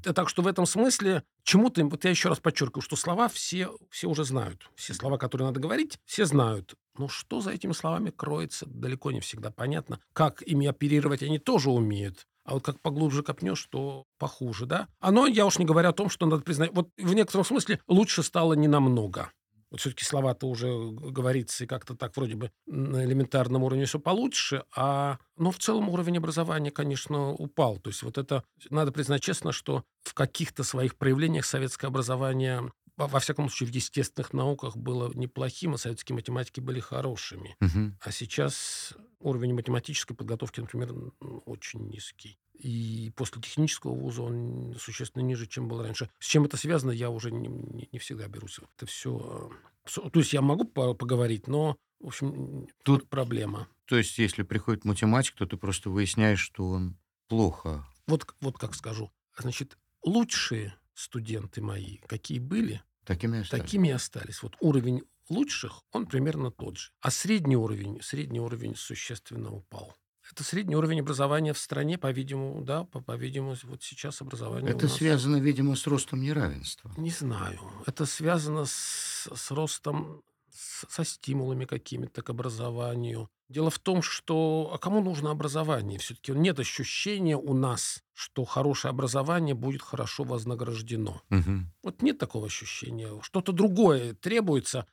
Э, 0.05 0.13
Так 0.13 0.29
что 0.29 0.41
в 0.41 0.47
этом 0.47 0.65
смысле 0.65 1.23
чему-то, 1.43 1.83
вот 1.85 2.03
я 2.03 2.09
еще 2.11 2.29
раз 2.29 2.39
подчеркиваю, 2.39 2.81
что 2.81 2.95
слова 2.95 3.27
все, 3.27 3.69
все 3.89 4.07
уже 4.09 4.23
знают. 4.23 4.69
Все 4.75 4.93
слова, 4.93 5.17
которые 5.17 5.47
надо 5.47 5.59
говорить, 5.59 5.99
все 6.05 6.25
знают. 6.25 6.75
Но 6.97 7.07
что 7.07 7.41
за 7.41 7.51
этими 7.51 7.73
словами 7.73 8.09
кроется, 8.09 8.65
далеко 8.67 9.11
не 9.11 9.19
всегда 9.19 9.51
понятно. 9.51 9.99
Как 10.13 10.41
ими 10.41 10.67
оперировать 10.67 11.23
они 11.23 11.39
тоже 11.39 11.69
умеют. 11.69 12.25
А 12.43 12.53
вот 12.53 12.63
как 12.63 12.81
поглубже 12.81 13.23
копнешь, 13.23 13.65
то 13.69 14.05
похуже, 14.17 14.65
да? 14.65 14.87
Оно, 14.99 15.27
я 15.27 15.45
уж 15.45 15.59
не 15.59 15.65
говорю 15.65 15.89
о 15.89 15.93
том, 15.93 16.09
что 16.09 16.25
надо 16.25 16.41
признать, 16.43 16.71
вот 16.73 16.89
в 16.97 17.13
некотором 17.13 17.43
смысле 17.45 17.81
лучше 17.87 18.23
стало 18.23 18.53
не 18.53 18.67
намного. 18.69 19.31
Вот 19.69 19.79
все-таки 19.79 20.05
слова-то 20.05 20.47
уже 20.47 20.67
г- 20.67 21.11
говорится, 21.11 21.63
и 21.63 21.67
как-то 21.67 21.95
так 21.95 22.15
вроде 22.15 22.35
бы 22.35 22.51
на 22.65 23.03
элементарном 23.03 23.63
уровне 23.63 23.85
все 23.85 23.99
получше, 23.99 24.63
а... 24.75 25.19
Но 25.35 25.51
в 25.51 25.59
целом 25.59 25.89
уровень 25.89 26.17
образования, 26.17 26.71
конечно, 26.71 27.31
упал. 27.31 27.77
То 27.77 27.89
есть 27.89 28.01
вот 28.03 28.17
это, 28.17 28.43
надо 28.69 28.91
признать 28.91 29.21
честно, 29.21 29.51
что 29.51 29.83
в 30.03 30.13
каких-то 30.13 30.63
своих 30.63 30.95
проявлениях 30.95 31.45
советское 31.45 31.87
образование, 31.87 32.71
во, 32.95 33.19
всяком 33.19 33.49
случае, 33.49 33.69
в 33.69 33.75
естественных 33.75 34.33
науках 34.33 34.75
было 34.75 35.11
неплохим, 35.13 35.75
а 35.75 35.77
советские 35.77 36.15
математики 36.15 36.59
были 36.59 36.79
хорошими. 36.79 37.55
Мгм. 37.59 37.99
А 38.01 38.11
сейчас 38.11 38.93
уровень 39.19 39.53
математической 39.53 40.15
подготовки, 40.15 40.59
например, 40.59 40.93
очень 41.45 41.87
низкий. 41.87 42.39
И 42.59 43.11
после 43.15 43.41
технического 43.41 43.93
вуза 43.93 44.23
он 44.23 44.75
существенно 44.79 45.23
ниже, 45.23 45.47
чем 45.47 45.67
был 45.67 45.81
раньше. 45.81 46.09
С 46.19 46.25
чем 46.25 46.45
это 46.45 46.57
связано, 46.57 46.91
я 46.91 47.09
уже 47.09 47.31
не, 47.31 47.47
не, 47.47 47.87
не 47.91 47.99
всегда 47.99 48.27
берусь. 48.27 48.59
Это 48.77 48.85
все... 48.85 49.51
То 49.85 50.19
есть 50.19 50.33
я 50.33 50.41
могу 50.41 50.65
поговорить, 50.65 51.47
но, 51.47 51.77
в 51.99 52.07
общем, 52.07 52.67
тут 52.83 53.07
проблема. 53.09 53.67
То 53.85 53.97
есть 53.97 54.17
если 54.17 54.43
приходит 54.43 54.85
математик, 54.85 55.35
то 55.35 55.45
ты 55.45 55.55
просто 55.55 55.89
выясняешь, 55.89 56.41
что 56.41 56.67
он 56.67 56.97
плохо. 57.27 57.85
Вот, 58.07 58.25
вот 58.41 58.57
как 58.57 58.75
скажу. 58.75 59.11
Значит, 59.37 59.77
лучшие 60.03 60.75
студенты 60.93 61.61
мои, 61.61 61.97
какие 62.07 62.39
были, 62.39 62.81
такими 63.05 63.39
остались. 63.39 63.63
Такими 63.63 63.91
остались. 63.91 64.41
Вот 64.43 64.57
уровень 64.59 65.03
лучших, 65.29 65.83
он 65.91 66.07
примерно 66.07 66.51
тот 66.51 66.77
же. 66.77 66.91
А 67.01 67.11
средний 67.11 67.55
уровень, 67.55 68.01
средний 68.01 68.39
уровень 68.39 68.75
существенно 68.75 69.51
упал. 69.51 69.95
Это 70.31 70.43
средний 70.43 70.75
уровень 70.75 70.99
образования 70.99 71.53
в 71.53 71.57
стране, 71.57 71.97
по-видимому, 71.97 72.61
да, 72.61 72.83
по-видимому, 72.83 73.55
вот 73.63 73.83
сейчас 73.83 74.21
образование. 74.21 74.71
Это 74.71 74.87
связано, 74.87 75.37
видимо, 75.37 75.75
с 75.75 75.87
ростом 75.87 76.21
неравенства. 76.21 76.91
Не 76.97 77.11
знаю. 77.11 77.59
Это 77.85 78.05
связано 78.05 78.65
с, 78.65 79.29
с 79.33 79.51
ростом, 79.51 80.23
с, 80.51 80.85
со 80.89 81.03
стимулами 81.05 81.65
какими-то 81.65 82.21
к 82.21 82.29
образованию. 82.29 83.29
Дело 83.49 83.69
в 83.69 83.79
том, 83.79 84.01
что 84.01 84.71
а 84.73 84.77
кому 84.77 85.01
нужно 85.01 85.31
образование? 85.31 85.99
Все-таки 85.99 86.33
нет 86.33 86.59
ощущения 86.59 87.37
у 87.37 87.53
нас, 87.53 88.03
что 88.13 88.43
хорошее 88.43 88.89
образование 88.89 89.55
будет 89.55 89.81
хорошо 89.81 90.25
вознаграждено. 90.25 91.21
Угу. 91.29 91.51
Вот 91.83 92.01
нет 92.01 92.17
такого 92.17 92.47
ощущения. 92.47 93.09
Что-то 93.21 93.53
другое 93.53 94.13
требуется. 94.15 94.85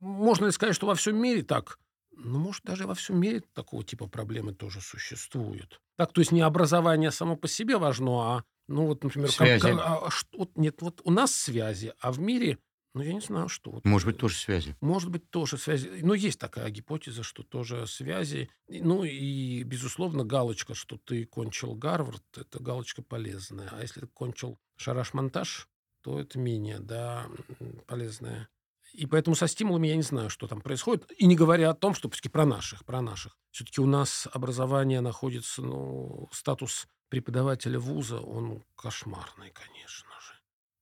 Можно 0.00 0.46
ли 0.46 0.52
сказать, 0.52 0.74
что 0.74 0.86
во 0.86 0.94
всем 0.94 1.16
мире 1.16 1.42
так? 1.42 1.78
Ну, 2.20 2.38
может, 2.38 2.64
даже 2.64 2.86
во 2.86 2.94
всем 2.94 3.20
мире 3.20 3.42
такого 3.54 3.84
типа 3.84 4.08
проблемы 4.08 4.52
тоже 4.52 4.80
существуют. 4.80 5.80
Так, 5.96 6.12
то 6.12 6.20
есть 6.20 6.32
не 6.32 6.40
образование 6.40 7.10
само 7.10 7.36
по 7.36 7.46
себе 7.46 7.78
важно, 7.78 8.10
а, 8.10 8.44
ну, 8.66 8.86
вот, 8.86 9.04
например, 9.04 9.30
связи. 9.30 9.62
Как, 9.62 9.78
а, 9.78 10.10
что, 10.10 10.50
нет, 10.56 10.82
вот 10.82 11.00
у 11.04 11.10
нас 11.10 11.34
связи, 11.34 11.94
а 12.00 12.10
в 12.10 12.18
мире, 12.18 12.58
ну, 12.94 13.02
я 13.02 13.12
не 13.12 13.20
знаю, 13.20 13.48
что. 13.48 13.70
Вот, 13.70 13.84
может 13.84 14.06
быть, 14.06 14.18
тоже 14.18 14.36
связи. 14.36 14.76
Может 14.80 15.10
быть, 15.10 15.30
тоже 15.30 15.58
связи. 15.58 15.88
Но 16.02 16.14
есть 16.14 16.40
такая 16.40 16.68
гипотеза, 16.70 17.22
что 17.22 17.44
тоже 17.44 17.86
связи. 17.86 18.50
Ну, 18.68 19.04
и, 19.04 19.62
безусловно, 19.62 20.24
галочка, 20.24 20.74
что 20.74 20.98
ты 20.98 21.24
кончил 21.24 21.74
Гарвард, 21.74 22.24
это 22.36 22.60
галочка 22.60 23.02
полезная. 23.02 23.68
А 23.70 23.80
если 23.80 24.00
ты 24.00 24.06
кончил 24.08 24.58
шараш-монтаж, 24.76 25.68
то 26.02 26.18
это 26.18 26.38
менее, 26.38 26.80
да, 26.80 27.26
полезная 27.86 28.48
и 28.92 29.06
поэтому 29.06 29.36
со 29.36 29.48
стимулами 29.48 29.88
я 29.88 29.96
не 29.96 30.02
знаю, 30.02 30.30
что 30.30 30.46
там 30.46 30.60
происходит. 30.60 31.10
И 31.16 31.26
не 31.26 31.36
говоря 31.36 31.70
о 31.70 31.74
том, 31.74 31.94
что 31.94 32.08
все-таки 32.10 32.28
про 32.28 32.44
наших, 32.44 32.84
про 32.84 33.00
наших. 33.00 33.36
Все-таки 33.50 33.80
у 33.80 33.86
нас 33.86 34.28
образование 34.32 35.00
находится, 35.00 35.62
ну, 35.62 36.28
статус 36.32 36.88
преподавателя 37.08 37.78
вуза, 37.78 38.20
он 38.20 38.64
кошмарный, 38.76 39.50
конечно 39.50 40.10
же. 40.20 40.34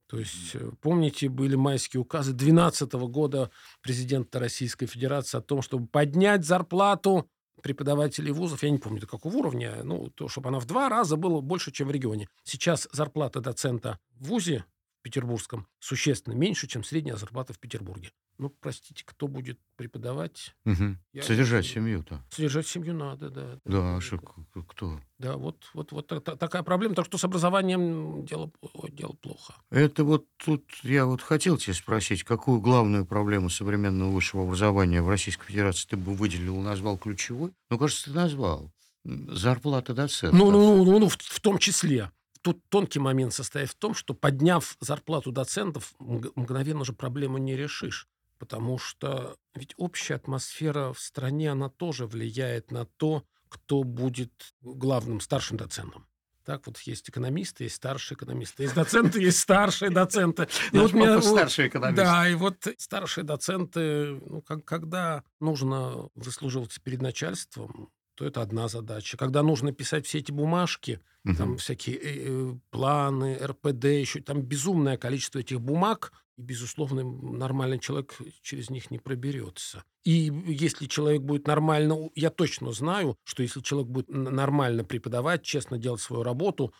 То 0.08 0.18
есть, 0.18 0.54
э, 0.54 0.70
помните, 0.80 1.28
были 1.28 1.56
майские 1.56 2.00
указы 2.00 2.32
2012 2.32 3.08
года 3.08 3.50
президента 3.80 4.38
Российской 4.38 4.86
Федерации 4.86 5.38
о 5.38 5.42
том, 5.42 5.62
чтобы 5.62 5.86
поднять 5.86 6.44
зарплату 6.44 7.28
преподавателей 7.62 8.32
вузов, 8.32 8.62
я 8.62 8.70
не 8.70 8.78
помню 8.78 9.00
до 9.00 9.06
какого 9.06 9.36
уровня, 9.36 9.82
ну, 9.82 10.10
то, 10.10 10.28
чтобы 10.28 10.48
она 10.50 10.60
в 10.60 10.66
два 10.66 10.88
раза 10.88 11.16
была 11.16 11.40
больше, 11.40 11.72
чем 11.72 11.88
в 11.88 11.90
регионе. 11.90 12.28
Сейчас 12.44 12.88
зарплата 12.92 13.40
доцента 13.40 13.98
в 14.10 14.28
вузе 14.28 14.64
петербургском 15.06 15.68
существенно 15.78 16.34
меньше, 16.34 16.66
чем 16.66 16.82
средняя 16.82 17.16
зарплата 17.16 17.52
в 17.52 17.60
Петербурге. 17.60 18.10
Ну, 18.38 18.50
простите, 18.50 19.04
кто 19.06 19.28
будет 19.28 19.58
преподавать? 19.76 20.54
Угу. 20.64 20.96
Я... 21.12 21.22
Содержать 21.22 21.64
семью-то. 21.64 22.22
Содержать 22.30 22.66
семью 22.66 22.92
надо, 22.92 23.30
да. 23.30 23.58
Да, 23.64 23.96
а 23.96 24.00
что, 24.00 24.18
кто? 24.18 25.00
Да, 25.18 25.36
вот, 25.36 25.70
вот, 25.74 25.92
вот 25.92 26.08
такая 26.08 26.64
проблема. 26.64 26.96
Так 26.96 27.06
что 27.06 27.18
с 27.18 27.24
образованием 27.24 28.26
дело, 28.26 28.50
дело 28.90 29.12
плохо. 29.12 29.54
Это 29.70 30.02
вот 30.02 30.26
тут 30.36 30.64
я 30.82 31.06
вот 31.06 31.22
хотел 31.22 31.56
тебя 31.56 31.72
спросить, 31.72 32.24
какую 32.24 32.60
главную 32.60 33.06
проблему 33.06 33.48
современного 33.48 34.10
высшего 34.10 34.42
образования 34.42 35.02
в 35.02 35.08
Российской 35.08 35.46
Федерации 35.46 35.88
ты 35.88 35.96
бы 35.96 36.12
выделил, 36.12 36.60
назвал 36.60 36.98
ключевой? 36.98 37.52
Ну, 37.70 37.78
кажется, 37.78 38.06
ты 38.06 38.10
назвал. 38.10 38.72
Зарплата 39.04 39.94
доцентов. 39.94 40.38
Ну, 40.38 40.50
ну, 40.50 40.84
ну, 40.84 40.98
ну 40.98 41.08
в, 41.08 41.16
в 41.16 41.40
том 41.40 41.58
числе. 41.58 42.10
Тут 42.46 42.62
тонкий 42.68 43.00
момент 43.00 43.34
состоит 43.34 43.70
в 43.70 43.74
том, 43.74 43.92
что 43.92 44.14
подняв 44.14 44.76
зарплату 44.78 45.32
доцентов, 45.32 45.94
мгновенно 45.98 46.84
же 46.84 46.92
проблему 46.92 47.38
не 47.38 47.56
решишь. 47.56 48.06
Потому 48.38 48.78
что 48.78 49.36
ведь 49.56 49.74
общая 49.76 50.14
атмосфера 50.14 50.92
в 50.92 51.00
стране, 51.00 51.50
она 51.50 51.68
тоже 51.68 52.06
влияет 52.06 52.70
на 52.70 52.84
то, 52.84 53.24
кто 53.48 53.82
будет 53.82 54.54
главным 54.60 55.18
старшим 55.18 55.56
доцентом. 55.56 56.06
Так 56.44 56.68
вот 56.68 56.78
есть 56.82 57.08
экономисты, 57.10 57.64
есть 57.64 57.74
старшие 57.74 58.14
экономисты, 58.14 58.62
есть 58.62 58.76
доценты, 58.76 59.20
есть 59.20 59.40
старшие 59.40 59.90
доценты. 59.90 60.46
И 60.70 60.78
вот 60.78 60.92
меня, 60.92 61.20
старший 61.20 61.66
экономист. 61.66 61.96
Да, 61.96 62.28
и 62.28 62.36
вот 62.36 62.64
старшие 62.78 63.24
доценты, 63.24 64.20
ну, 64.24 64.40
как, 64.42 64.64
когда 64.64 65.24
нужно 65.40 66.08
выслуживаться 66.14 66.80
перед 66.80 67.02
начальством, 67.02 67.90
то 68.16 68.24
это 68.24 68.40
одна 68.40 68.66
задача. 68.66 69.16
Когда 69.16 69.42
нужно 69.42 69.72
писать 69.72 70.06
все 70.06 70.18
эти 70.18 70.32
бумажки, 70.32 71.00
угу. 71.24 71.36
там 71.36 71.56
всякие 71.58 71.96
э, 71.96 72.00
э 72.02 72.54
планы, 72.70 73.38
РПД, 73.40 73.84
еще 73.84 74.20
там 74.22 74.42
безумное 74.42 74.96
количество 74.96 75.38
этих 75.38 75.60
бумаг, 75.60 76.12
и, 76.38 76.42
безусловно, 76.42 77.04
нормальный 77.04 77.78
человек 77.78 78.14
через 78.42 78.70
них 78.70 78.90
не 78.90 78.98
проберется. 78.98 79.84
И 80.04 80.32
если 80.46 80.86
человек 80.86 81.22
будет 81.22 81.46
нормально, 81.46 82.10
я 82.14 82.30
точно 82.30 82.72
знаю, 82.72 83.16
что 83.24 83.42
если 83.42 83.60
человек 83.60 83.90
будет 83.90 84.08
нормально 84.08 84.82
преподавать, 84.82 85.42
честно 85.42 85.78
делать 85.78 86.00
свою 86.00 86.22
работу, 86.22 86.72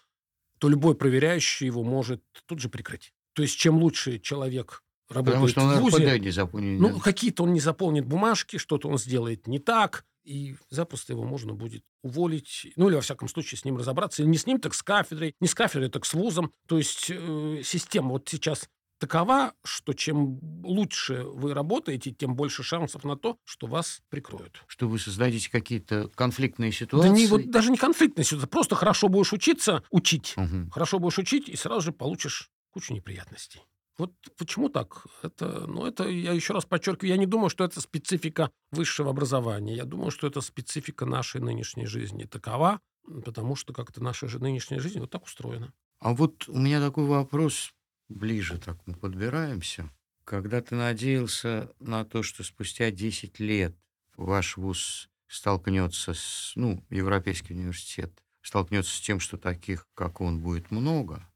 то 0.59 0.69
любой 0.71 0.95
проверяющий 0.95 1.67
его 1.67 1.85
может 1.85 2.23
тут 2.47 2.61
же 2.61 2.71
прикрыть. 2.71 3.13
То 3.35 3.43
есть 3.43 3.59
чем 3.59 3.79
лучше 3.79 4.19
человек 4.19 4.83
работает 5.11 5.35
Потому 5.35 5.49
что 5.49 5.61
он 5.61 5.91
в 5.91 5.91
ВУЗе, 5.91 6.19
не 6.19 6.31
заполнит. 6.31 6.81
Ну, 6.81 6.99
какие-то 6.99 7.43
он 7.43 7.53
не 7.53 7.61
заполнит 7.61 8.07
бумажки, 8.07 8.57
что-то 8.57 8.89
он 8.89 8.97
сделает 8.97 9.47
не 9.47 9.59
так, 9.59 10.07
и 10.27 10.57
запросто 10.71 11.13
его 11.13 11.25
можно 11.25 11.55
будет 11.55 11.85
уволить, 12.03 12.67
ну 12.77 12.89
или, 12.89 12.97
во 12.97 13.01
всяком 13.01 13.29
случае, 13.29 13.59
с 13.59 13.65
ним 13.65 13.77
разобраться. 13.79 14.23
И 14.23 14.27
не 14.27 14.37
с 14.37 14.47
ним, 14.47 14.61
так 14.61 14.75
с 14.75 14.83
кафедрой, 14.83 15.35
не 15.41 15.49
с 15.49 15.55
кафедрой, 15.55 15.91
так 15.91 16.05
с 16.05 16.15
вузом. 16.15 16.53
То 16.67 16.79
есть 16.79 17.11
э, 17.11 17.63
система 17.65 18.11
вот 18.11 18.29
сейчас 18.29 18.69
такова, 18.99 19.53
что 19.65 19.93
чем 19.93 20.39
лучше 20.65 21.23
вы 21.25 21.55
работаете, 21.55 22.11
тем 22.11 22.35
больше 22.35 22.63
шансов 22.63 23.05
на 23.05 23.17
то, 23.17 23.39
что 23.45 23.67
вас 23.67 24.01
прикроют. 24.09 24.63
Что 24.67 24.89
вы 24.89 24.99
создадите 24.99 25.51
какие-то 25.51 26.09
конфликтные 26.15 26.73
ситуации? 26.73 27.09
Да 27.09 27.15
не, 27.15 27.27
вот 27.27 27.51
даже 27.51 27.71
не 27.71 27.77
конфликтные 27.77 28.25
ситуации, 28.25 28.49
просто 28.49 28.75
хорошо 28.75 29.09
будешь 29.09 29.33
учиться, 29.33 29.83
учить. 29.91 30.35
Угу. 30.37 30.71
Хорошо 30.73 30.99
будешь 30.99 31.19
учить, 31.19 31.49
и 31.49 31.57
сразу 31.57 31.83
же 31.83 31.93
получишь 31.93 32.51
кучу 32.73 32.93
неприятностей. 32.95 33.63
Вот 33.99 34.13
почему 34.37 34.69
так? 34.69 35.07
Это, 35.23 35.67
ну, 35.67 35.87
это, 35.87 36.07
я 36.07 36.33
еще 36.33 36.53
раз 36.53 36.67
подчеркиваю, 36.67 37.11
я 37.11 37.17
не 37.17 37.27
думаю, 37.27 37.49
что 37.49 37.65
это 37.65 37.81
специфика 37.81 38.51
высшего 38.71 39.11
образования. 39.11 39.75
Я 39.75 39.85
думаю, 39.85 40.11
что 40.11 40.27
это 40.27 40.43
специфика 40.43 41.07
нашей 41.07 41.41
нынешней 41.41 41.87
жизни 41.87 42.25
такова, 42.25 42.81
потому 43.25 43.57
что 43.57 43.73
как-то 43.73 44.03
наша 44.03 44.29
же 44.29 44.39
нынешняя 44.39 44.81
жизнь 44.81 45.01
вот 45.01 45.11
так 45.11 45.25
устроена. 45.25 45.73
А 45.99 46.13
вот 46.13 46.49
у 46.49 46.59
меня 46.59 46.81
такой 46.81 47.07
вопрос, 47.07 47.73
ближе 48.09 48.59
так 48.59 48.79
мы 48.87 48.95
подбираемся. 48.95 49.91
Когда 50.25 50.61
ты 50.61 50.75
надеялся 50.75 51.73
на 51.81 52.05
то, 52.05 52.23
что 52.23 52.43
спустя 52.43 52.91
10 52.91 53.39
лет 53.41 53.77
ваш 54.17 54.57
вуз 54.57 55.09
столкнется 55.29 56.15
с, 56.15 56.53
ну, 56.55 56.85
Европейский 56.91 57.55
университет, 57.55 58.13
столкнется 58.43 58.95
с 58.95 59.01
тем, 59.01 59.21
что 59.21 59.39
таких, 59.39 59.89
как 59.95 60.21
он, 60.21 60.41
будет 60.41 60.71
много, 60.71 61.27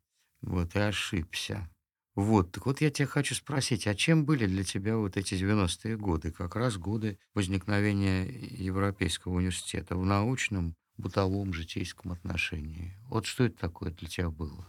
вот 0.42 0.74
и 0.74 0.78
ошибся. 0.78 1.70
Вот, 2.16 2.50
так 2.52 2.66
вот 2.66 2.80
я 2.80 2.90
тебя 2.90 3.06
хочу 3.06 3.34
спросить, 3.34 3.86
а 3.86 3.94
чем 3.94 4.24
были 4.24 4.46
для 4.46 4.64
тебя 4.64 4.96
вот 4.96 5.16
эти 5.16 5.34
90-е 5.34 5.96
годы? 5.96 6.32
Как 6.32 6.56
раз 6.56 6.76
годы 6.76 7.18
возникновения 7.34 8.24
Европейского 8.24 9.34
университета 9.34 9.96
в 9.96 10.04
научном, 10.04 10.74
бытовом, 10.96 11.52
житейском 11.52 12.12
отношении. 12.12 12.96
Вот 13.08 13.26
что 13.26 13.44
это 13.44 13.58
такое 13.58 13.90
для 13.90 14.08
тебя 14.08 14.30
было? 14.30 14.66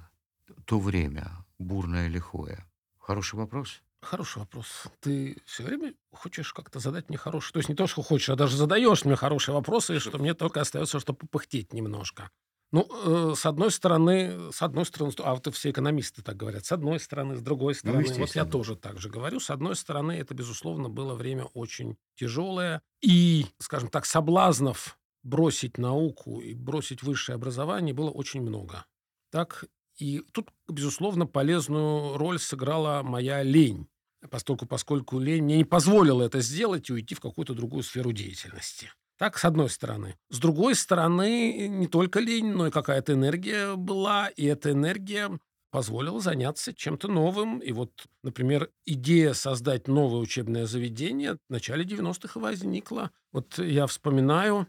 То 0.65 0.79
время, 0.79 1.31
бурное, 1.59 2.07
лихое. 2.07 2.65
Хороший 2.99 3.35
вопрос? 3.35 3.81
Хороший 4.01 4.39
вопрос. 4.39 4.85
Ты 4.99 5.37
все 5.45 5.63
время 5.63 5.93
хочешь 6.11 6.53
как-то 6.53 6.79
задать 6.79 7.09
мне 7.09 7.17
хороший... 7.17 7.53
То 7.53 7.59
есть 7.59 7.69
не 7.69 7.75
то, 7.75 7.85
что 7.87 8.01
хочешь, 8.01 8.29
а 8.29 8.35
даже 8.35 8.57
задаешь 8.57 9.05
мне 9.05 9.15
хорошие 9.15 9.53
вопросы, 9.53 9.95
и 9.95 9.99
что 9.99 10.17
мне 10.17 10.33
только 10.33 10.61
остается, 10.61 10.99
что 10.99 11.13
попыхтеть 11.13 11.73
немножко. 11.73 12.31
Ну, 12.71 12.87
э, 13.31 13.35
с 13.35 13.45
одной 13.45 13.69
стороны, 13.69 14.51
с 14.53 14.61
одной 14.61 14.85
стороны, 14.85 15.11
а 15.19 15.35
вот 15.35 15.53
все 15.53 15.71
экономисты 15.71 16.21
так 16.21 16.37
говорят, 16.37 16.65
с 16.65 16.71
одной 16.71 17.01
стороны, 17.01 17.35
с 17.35 17.41
другой 17.41 17.73
ну, 17.73 17.79
стороны, 17.79 18.05
ну, 18.07 18.19
вот 18.19 18.35
я 18.35 18.45
тоже 18.45 18.77
так 18.77 18.97
же 18.97 19.09
говорю, 19.09 19.41
с 19.41 19.49
одной 19.49 19.75
стороны, 19.75 20.13
это, 20.13 20.33
безусловно, 20.33 20.87
было 20.87 21.13
время 21.13 21.45
очень 21.53 21.97
тяжелое, 22.15 22.81
и, 23.01 23.45
скажем 23.59 23.89
так, 23.89 24.05
соблазнов 24.05 24.97
бросить 25.21 25.77
науку 25.77 26.39
и 26.39 26.53
бросить 26.53 27.03
высшее 27.03 27.35
образование 27.35 27.93
было 27.93 28.09
очень 28.09 28.41
много. 28.41 28.85
Так, 29.31 29.65
и 29.97 30.23
тут, 30.31 30.49
безусловно, 30.69 31.25
полезную 31.27 32.17
роль 32.17 32.39
сыграла 32.39 33.03
моя 33.03 33.43
лень, 33.43 33.87
поскольку, 34.29 34.65
поскольку 34.65 35.19
лень 35.19 35.43
мне 35.43 35.57
не 35.57 35.65
позволила 35.65 36.23
это 36.23 36.39
сделать 36.39 36.89
и 36.89 36.93
уйти 36.93 37.15
в 37.15 37.19
какую-то 37.19 37.53
другую 37.53 37.83
сферу 37.83 38.13
деятельности. 38.13 38.91
Так, 39.21 39.37
с 39.37 39.45
одной 39.45 39.69
стороны. 39.69 40.15
С 40.31 40.39
другой 40.39 40.73
стороны, 40.73 41.67
не 41.67 41.85
только 41.85 42.19
лень, 42.19 42.53
но 42.53 42.65
и 42.65 42.71
какая-то 42.71 43.13
энергия 43.13 43.75
была, 43.75 44.29
и 44.29 44.45
эта 44.45 44.71
энергия 44.71 45.29
позволила 45.69 46.19
заняться 46.19 46.73
чем-то 46.73 47.07
новым. 47.07 47.59
И 47.59 47.71
вот, 47.71 47.91
например, 48.23 48.71
идея 48.87 49.33
создать 49.33 49.87
новое 49.87 50.21
учебное 50.21 50.65
заведение 50.65 51.35
в 51.35 51.51
начале 51.51 51.85
90-х 51.85 52.39
возникла. 52.39 53.11
Вот 53.31 53.59
я 53.59 53.85
вспоминаю, 53.85 54.65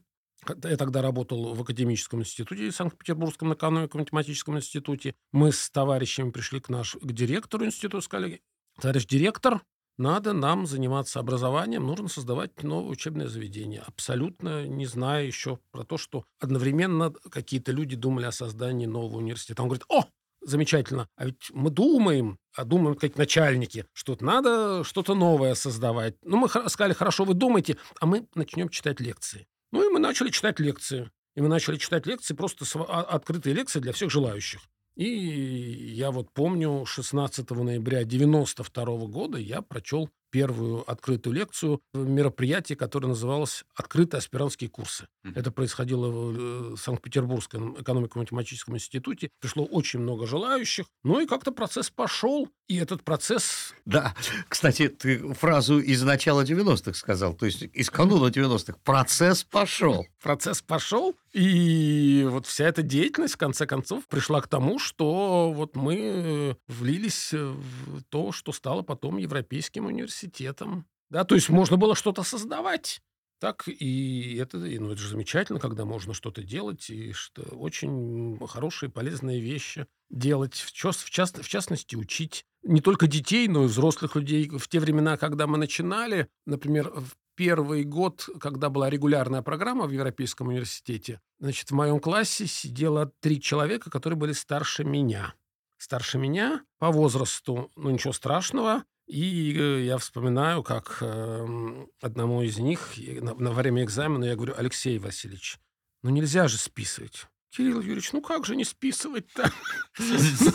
я 0.46 0.76
тогда 0.76 1.00
работал 1.00 1.54
в 1.54 1.62
Академическом 1.62 2.20
институте 2.20 2.70
Санкт-Петербургском 2.72 3.54
экономико-математическом 3.54 4.58
институте. 4.58 5.14
Мы 5.32 5.52
с 5.52 5.70
товарищами 5.70 6.30
пришли 6.30 6.60
к, 6.60 6.68
наш, 6.68 6.96
к 7.00 7.12
директору 7.12 7.64
института, 7.64 8.02
сказали, 8.02 8.42
товарищ 8.78 9.06
директор, 9.06 9.62
надо 10.02 10.32
нам 10.32 10.66
заниматься 10.66 11.20
образованием, 11.20 11.86
нужно 11.86 12.08
создавать 12.08 12.62
новое 12.62 12.90
учебное 12.90 13.28
заведение. 13.28 13.82
Абсолютно 13.86 14.66
не 14.66 14.84
зная 14.84 15.24
еще 15.24 15.58
про 15.70 15.84
то, 15.84 15.96
что 15.96 16.24
одновременно 16.40 17.10
какие-то 17.10 17.72
люди 17.72 17.96
думали 17.96 18.26
о 18.26 18.32
создании 18.32 18.86
нового 18.86 19.18
университета. 19.18 19.62
Он 19.62 19.68
говорит, 19.68 19.84
о, 19.88 20.04
замечательно, 20.40 21.08
а 21.16 21.26
ведь 21.26 21.50
мы 21.52 21.70
думаем, 21.70 22.38
а 22.54 22.64
думаем 22.64 22.96
как 22.96 23.16
начальники, 23.16 23.86
что 23.92 24.16
надо 24.20 24.82
что-то 24.84 25.14
новое 25.14 25.54
создавать. 25.54 26.16
Ну, 26.22 26.36
мы 26.36 26.48
сказали, 26.48 26.92
хорошо, 26.92 27.24
вы 27.24 27.34
думаете, 27.34 27.76
а 28.00 28.06
мы 28.06 28.26
начнем 28.34 28.68
читать 28.68 29.00
лекции. 29.00 29.46
Ну, 29.70 29.88
и 29.88 29.92
мы 29.92 30.00
начали 30.00 30.30
читать 30.30 30.58
лекции. 30.60 31.10
И 31.34 31.40
мы 31.40 31.48
начали 31.48 31.76
читать 31.76 32.06
лекции, 32.06 32.34
просто 32.34 32.66
а, 32.88 33.02
открытые 33.02 33.54
лекции 33.54 33.80
для 33.80 33.92
всех 33.92 34.10
желающих. 34.10 34.60
И 34.96 35.92
я 35.94 36.10
вот 36.10 36.30
помню, 36.32 36.84
16 36.84 37.50
ноября 37.50 38.04
92 38.04 38.84
года 39.06 39.38
я 39.38 39.62
прочел 39.62 40.10
первую 40.32 40.90
открытую 40.90 41.34
лекцию 41.34 41.80
в 41.92 42.08
мероприятии, 42.08 42.74
которое 42.74 43.08
называлось 43.08 43.64
«Открытые 43.74 44.18
аспирантские 44.18 44.70
курсы». 44.70 45.06
Mm-hmm. 45.24 45.32
Это 45.38 45.50
происходило 45.52 46.08
в 46.08 46.72
э, 46.72 46.76
Санкт-Петербургском 46.78 47.80
экономико-математическом 47.80 48.74
институте. 48.74 49.28
Пришло 49.40 49.64
очень 49.64 50.00
много 50.00 50.26
желающих. 50.26 50.86
Ну 51.04 51.20
и 51.20 51.26
как-то 51.26 51.52
процесс 51.52 51.90
пошел. 51.90 52.48
И 52.66 52.78
этот 52.78 53.04
процесс... 53.04 53.74
Да, 53.84 54.14
кстати, 54.48 54.88
ты 54.88 55.34
фразу 55.34 55.78
из 55.78 56.02
начала 56.02 56.44
90-х 56.44 56.94
сказал, 56.94 57.34
то 57.34 57.44
есть 57.44 57.62
из 57.62 57.90
кануна 57.90 58.28
90-х. 58.28 58.78
Процесс 58.84 59.44
пошел. 59.44 60.06
Процесс 60.22 60.62
пошел, 60.62 61.14
и 61.32 62.26
вот 62.28 62.46
вся 62.46 62.66
эта 62.66 62.82
деятельность, 62.82 63.34
в 63.34 63.38
конце 63.38 63.66
концов, 63.66 64.06
пришла 64.06 64.40
к 64.40 64.48
тому, 64.48 64.78
что 64.78 65.52
вот 65.52 65.76
мы 65.76 66.56
влились 66.68 67.32
в 67.32 68.02
то, 68.10 68.32
что 68.32 68.52
стало 68.52 68.82
потом 68.82 69.16
Европейским 69.16 69.86
университетом. 69.86 70.86
Да, 71.10 71.24
то 71.24 71.34
есть 71.34 71.48
можно 71.48 71.76
было 71.76 71.94
что-то 71.94 72.22
создавать. 72.22 73.00
Так, 73.42 73.64
и 73.66 74.36
это, 74.36 74.56
ну, 74.56 74.92
это 74.92 75.00
же 75.00 75.08
замечательно, 75.08 75.58
когда 75.58 75.84
можно 75.84 76.14
что-то 76.14 76.44
делать, 76.44 76.88
и 76.90 77.12
что 77.12 77.42
очень 77.42 78.38
хорошие, 78.46 78.88
полезные 78.88 79.40
вещи 79.40 79.88
делать, 80.10 80.54
в, 80.54 80.70
част, 80.70 81.00
в, 81.00 81.10
част, 81.10 81.42
в 81.42 81.48
частности, 81.48 81.96
учить 81.96 82.44
не 82.62 82.80
только 82.80 83.08
детей, 83.08 83.48
но 83.48 83.64
и 83.64 83.66
взрослых 83.66 84.14
людей. 84.14 84.48
В 84.48 84.68
те 84.68 84.78
времена, 84.78 85.16
когда 85.16 85.48
мы 85.48 85.58
начинали, 85.58 86.28
например, 86.46 86.92
в 86.94 87.16
первый 87.34 87.84
год, 87.84 88.28
когда 88.40 88.68
была 88.68 88.90
регулярная 88.90 89.42
программа 89.42 89.86
в 89.86 89.90
Европейском 89.90 90.48
университете, 90.48 91.20
значит, 91.38 91.70
в 91.70 91.74
моем 91.74 92.00
классе 92.00 92.46
сидело 92.46 93.12
три 93.20 93.40
человека, 93.40 93.90
которые 93.90 94.18
были 94.18 94.32
старше 94.32 94.84
меня. 94.84 95.34
Старше 95.78 96.18
меня 96.18 96.62
по 96.78 96.90
возрасту, 96.90 97.70
ну, 97.76 97.90
ничего 97.90 98.12
страшного. 98.12 98.84
И 99.06 99.56
э, 99.58 99.82
я 99.82 99.98
вспоминаю, 99.98 100.62
как 100.62 100.98
э, 101.00 101.86
одному 102.00 102.42
из 102.42 102.58
них 102.58 102.92
на 102.96 103.50
время 103.50 103.82
экзамена 103.82 104.24
я 104.24 104.36
говорю, 104.36 104.54
Алексей 104.56 104.98
Васильевич, 104.98 105.58
ну 106.02 106.10
нельзя 106.10 106.48
же 106.48 106.56
списывать. 106.56 107.26
Кирилл 107.54 107.82
Юрьевич, 107.82 108.12
ну 108.12 108.22
как 108.22 108.46
же 108.46 108.56
не 108.56 108.64
списывать-то? 108.64 109.52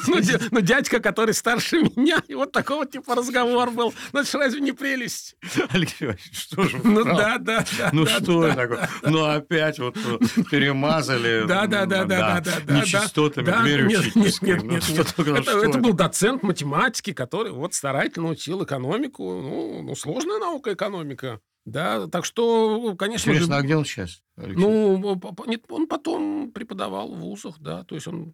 Ну, 0.07 0.19
ну, 0.51 0.61
дядька, 0.61 0.99
который 0.99 1.33
старше 1.35 1.81
меня, 1.81 2.23
и 2.27 2.33
вот 2.33 2.51
такого 2.51 2.87
типа 2.87 3.13
разговор 3.13 3.69
был. 3.69 3.93
Ну, 4.13 4.19
это 4.21 4.37
разве 4.39 4.61
не 4.61 4.71
прелесть? 4.71 5.35
Алексей 5.69 6.15
что 6.31 6.63
же 6.63 6.79
Ну, 6.83 7.03
да, 7.03 7.37
да. 7.37 7.63
Ну, 7.93 8.07
что 8.07 8.51
такое? 8.51 8.89
Ну, 9.03 9.25
опять 9.25 9.77
вот 9.77 9.95
перемазали. 10.49 11.45
Да, 11.47 11.67
да, 11.67 11.85
да, 11.85 12.05
да, 12.05 12.41
да. 12.41 12.73
Нечистотами 12.73 13.45
дверью 13.61 13.87
Нет, 13.89 14.41
нет, 14.41 14.63
нет. 14.63 15.13
Ну, 15.17 15.35
это 15.35 15.77
был 15.77 15.93
доцент 15.93 16.41
математики, 16.41 17.13
который 17.13 17.51
вот 17.51 17.75
старательно 17.75 18.29
учил 18.29 18.63
экономику. 18.63 19.83
Ну, 19.83 19.95
сложная 19.95 20.39
наука 20.39 20.73
экономика. 20.73 21.41
Да, 21.68 22.07
так 22.07 22.24
что, 22.24 22.95
конечно... 22.95 23.30
Интересно, 23.30 23.55
же, 23.55 23.59
а 23.59 23.61
где 23.61 23.76
он 23.76 23.84
сейчас? 23.84 24.24
Алексей? 24.38 24.63
Ну, 24.63 25.20
нет, 25.47 25.65
он 25.68 25.88
потом 25.88 26.53
преподавал 26.53 27.13
в 27.13 27.20
вузах, 27.20 27.59
да, 27.59 27.84
то 27.84 27.95
есть 27.95 28.07
он 28.07 28.34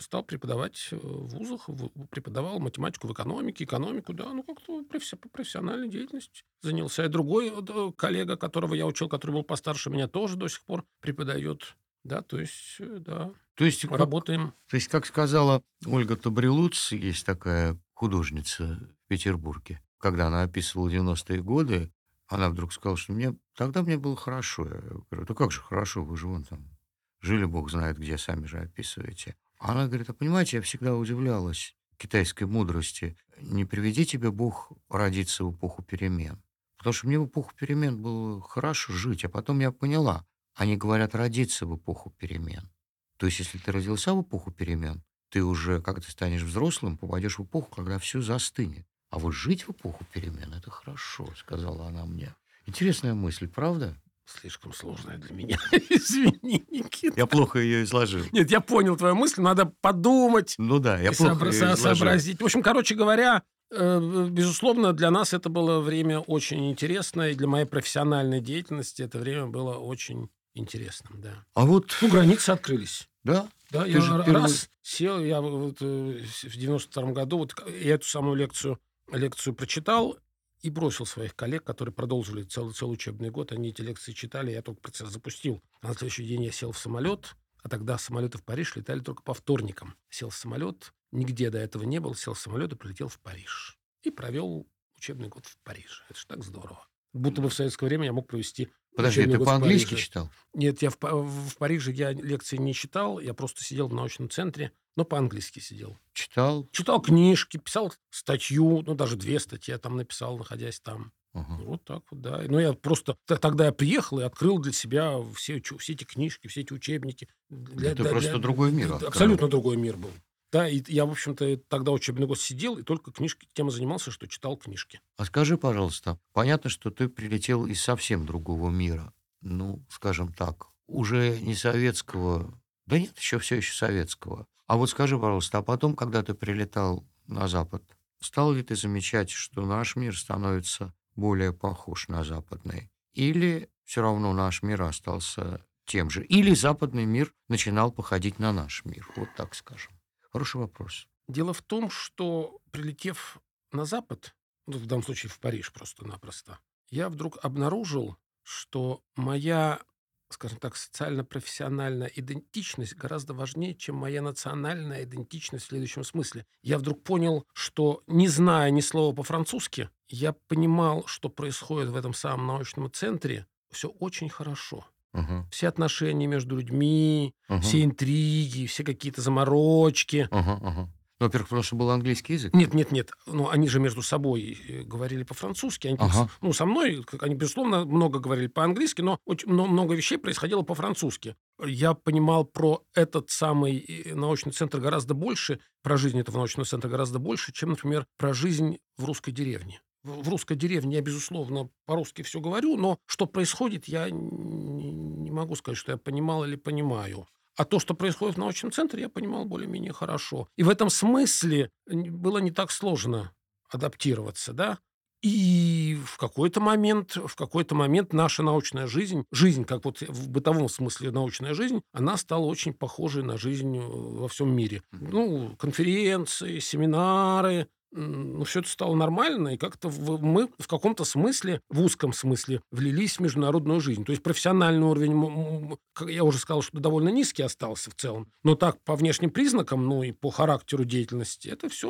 стал 0.00 0.24
преподавать 0.24 0.88
э, 0.90 0.96
в 0.96 1.28
вузах, 1.28 1.70
преподавал 2.10 2.58
математику 2.58 3.08
в 3.08 3.14
экономике, 3.14 3.64
экономику, 3.64 4.12
да, 4.12 4.30
ну, 4.30 4.42
как-то 4.42 4.84
профессиональной 5.32 5.88
деятельностью 5.88 6.44
занялся. 6.60 7.06
И 7.06 7.08
другой 7.08 7.48
э, 7.48 7.92
коллега, 7.96 8.36
которого 8.36 8.74
я 8.74 8.84
учил, 8.84 9.08
который 9.08 9.32
был 9.32 9.42
постарше 9.42 9.88
меня, 9.88 10.06
тоже 10.06 10.36
до 10.36 10.46
сих 10.46 10.62
пор 10.66 10.84
преподает, 11.00 11.78
да, 12.04 12.20
то 12.20 12.38
есть, 12.38 12.76
э, 12.80 12.98
да, 13.00 13.32
то 13.54 13.64
есть, 13.64 13.86
работаем. 13.86 14.48
Как, 14.48 14.54
то 14.68 14.76
есть, 14.76 14.88
как 14.88 15.06
сказала 15.06 15.62
Ольга 15.86 16.14
Табрилуц, 16.14 16.92
есть 16.92 17.24
такая 17.24 17.80
художница 17.94 18.78
в 19.06 19.08
Петербурге, 19.08 19.80
когда 19.96 20.26
она 20.26 20.42
описывала 20.42 20.90
90-е 20.90 21.42
годы, 21.42 21.90
она 22.28 22.50
вдруг 22.50 22.72
сказала, 22.72 22.96
что 22.96 23.12
мне 23.12 23.36
тогда 23.54 23.82
мне 23.82 23.96
было 23.96 24.16
хорошо. 24.16 24.66
Я 24.66 24.80
говорю, 24.80 25.26
да 25.26 25.34
как 25.34 25.52
же 25.52 25.60
хорошо, 25.60 26.04
вы 26.04 26.16
же 26.16 26.26
вон 26.26 26.44
там 26.44 26.76
жили, 27.20 27.44
бог 27.44 27.70
знает 27.70 27.98
где, 27.98 28.18
сами 28.18 28.46
же 28.46 28.58
описываете. 28.58 29.36
Она 29.58 29.86
говорит, 29.86 30.10
а 30.10 30.14
понимаете, 30.14 30.58
я 30.58 30.62
всегда 30.62 30.94
удивлялась 30.94 31.74
китайской 31.96 32.44
мудрости. 32.44 33.16
Не 33.40 33.64
приведи 33.64 34.04
тебе 34.04 34.30
Бог 34.30 34.72
родиться 34.88 35.44
в 35.44 35.54
эпоху 35.54 35.82
перемен. 35.82 36.42
Потому 36.76 36.92
что 36.92 37.06
мне 37.06 37.18
в 37.18 37.26
эпоху 37.26 37.52
перемен 37.56 38.00
было 38.00 38.40
хорошо 38.40 38.92
жить, 38.92 39.24
а 39.24 39.28
потом 39.28 39.60
я 39.60 39.72
поняла, 39.72 40.26
они 40.54 40.76
говорят 40.76 41.14
родиться 41.14 41.66
в 41.66 41.76
эпоху 41.76 42.10
перемен. 42.10 42.70
То 43.16 43.26
есть, 43.26 43.38
если 43.38 43.58
ты 43.58 43.72
родился 43.72 44.14
в 44.14 44.22
эпоху 44.22 44.52
перемен, 44.52 45.02
ты 45.30 45.42
уже, 45.42 45.80
как 45.80 46.04
ты 46.04 46.10
станешь 46.10 46.42
взрослым, 46.42 46.98
попадешь 46.98 47.38
в 47.38 47.44
эпоху, 47.44 47.70
когда 47.74 47.98
все 47.98 48.20
застынет. 48.20 48.86
А 49.10 49.18
вот 49.18 49.32
жить 49.32 49.66
в 49.66 49.70
эпоху 49.70 50.04
перемен– 50.12 50.52
это 50.56 50.70
хорошо, 50.70 51.28
сказала 51.36 51.86
она 51.86 52.04
мне. 52.04 52.34
Интересная 52.66 53.14
мысль, 53.14 53.48
правда? 53.48 53.96
Слишком 54.26 54.72
сложная 54.72 55.18
для 55.18 55.32
меня. 55.34 55.56
Извини, 55.88 56.66
Никита. 56.70 57.16
Я 57.16 57.26
плохо 57.26 57.60
ее 57.60 57.84
изложил. 57.84 58.24
Нет, 58.32 58.50
я 58.50 58.60
понял 58.60 58.96
твою 58.96 59.14
мысль, 59.14 59.40
надо 59.40 59.66
подумать. 59.80 60.56
Ну 60.58 60.80
да, 60.80 60.98
я 60.98 61.12
плохо 61.12 61.34
сообра- 61.34 61.52
ее 61.52 61.74
изложил. 61.74 61.76
сообразить. 61.96 62.40
В 62.40 62.44
общем, 62.44 62.62
короче 62.62 62.96
говоря, 62.96 63.44
э, 63.70 64.28
безусловно, 64.28 64.92
для 64.92 65.12
нас 65.12 65.32
это 65.32 65.48
было 65.48 65.78
время 65.80 66.18
очень 66.18 66.68
интересное, 66.68 67.30
и 67.30 67.34
для 67.36 67.46
моей 67.46 67.66
профессиональной 67.66 68.40
деятельности 68.40 69.02
это 69.02 69.18
время 69.18 69.46
было 69.46 69.74
очень 69.74 70.28
интересным, 70.54 71.20
да. 71.20 71.44
А 71.54 71.64
вот... 71.64 71.96
Ну, 72.02 72.08
границы 72.08 72.50
открылись. 72.50 73.08
Да? 73.22 73.48
Да, 73.70 73.84
Ты 73.84 73.90
я 73.90 73.98
раз 73.98 74.24
первый... 74.24 74.50
сел, 74.82 75.20
я 75.20 75.40
вот 75.40 75.76
э, 75.80 76.22
в 76.42 76.56
92 76.56 77.12
году, 77.12 77.38
вот 77.38 77.54
я 77.80 77.94
эту 77.94 78.06
самую 78.06 78.34
лекцию 78.36 78.80
лекцию 79.10 79.54
прочитал 79.54 80.18
и 80.60 80.70
бросил 80.70 81.06
своих 81.06 81.36
коллег, 81.36 81.64
которые 81.64 81.94
продолжили 81.94 82.42
целый, 82.42 82.72
целый 82.74 82.94
учебный 82.94 83.30
год. 83.30 83.52
Они 83.52 83.70
эти 83.70 83.82
лекции 83.82 84.12
читали, 84.12 84.50
я 84.50 84.62
только 84.62 84.80
процесс 84.80 85.08
запустил. 85.10 85.62
А 85.80 85.88
на 85.88 85.94
следующий 85.94 86.26
день 86.26 86.44
я 86.44 86.52
сел 86.52 86.72
в 86.72 86.78
самолет, 86.78 87.36
а 87.62 87.68
тогда 87.68 87.98
самолеты 87.98 88.38
в 88.38 88.44
Париж 88.44 88.76
летали 88.76 89.00
только 89.00 89.22
по 89.22 89.34
вторникам. 89.34 89.96
Сел 90.08 90.30
в 90.30 90.36
самолет, 90.36 90.92
нигде 91.12 91.50
до 91.50 91.58
этого 91.58 91.84
не 91.84 92.00
был, 92.00 92.14
сел 92.14 92.34
в 92.34 92.40
самолет 92.40 92.72
и 92.72 92.76
полетел 92.76 93.08
в 93.08 93.20
Париж. 93.20 93.78
И 94.02 94.10
провел 94.10 94.68
учебный 94.96 95.28
год 95.28 95.46
в 95.46 95.56
Париже. 95.58 96.02
Это 96.08 96.18
же 96.18 96.26
так 96.26 96.42
здорово. 96.42 96.86
Будто 97.12 97.40
бы 97.40 97.48
в 97.48 97.54
советское 97.54 97.86
время 97.86 98.06
я 98.06 98.12
мог 98.12 98.26
провести 98.26 98.68
Подожди, 98.94 99.26
ты 99.26 99.38
по-английски 99.38 99.94
читал? 99.94 100.30
Нет, 100.54 100.80
я 100.80 100.90
в, 100.90 100.96
в 101.00 101.56
Париже 101.58 101.92
я 101.92 102.12
лекции 102.12 102.56
не 102.56 102.72
читал, 102.72 103.20
я 103.20 103.34
просто 103.34 103.62
сидел 103.62 103.88
в 103.88 103.94
научном 103.94 104.30
центре, 104.30 104.72
но 104.96 105.04
по-английски 105.04 105.60
сидел. 105.60 105.96
Читал? 106.12 106.66
Читал 106.72 107.00
книжки, 107.00 107.58
писал 107.58 107.92
статью, 108.10 108.82
ну, 108.86 108.94
даже 108.94 109.16
две 109.16 109.38
статьи 109.38 109.72
я 109.72 109.78
там 109.78 109.96
написал, 109.96 110.38
находясь 110.38 110.80
там. 110.80 111.12
Ага. 111.34 111.62
Вот 111.64 111.84
так 111.84 112.02
вот, 112.10 112.22
да. 112.22 112.42
Ну, 112.48 112.58
я 112.58 112.72
просто... 112.72 113.16
Тогда 113.26 113.66
я 113.66 113.72
приехал 113.72 114.20
и 114.20 114.24
открыл 114.24 114.58
для 114.58 114.72
себя 114.72 115.18
все, 115.34 115.60
все 115.60 115.92
эти 115.92 116.04
книжки, 116.04 116.46
все 116.48 116.62
эти 116.62 116.72
учебники. 116.72 117.28
Для, 117.50 117.90
Это 117.90 118.04
для, 118.04 118.10
просто 118.10 118.30
для, 118.30 118.38
другой 118.40 118.72
мир. 118.72 118.94
Открыл. 118.94 119.08
Абсолютно 119.08 119.48
другой 119.48 119.76
мир 119.76 119.96
был. 119.98 120.10
Да, 120.50 120.66
и 120.66 120.82
я, 120.86 121.04
в 121.04 121.10
общем-то, 121.10 121.58
тогда 121.68 121.92
учебный 121.92 122.26
год 122.26 122.40
сидел 122.40 122.78
и 122.78 122.82
только 122.82 123.10
книжки, 123.10 123.46
тем 123.52 123.70
занимался, 123.70 124.10
что 124.10 124.26
читал 124.26 124.56
книжки. 124.56 125.00
А 125.18 125.26
скажи, 125.26 125.58
пожалуйста, 125.58 126.18
понятно, 126.32 126.70
что 126.70 126.90
ты 126.90 127.08
прилетел 127.08 127.66
из 127.66 127.82
совсем 127.82 128.24
другого 128.24 128.70
мира. 128.70 129.12
Ну, 129.42 129.84
скажем 129.90 130.32
так, 130.32 130.68
уже 130.86 131.38
не 131.40 131.54
советского, 131.54 132.58
да 132.86 132.98
нет, 132.98 133.18
еще 133.18 133.38
все 133.38 133.56
еще 133.56 133.74
советского. 133.74 134.46
А 134.66 134.76
вот 134.76 134.90
скажи, 134.90 135.18
пожалуйста, 135.18 135.58
а 135.58 135.62
потом, 135.62 135.94
когда 135.94 136.22
ты 136.22 136.34
прилетал 136.34 137.06
на 137.26 137.48
Запад, 137.48 137.82
стал 138.20 138.52
ли 138.52 138.62
ты 138.62 138.74
замечать, 138.74 139.30
что 139.30 139.64
наш 139.64 139.96
мир 139.96 140.16
становится 140.16 140.94
более 141.14 141.52
похож 141.52 142.08
на 142.08 142.24
западный? 142.24 142.90
Или 143.12 143.70
все 143.84 144.02
равно 144.02 144.32
наш 144.32 144.62
мир 144.62 144.82
остался 144.82 145.64
тем 145.86 146.10
же. 146.10 146.24
Или 146.24 146.54
западный 146.54 147.06
мир 147.06 147.32
начинал 147.48 147.92
походить 147.92 148.38
на 148.38 148.52
наш 148.52 148.84
мир, 148.84 149.08
вот 149.16 149.28
так 149.36 149.54
скажем. 149.54 149.92
Хороший 150.32 150.56
вопрос. 150.60 151.06
Дело 151.28 151.52
в 151.52 151.62
том, 151.62 151.88
что 151.88 152.58
прилетев 152.72 153.38
на 153.72 153.84
Запад, 153.84 154.34
ну, 154.66 154.78
в 154.78 154.86
данном 154.86 155.04
случае 155.04 155.30
в 155.30 155.38
Париж 155.38 155.72
просто-напросто, 155.72 156.58
я 156.90 157.08
вдруг 157.08 157.38
обнаружил, 157.42 158.16
что 158.42 159.02
моя, 159.16 159.80
скажем 160.28 160.58
так, 160.58 160.76
социально-профессиональная 160.76 162.08
идентичность 162.14 162.94
гораздо 162.96 163.34
важнее, 163.34 163.74
чем 163.74 163.96
моя 163.96 164.22
национальная 164.22 165.04
идентичность 165.04 165.64
в 165.66 165.68
следующем 165.68 166.04
смысле. 166.04 166.46
Я 166.62 166.78
вдруг 166.78 167.02
понял, 167.04 167.44
что, 167.52 168.02
не 168.06 168.28
зная 168.28 168.70
ни 168.70 168.80
слова 168.80 169.14
по-французски, 169.14 169.90
я 170.08 170.32
понимал, 170.48 171.06
что 171.06 171.28
происходит 171.28 171.90
в 171.90 171.96
этом 171.96 172.14
самом 172.14 172.46
научном 172.46 172.90
центре, 172.92 173.46
все 173.70 173.88
очень 173.88 174.28
хорошо. 174.28 174.86
Угу. 175.14 175.46
Все 175.50 175.68
отношения 175.68 176.26
между 176.26 176.56
людьми, 176.56 177.34
Угу. 177.48 177.60
все 177.60 177.84
интриги, 177.84 178.66
все 178.66 178.84
какие-то 178.84 179.22
заморочки. 179.22 180.28
Ага, 180.30 180.58
ага. 180.62 180.92
Ну, 181.18 181.26
во-первых, 181.26 181.48
потому 181.48 181.62
что 181.62 181.76
был 181.76 181.90
английский 181.90 182.34
язык. 182.34 182.52
Нет, 182.52 182.74
нет, 182.74 182.92
нет. 182.92 183.10
Ну, 183.26 183.48
они 183.48 183.68
же 183.68 183.80
между 183.80 184.02
собой 184.02 184.58
э, 184.68 184.82
говорили 184.82 185.22
по-французски. 185.22 185.88
Они, 185.88 185.96
Ага. 185.98 186.28
Ну, 186.42 186.52
со 186.52 186.66
мной, 186.66 187.02
они, 187.20 187.34
безусловно, 187.34 187.86
много 187.86 188.18
говорили 188.18 188.48
по-английски, 188.48 189.00
но 189.00 189.18
очень 189.24 189.48
мно- 189.48 189.66
много 189.66 189.94
вещей 189.94 190.18
происходило 190.18 190.60
по-французски. 190.62 191.34
Я 191.64 191.94
понимал 191.94 192.44
про 192.44 192.82
этот 192.94 193.30
самый 193.30 193.78
э, 193.78 194.14
научный 194.14 194.52
центр 194.52 194.78
гораздо 194.78 195.14
больше, 195.14 195.60
про 195.82 195.96
жизнь 195.96 196.20
этого 196.20 196.36
научного 196.36 196.66
центра 196.66 196.90
гораздо 196.90 197.18
больше, 197.18 197.50
чем, 197.52 197.70
например, 197.70 198.06
про 198.18 198.34
жизнь 198.34 198.78
в 198.98 199.04
русской 199.06 199.30
деревне. 199.30 199.80
В 200.04 200.28
русской 200.28 200.54
деревне 200.56 200.96
я, 200.96 201.00
безусловно, 201.02 201.70
по-русски 201.86 202.22
все 202.22 202.40
говорю, 202.40 202.76
но 202.76 202.98
что 203.06 203.26
происходит, 203.26 203.88
я 203.88 204.08
не 204.10 205.30
могу 205.30 205.56
сказать, 205.56 205.78
что 205.78 205.92
я 205.92 205.98
понимал 205.98 206.44
или 206.44 206.56
понимаю. 206.56 207.26
А 207.56 207.64
то, 207.64 207.78
что 207.78 207.94
происходит 207.94 208.36
в 208.36 208.38
научном 208.38 208.72
центре, 208.72 209.02
я 209.02 209.08
понимал 209.08 209.44
более-менее 209.44 209.92
хорошо. 209.92 210.48
И 210.56 210.62
в 210.62 210.68
этом 210.68 210.90
смысле 210.90 211.70
было 211.86 212.38
не 212.38 212.50
так 212.50 212.70
сложно 212.70 213.32
адаптироваться, 213.70 214.52
да. 214.52 214.78
И 215.22 215.98
в 216.04 216.18
какой-то 216.18 216.60
момент, 216.60 217.16
в 217.16 217.34
какой-то 217.34 217.74
момент 217.74 218.12
наша 218.12 218.42
научная 218.42 218.86
жизнь, 218.86 219.24
жизнь, 219.32 219.64
как 219.64 219.84
вот 219.84 220.00
в 220.02 220.28
бытовом 220.28 220.68
смысле 220.68 221.10
научная 221.10 221.54
жизнь, 221.54 221.80
она 221.92 222.16
стала 222.16 222.44
очень 222.44 222.74
похожей 222.74 223.22
на 223.22 223.38
жизнь 223.38 223.76
э, 223.76 223.80
во 223.80 224.28
всем 224.28 224.54
мире. 224.54 224.82
Ну, 224.92 225.56
конференции, 225.58 226.58
семинары, 226.58 227.66
ну, 227.96 228.44
все 228.44 228.60
это 228.60 228.68
стало 228.68 228.94
нормально, 228.94 229.48
и 229.48 229.56
как-то 229.56 229.88
мы 229.88 230.48
в 230.58 230.68
каком-то 230.68 231.04
смысле, 231.04 231.60
в 231.68 231.82
узком 231.82 232.12
смысле, 232.12 232.60
влились 232.70 233.16
в 233.16 233.20
международную 233.20 233.80
жизнь. 233.80 234.04
То 234.04 234.12
есть 234.12 234.22
профессиональный 234.22 234.86
уровень, 234.86 235.76
я 236.06 236.24
уже 236.24 236.38
сказал, 236.38 236.62
что 236.62 236.78
довольно 236.78 237.08
низкий 237.08 237.42
остался 237.42 237.90
в 237.90 237.94
целом, 237.94 238.28
но 238.44 238.54
так 238.54 238.82
по 238.84 238.96
внешним 238.96 239.30
признакам, 239.30 239.86
ну 239.86 240.02
и 240.02 240.12
по 240.12 240.30
характеру 240.30 240.84
деятельности, 240.84 241.48
это 241.48 241.68
все 241.68 241.88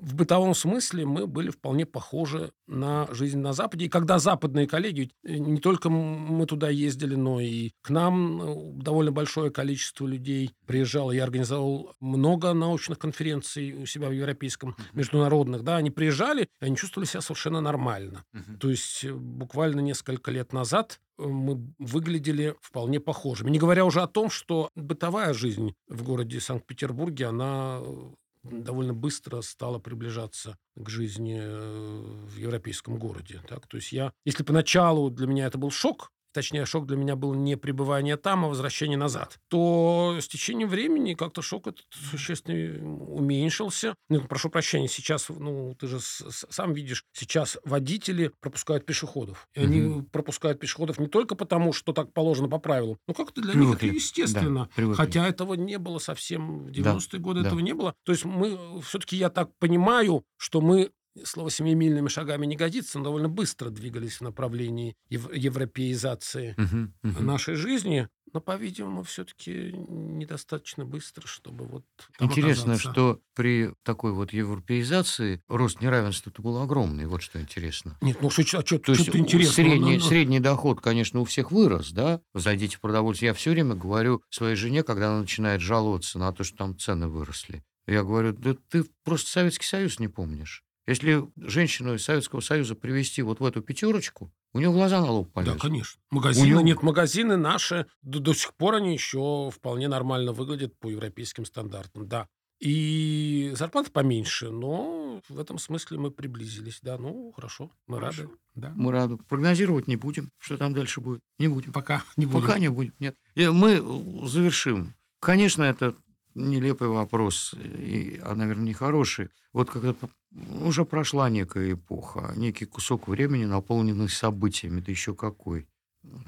в 0.00 0.14
бытовом 0.14 0.54
смысле 0.54 1.04
мы 1.04 1.26
были 1.26 1.50
вполне 1.50 1.84
похожи 1.84 2.52
на 2.66 3.06
жизнь 3.12 3.38
на 3.38 3.52
Западе. 3.52 3.86
И 3.86 3.88
когда 3.88 4.18
западные 4.18 4.66
коллеги, 4.66 5.10
э, 5.24 5.36
не 5.36 5.60
только 5.60 5.90
мы 5.90 6.46
туда 6.46 6.70
ездили, 6.70 7.14
но 7.14 7.40
и 7.40 7.72
к 7.82 7.90
нам 7.90 8.42
э, 8.42 8.82
довольно 8.82 9.12
большое 9.12 9.50
количество 9.50 10.06
людей 10.06 10.52
приезжало. 10.66 11.12
Я 11.12 11.24
организовал 11.24 11.94
много 12.00 12.52
научных 12.54 12.98
конференций 12.98 13.74
у 13.74 13.86
себя 13.86 14.08
в 14.08 14.12
европейском, 14.12 14.74
международных. 15.12 15.62
Да, 15.62 15.76
они 15.76 15.90
приезжали, 15.90 16.48
и 16.60 16.64
они 16.64 16.76
чувствовали 16.76 17.06
себя 17.06 17.20
совершенно 17.20 17.60
нормально. 17.60 18.24
То 18.58 18.70
есть 18.70 19.04
э, 19.04 19.12
буквально 19.12 19.80
несколько 19.80 20.30
лет 20.30 20.52
назад 20.52 21.00
э, 21.18 21.24
мы 21.24 21.60
выглядели 21.78 22.54
вполне 22.60 23.00
похожими. 23.00 23.50
Не 23.50 23.58
говоря 23.58 23.84
уже 23.84 24.02
о 24.02 24.06
том, 24.06 24.30
что 24.30 24.70
бытовая 24.74 25.34
жизнь 25.34 25.74
в 25.88 26.02
городе 26.02 26.40
Санкт-Петербурге, 26.40 27.26
она 27.26 27.80
э, 27.82 28.10
довольно 28.42 28.94
быстро 28.94 29.42
стала 29.42 29.78
приближаться 29.78 30.56
к 30.76 30.88
жизни 30.88 31.38
в 31.40 32.36
европейском 32.38 32.98
городе. 32.98 33.42
Так? 33.46 33.66
То 33.66 33.76
есть 33.76 33.92
я, 33.92 34.12
если 34.24 34.42
поначалу 34.42 35.10
для 35.10 35.26
меня 35.26 35.46
это 35.46 35.58
был 35.58 35.70
шок, 35.70 36.10
точнее, 36.32 36.64
шок 36.66 36.86
для 36.86 36.96
меня 36.96 37.16
был 37.16 37.34
не 37.34 37.56
пребывание 37.56 38.16
там, 38.16 38.44
а 38.44 38.48
возвращение 38.48 38.98
назад, 38.98 39.38
то 39.48 40.16
с 40.20 40.28
течением 40.28 40.68
времени 40.68 41.14
как-то 41.14 41.42
шок 41.42 41.66
этот 41.66 41.84
существенно 41.90 42.96
уменьшился. 43.04 43.94
Ну, 44.08 44.20
прошу 44.22 44.50
прощения, 44.50 44.88
сейчас, 44.88 45.28
ну, 45.28 45.74
ты 45.78 45.86
же 45.86 45.98
сам 46.00 46.72
видишь, 46.72 47.04
сейчас 47.12 47.58
водители 47.64 48.32
пропускают 48.40 48.86
пешеходов. 48.86 49.48
И 49.54 49.60
они 49.60 49.80
Мгм. 49.80 50.04
пропускают 50.06 50.60
пешеходов 50.60 50.98
не 50.98 51.06
только 51.08 51.34
потому, 51.34 51.72
что 51.72 51.92
так 51.92 52.12
положено 52.12 52.48
по 52.48 52.58
правилам, 52.58 52.98
ну, 53.06 53.14
как-то 53.14 53.40
для 53.40 53.54
них 53.54 53.62
Привыкли. 53.78 53.88
это 53.88 53.96
естественно. 53.96 54.64
Да, 54.64 54.70
привыкли. 54.74 54.96
Хотя 54.96 55.26
этого 55.28 55.54
не 55.54 55.78
было 55.78 55.98
совсем 55.98 56.64
в 56.64 56.70
Да, 56.70 56.72
90-е 56.72 57.20
годы, 57.20 57.42
да. 57.42 57.48
этого 57.48 57.60
не 57.60 57.72
было. 57.72 57.94
То 58.04 58.12
есть 58.12 58.24
мы, 58.24 58.80
все-таки 58.82 59.16
я 59.16 59.30
так 59.30 59.50
понимаю, 59.58 60.24
что 60.36 60.60
мы 60.60 60.90
слово 61.24 61.50
«семимильными 61.50 62.08
шагами» 62.08 62.46
не 62.46 62.56
годится, 62.56 62.98
но 62.98 63.04
довольно 63.04 63.28
быстро 63.28 63.70
двигались 63.70 64.16
в 64.18 64.20
направлении 64.22 64.96
ев- 65.08 65.32
европеизации 65.32 66.54
Мгм, 66.56 66.94
мгм. 67.02 67.26
нашей 67.26 67.54
жизни, 67.54 68.08
но, 68.32 68.40
по-видимому, 68.40 69.02
все-таки 69.02 69.72
недостаточно 69.72 70.84
быстро, 70.84 71.26
чтобы 71.26 71.66
вот 71.66 71.84
Интересно, 72.20 72.74
оказаться. 72.74 72.90
что 72.92 73.20
при 73.34 73.70
такой 73.82 74.12
вот 74.12 74.32
европеизации 74.32 75.42
рост 75.48 75.80
неравенства 75.80 76.30
был 76.38 76.58
огромный. 76.58 77.06
Вот 77.06 77.22
что 77.22 77.40
интересно. 77.40 77.96
Нет, 78.02 78.18
ну 78.22 78.30
что, 78.30 78.42
что, 78.44 78.62
То 78.78 78.92
есть 78.92 79.04
что 79.06 79.18
интересно. 79.18 79.52
средний, 79.54 79.98
Ну, 79.98 80.04
ну, 80.04 80.08
средний 80.08 80.40
доход, 80.40 80.80
конечно, 80.80 81.20
у 81.20 81.24
всех 81.24 81.50
вырос, 81.50 81.90
да? 81.92 82.20
Зайдите 82.34 82.76
в 82.76 82.80
продовольствие. 82.80 83.28
Я 83.28 83.34
все 83.34 83.50
время 83.50 83.74
говорю 83.74 84.22
своей 84.30 84.54
жене, 84.56 84.82
когда 84.82 85.08
она 85.10 85.20
начинает 85.20 85.60
жаловаться 85.60 86.18
на 86.18 86.32
то, 86.32 86.44
что 86.44 86.56
там 86.58 86.78
цены 86.78 87.08
выросли. 87.08 87.64
Я 87.86 88.02
говорю, 88.04 88.32
да 88.32 88.54
ты 88.68 88.84
просто 89.04 89.30
Советский 89.30 89.66
Союз 89.66 89.98
не 89.98 90.08
помнишь. 90.08 90.62
Если 90.90 91.24
женщину 91.36 91.94
из 91.94 92.02
Советского 92.02 92.40
Союза 92.40 92.74
привести 92.74 93.22
вот 93.22 93.38
в 93.38 93.44
эту 93.44 93.62
пятерочку, 93.62 94.32
у 94.52 94.58
нее 94.58 94.72
глаза 94.72 95.00
на 95.00 95.08
лоб 95.12 95.28
Да, 95.28 95.32
полезут. 95.34 95.60
конечно. 95.62 96.00
Магазины, 96.10 96.46
него- 96.48 96.60
нет, 96.62 96.82
магазины 96.82 97.36
наши 97.36 97.86
до, 98.02 98.18
до 98.18 98.34
сих 98.34 98.54
пор 98.54 98.74
они 98.74 98.92
еще 98.92 99.50
вполне 99.54 99.86
нормально 99.86 100.32
выглядят 100.32 100.76
по 100.80 100.88
европейским 100.88 101.44
стандартам, 101.44 102.08
да. 102.08 102.26
И 102.58 103.52
зарплата 103.54 103.90
поменьше, 103.92 104.50
но 104.50 105.22
в 105.28 105.38
этом 105.38 105.58
смысле 105.58 105.98
мы 105.98 106.10
приблизились, 106.10 106.80
да. 106.82 106.98
Ну, 106.98 107.30
хорошо, 107.36 107.70
мы 107.86 107.98
Хорошо. 108.00 108.22
рады. 108.22 108.34
Да. 108.56 108.72
Мы 108.74 108.90
рады. 108.90 109.16
Прогнозировать 109.16 109.86
не 109.86 109.94
будем, 109.94 110.30
что 110.38 110.56
там 110.58 110.74
дальше 110.74 111.00
будет. 111.00 111.20
Не 111.38 111.46
будем. 111.46 111.72
Пока 111.72 112.02
не 112.16 112.26
будем. 112.26 112.40
Пока 112.46 112.58
не 112.58 112.68
будем, 112.68 112.94
нет. 112.98 113.14
И 113.36 113.46
мы 113.46 113.74
э, 113.74 114.26
завершим. 114.26 114.94
Конечно, 115.20 115.62
это 115.62 115.94
нелепый 116.34 116.88
вопрос, 116.88 117.54
и, 117.54 118.20
а, 118.24 118.34
наверное, 118.34 118.64
нехороший. 118.66 119.28
Вот 119.52 119.70
когда 119.70 119.94
уже 120.32 120.84
прошла 120.84 121.28
некая 121.28 121.72
эпоха, 121.72 122.32
некий 122.36 122.64
кусок 122.64 123.08
времени, 123.08 123.44
наполненный 123.44 124.08
событиями, 124.08 124.80
да 124.80 124.90
еще 124.90 125.14
какой. 125.14 125.68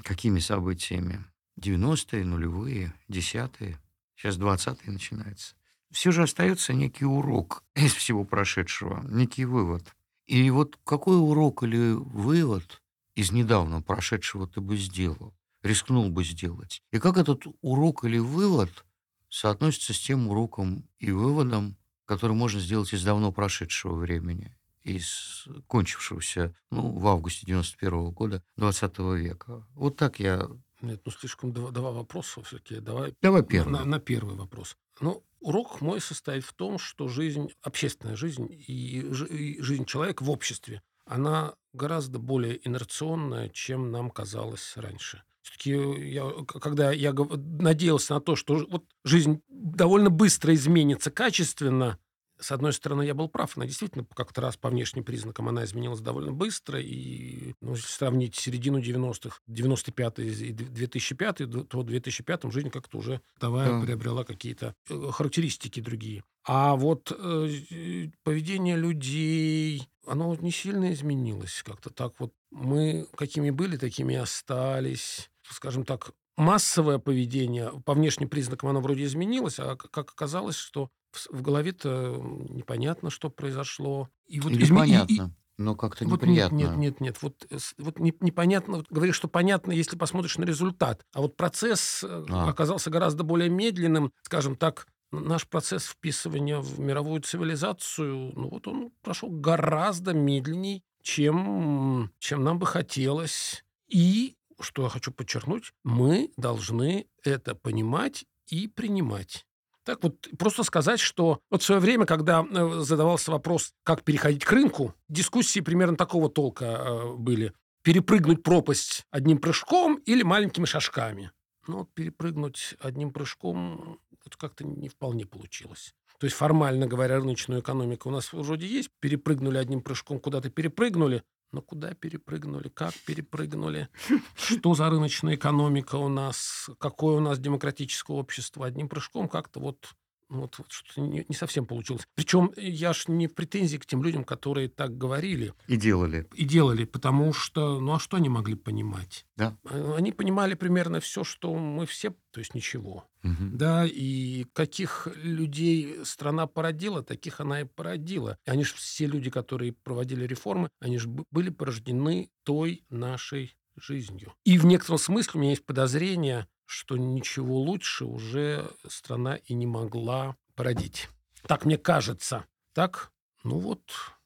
Какими 0.03 0.39
событиями? 0.39 1.25
90-е, 1.59 2.25
нулевые, 2.25 2.93
десятые, 3.07 3.79
сейчас 4.15 4.37
20-е 4.37 4.91
начинается. 4.91 5.55
Все 5.91 6.11
же 6.11 6.23
остается 6.23 6.73
некий 6.73 7.05
урок 7.05 7.63
из 7.75 7.93
всего 7.93 8.23
прошедшего, 8.23 9.05
некий 9.09 9.45
вывод. 9.45 9.95
И 10.25 10.49
вот 10.49 10.79
какой 10.83 11.17
урок 11.17 11.63
или 11.63 11.93
вывод 11.93 12.81
из 13.15 13.31
недавно 13.31 13.81
прошедшего 13.81 14.47
ты 14.47 14.61
бы 14.61 14.77
сделал? 14.77 15.33
рискнул 15.63 16.09
бы 16.09 16.23
сделать. 16.23 16.83
И 16.91 16.99
как 16.99 17.17
этот 17.17 17.43
урок 17.61 18.03
или 18.03 18.19
вывод 18.19 18.85
соотносится 19.29 19.93
с 19.93 19.99
тем 19.99 20.27
уроком 20.27 20.87
и 20.99 21.11
выводом, 21.11 21.77
который 22.05 22.33
можно 22.33 22.59
сделать 22.59 22.93
из 22.93 23.03
давно 23.03 23.31
прошедшего 23.31 23.95
времени, 23.95 24.55
из 24.83 25.47
кончившегося 25.67 26.55
ну, 26.71 26.91
в 26.91 27.07
августе 27.07 27.45
91 27.45 28.11
года 28.11 28.43
20 28.57 28.99
века. 28.99 29.65
Вот 29.75 29.95
так 29.95 30.19
я... 30.19 30.47
Нет, 30.81 31.01
ну 31.05 31.11
слишком 31.11 31.53
два, 31.53 31.71
два 31.71 31.91
вопроса 31.91 32.43
все-таки. 32.43 32.79
Давай 32.79 33.15
Давай 33.21 33.43
первый. 33.43 33.71
На, 33.71 33.85
на 33.85 33.99
первый 33.99 34.35
вопрос. 34.35 34.75
Ну, 34.99 35.23
урок 35.39 35.81
мой 35.81 36.01
состоит 36.01 36.43
в 36.43 36.53
том, 36.53 36.77
что 36.77 37.07
жизнь, 37.07 37.49
общественная 37.61 38.15
жизнь 38.15 38.47
и, 38.49 38.99
и 38.99 39.61
жизнь 39.61 39.85
человека 39.85 40.23
в 40.23 40.29
обществе, 40.29 40.81
она 41.05 41.55
гораздо 41.73 42.19
более 42.19 42.65
инерционная, 42.67 43.49
чем 43.49 43.91
нам 43.91 44.09
казалось 44.09 44.73
раньше. 44.75 45.23
Все-таки 45.43 45.71
я, 46.09 46.23
к- 46.47 46.59
когда 46.59 46.91
я 46.91 47.11
гов- 47.11 47.35
надеялся 47.37 48.13
на 48.15 48.21
то, 48.21 48.35
что 48.35 48.65
вот 48.69 48.85
жизнь 49.03 49.41
довольно 49.49 50.09
быстро 50.09 50.53
изменится 50.55 51.11
качественно, 51.11 51.99
с 52.39 52.51
одной 52.51 52.73
стороны, 52.73 53.03
я 53.03 53.13
был 53.13 53.29
прав. 53.29 53.55
Она 53.55 53.65
действительно 53.65 54.05
как-то 54.15 54.41
раз 54.41 54.57
по 54.57 54.69
внешним 54.69 55.03
признакам 55.05 55.47
она 55.49 55.63
изменилась 55.63 56.01
довольно 56.01 56.33
быстро. 56.33 56.79
И 56.81 57.53
ну, 57.61 57.71
если 57.75 57.87
сравнить 57.87 58.35
середину 58.35 58.79
90-х, 58.81 59.37
95 59.47 60.19
и 60.19 60.51
2005, 60.51 61.37
то 61.69 61.79
в 61.79 61.83
2005 61.85 62.51
жизнь 62.51 62.69
как-то 62.69 62.97
уже 62.97 63.21
давая 63.39 63.69
Да. 63.79 63.85
приобрела 63.85 64.23
какие-то 64.25 64.75
э, 64.89 65.09
характеристики 65.11 65.79
другие. 65.79 66.23
А 66.45 66.75
вот 66.75 67.11
э, 67.17 68.09
поведение 68.23 68.75
людей, 68.75 69.87
оно 70.05 70.27
вот 70.29 70.41
не 70.41 70.51
сильно 70.51 70.91
изменилось. 70.91 71.63
Как-то 71.63 71.89
так 71.91 72.13
вот 72.19 72.33
мы 72.51 73.07
какими 73.15 73.51
были, 73.51 73.77
такими 73.77 74.13
и 74.13 74.17
остались. 74.17 75.29
Скажем 75.49 75.85
так, 75.85 76.11
массовое 76.37 76.97
поведение 76.99 77.71
по 77.85 77.93
внешним 77.93 78.29
признакам 78.29 78.69
оно 78.69 78.81
вроде 78.81 79.03
изменилось, 79.03 79.59
а 79.59 79.75
как 79.75 80.09
оказалось, 80.11 80.55
что 80.55 80.89
в, 81.29 81.41
голове-то 81.41 82.17
непонятно, 82.49 83.09
что 83.11 83.29
произошло. 83.29 84.09
И 84.27 84.39
вот 84.39 84.51
Или 84.51 84.63
изме- 84.65 84.85
и- 84.85 84.89
и- 85.13 85.17
понятно, 85.17 85.35
но 85.57 85.75
как-то 85.75 86.05
вот 86.05 86.23
неприятно. 86.23 86.55
Нет, 86.55 86.69
нет, 86.69 86.77
нет, 86.77 87.01
нет. 87.01 87.21
Вот, 87.21 87.45
э, 87.51 87.57
вот 87.77 87.99
не- 87.99 88.15
непонятно. 88.21 88.77
Вот 88.77 88.87
говоришь, 88.89 89.15
что 89.15 89.27
понятно, 89.27 89.71
если 89.71 89.95
посмотришь 89.95 90.37
на 90.39 90.43
результат. 90.45 91.05
А 91.13 91.21
вот 91.21 91.37
процесс 91.37 92.03
э, 92.03 92.25
А. 92.29 92.49
оказался 92.49 92.89
гораздо 92.89 93.23
более 93.23 93.49
медленным. 93.49 94.11
Скажем 94.23 94.55
так, 94.55 94.87
наш 95.11 95.47
процесс 95.47 95.85
вписывания 95.85 96.57
в 96.59 96.79
мировую 96.79 97.21
цивилизацию, 97.21 98.31
ну 98.35 98.49
вот 98.49 98.67
он 98.67 98.91
прошел 99.03 99.29
гораздо 99.29 100.13
медленней, 100.13 100.81
чем, 101.03 102.11
чем 102.17 102.43
нам 102.43 102.57
бы 102.57 102.65
хотелось. 102.65 103.63
И, 103.87 104.35
что 104.63 104.83
я 104.83 104.89
хочу 104.89 105.11
подчеркнуть, 105.11 105.73
мы 105.83 106.31
должны 106.37 107.07
это 107.23 107.55
понимать 107.55 108.25
и 108.47 108.67
принимать. 108.67 109.45
Так 109.83 110.01
вот, 110.01 110.27
просто 110.37 110.63
сказать, 110.63 110.99
что 110.99 111.39
вот 111.49 111.61
в 111.61 111.65
свое 111.65 111.81
время, 111.81 112.05
когда 112.05 112.45
э, 112.49 112.79
задавался 112.79 113.31
вопрос, 113.31 113.73
как 113.83 114.03
переходить 114.03 114.45
к 114.45 114.51
рынку, 114.51 114.95
дискуссии 115.09 115.59
примерно 115.59 115.97
такого 115.97 116.29
толка 116.29 116.65
э, 116.65 117.13
были. 117.15 117.53
Перепрыгнуть 117.83 118.43
пропасть 118.43 119.05
одним 119.11 119.39
прыжком 119.39 119.95
или 120.05 120.23
маленькими 120.23 120.65
шажками. 120.65 121.31
Ну, 121.67 121.79
вот 121.79 121.93
перепрыгнуть 121.93 122.75
одним 122.79 123.11
прыжком 123.11 123.99
это 124.25 124.37
как-то 124.37 124.65
не 124.65 124.87
вполне 124.87 125.25
получилось. 125.25 125.93
То 126.19 126.25
есть, 126.25 126.37
формально 126.37 126.87
говоря, 126.87 127.17
рыночная 127.17 127.59
экономика 127.59 128.07
у 128.07 128.11
нас 128.11 128.31
вроде 128.31 128.67
есть. 128.67 128.89
Перепрыгнули 129.01 129.57
одним 129.57 129.81
прыжком, 129.81 130.19
куда-то 130.19 130.49
перепрыгнули. 130.49 131.23
Но 131.53 131.61
куда 131.61 131.93
перепрыгнули, 131.93 132.67
как 132.67 132.93
перепрыгнули, 133.05 133.87
что 134.35 134.73
за 134.73 134.89
рыночная 134.89 135.35
экономика 135.35 135.95
у 135.95 136.09
нас, 136.09 136.69
какое 136.79 137.15
у 137.15 137.19
нас 137.19 137.39
демократическое 137.39 138.17
общество. 138.17 138.65
Одним 138.65 138.89
прыжком 138.89 139.29
как-то 139.29 139.59
вот, 139.59 139.93
ну, 140.02 140.02
вот, 140.41 140.57
вот 140.57 140.71
что-то 140.71 141.01
не, 141.01 141.25
не 141.27 141.35
совсем 141.35 141.65
получилось. 141.65 142.07
Причем 142.15 142.51
я 142.57 142.93
ж 142.93 143.05
не 143.07 143.27
в 143.27 143.33
претензии 143.35 143.77
к 143.77 143.85
тем 143.85 144.03
людям, 144.03 144.23
которые 144.23 144.67
так 144.69 144.97
говорили 144.97 145.53
И 145.67 145.75
делали. 145.77 146.27
и 146.33 146.43
делали, 146.45 146.85
потому 146.85 147.33
что, 147.33 147.79
ну 147.79 147.93
а 147.93 147.99
что 147.99 148.17
они 148.17 148.29
могли 148.29 148.55
понимать? 148.55 149.25
Да. 149.35 149.57
Э, 149.69 149.95
Они 149.97 150.11
понимали 150.11 150.53
примерно 150.53 150.99
все, 150.99 151.23
что 151.23 151.53
мы 151.55 151.85
все, 151.85 152.11
то 152.31 152.39
есть 152.39 152.53
ничего. 152.55 153.05
Мгм. 153.23 153.57
Да, 153.57 153.85
и 153.85 154.45
каких 154.53 155.07
людей 155.15 155.99
страна 156.03 156.45
породила, 156.47 157.03
таких 157.03 157.39
она 157.39 157.61
и 157.61 157.63
породила. 157.63 158.37
И 158.45 158.49
они 158.49 158.63
же 158.63 158.73
все 158.75 159.05
люди, 159.07 159.29
которые 159.29 159.73
проводили 159.73 160.25
реформы, 160.25 160.69
они 160.79 160.97
же 160.97 161.07
были 161.07 161.49
порождены 161.49 162.29
той 162.43 162.83
нашей 162.89 163.55
жизнью. 163.75 164.33
И 164.43 164.57
в 164.59 164.65
некотором 164.65 164.99
смысле 164.99 165.31
у 165.33 165.41
меня 165.41 165.51
есть 165.51 165.65
подозрение, 165.65 166.47
что 166.65 166.97
ничего 166.97 167.59
лучше 167.59 168.05
уже 168.05 168.69
страна 168.87 169.35
и 169.35 169.53
не 169.53 169.65
могла 169.65 170.35
породить. 170.55 171.09
Так 171.47 171.65
мне 171.65 171.77
кажется. 171.77 172.45
Так, 172.73 173.11
ну 173.43 173.59
вот 173.59 173.81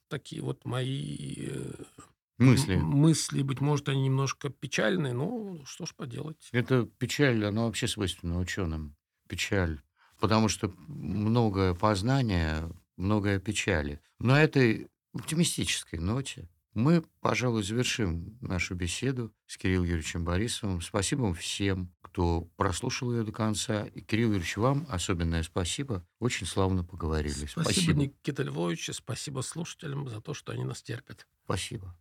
такие 0.07 0.41
вот 0.41 0.65
мои 0.65 1.47
э, 1.49 1.73
Мысли. 2.37 2.75
мысли. 2.75 3.41
Быть 3.41 3.61
может, 3.61 3.89
они 3.89 4.03
немножко 4.03 4.49
печальные, 4.49 5.13
но 5.13 5.59
что 5.65 5.85
ж 5.85 5.93
поделать. 5.95 6.49
Это 6.51 6.85
печаль, 6.97 7.43
она 7.45 7.63
вообще 7.63 7.87
свойственна 7.87 8.39
ученым. 8.39 8.95
Печаль. 9.27 9.81
Потому 10.19 10.47
что 10.47 10.73
многое 10.87 11.73
познания, 11.73 12.69
многое 12.95 13.39
печали. 13.39 13.99
На 14.19 14.41
этой 14.41 14.87
оптимистической 15.13 15.99
ноте 15.99 16.47
мы, 16.73 17.03
пожалуй, 17.21 17.63
завершим 17.63 18.37
нашу 18.39 18.75
беседу 18.75 19.33
с 19.47 19.57
Кириллом 19.57 19.85
Юрьевичем 19.87 20.23
Борисовым. 20.23 20.81
Спасибо 20.81 21.23
вам 21.23 21.33
всем, 21.33 21.91
кто 22.17 22.49
прослушал 22.55 23.13
ее 23.13 23.21
до 23.21 23.31
конца. 23.31 23.85
И, 23.93 24.01
Кирилл 24.01 24.29
Юрьевич, 24.29 24.57
вам 24.57 24.87
особенное 24.89 25.43
спасибо. 25.43 26.03
Очень 26.17 26.47
славно 26.47 26.83
поговорили. 26.83 27.45
Спасибо, 27.45 27.93
Никита 27.93 28.41
Львович, 28.41 28.89
спасибо 28.91 29.41
слушателям 29.41 30.09
за 30.09 30.19
то, 30.19 30.33
что 30.33 30.51
они 30.51 30.63
нас 30.63 30.81
терпят. 30.81 31.27
Спасибо. 31.45 31.95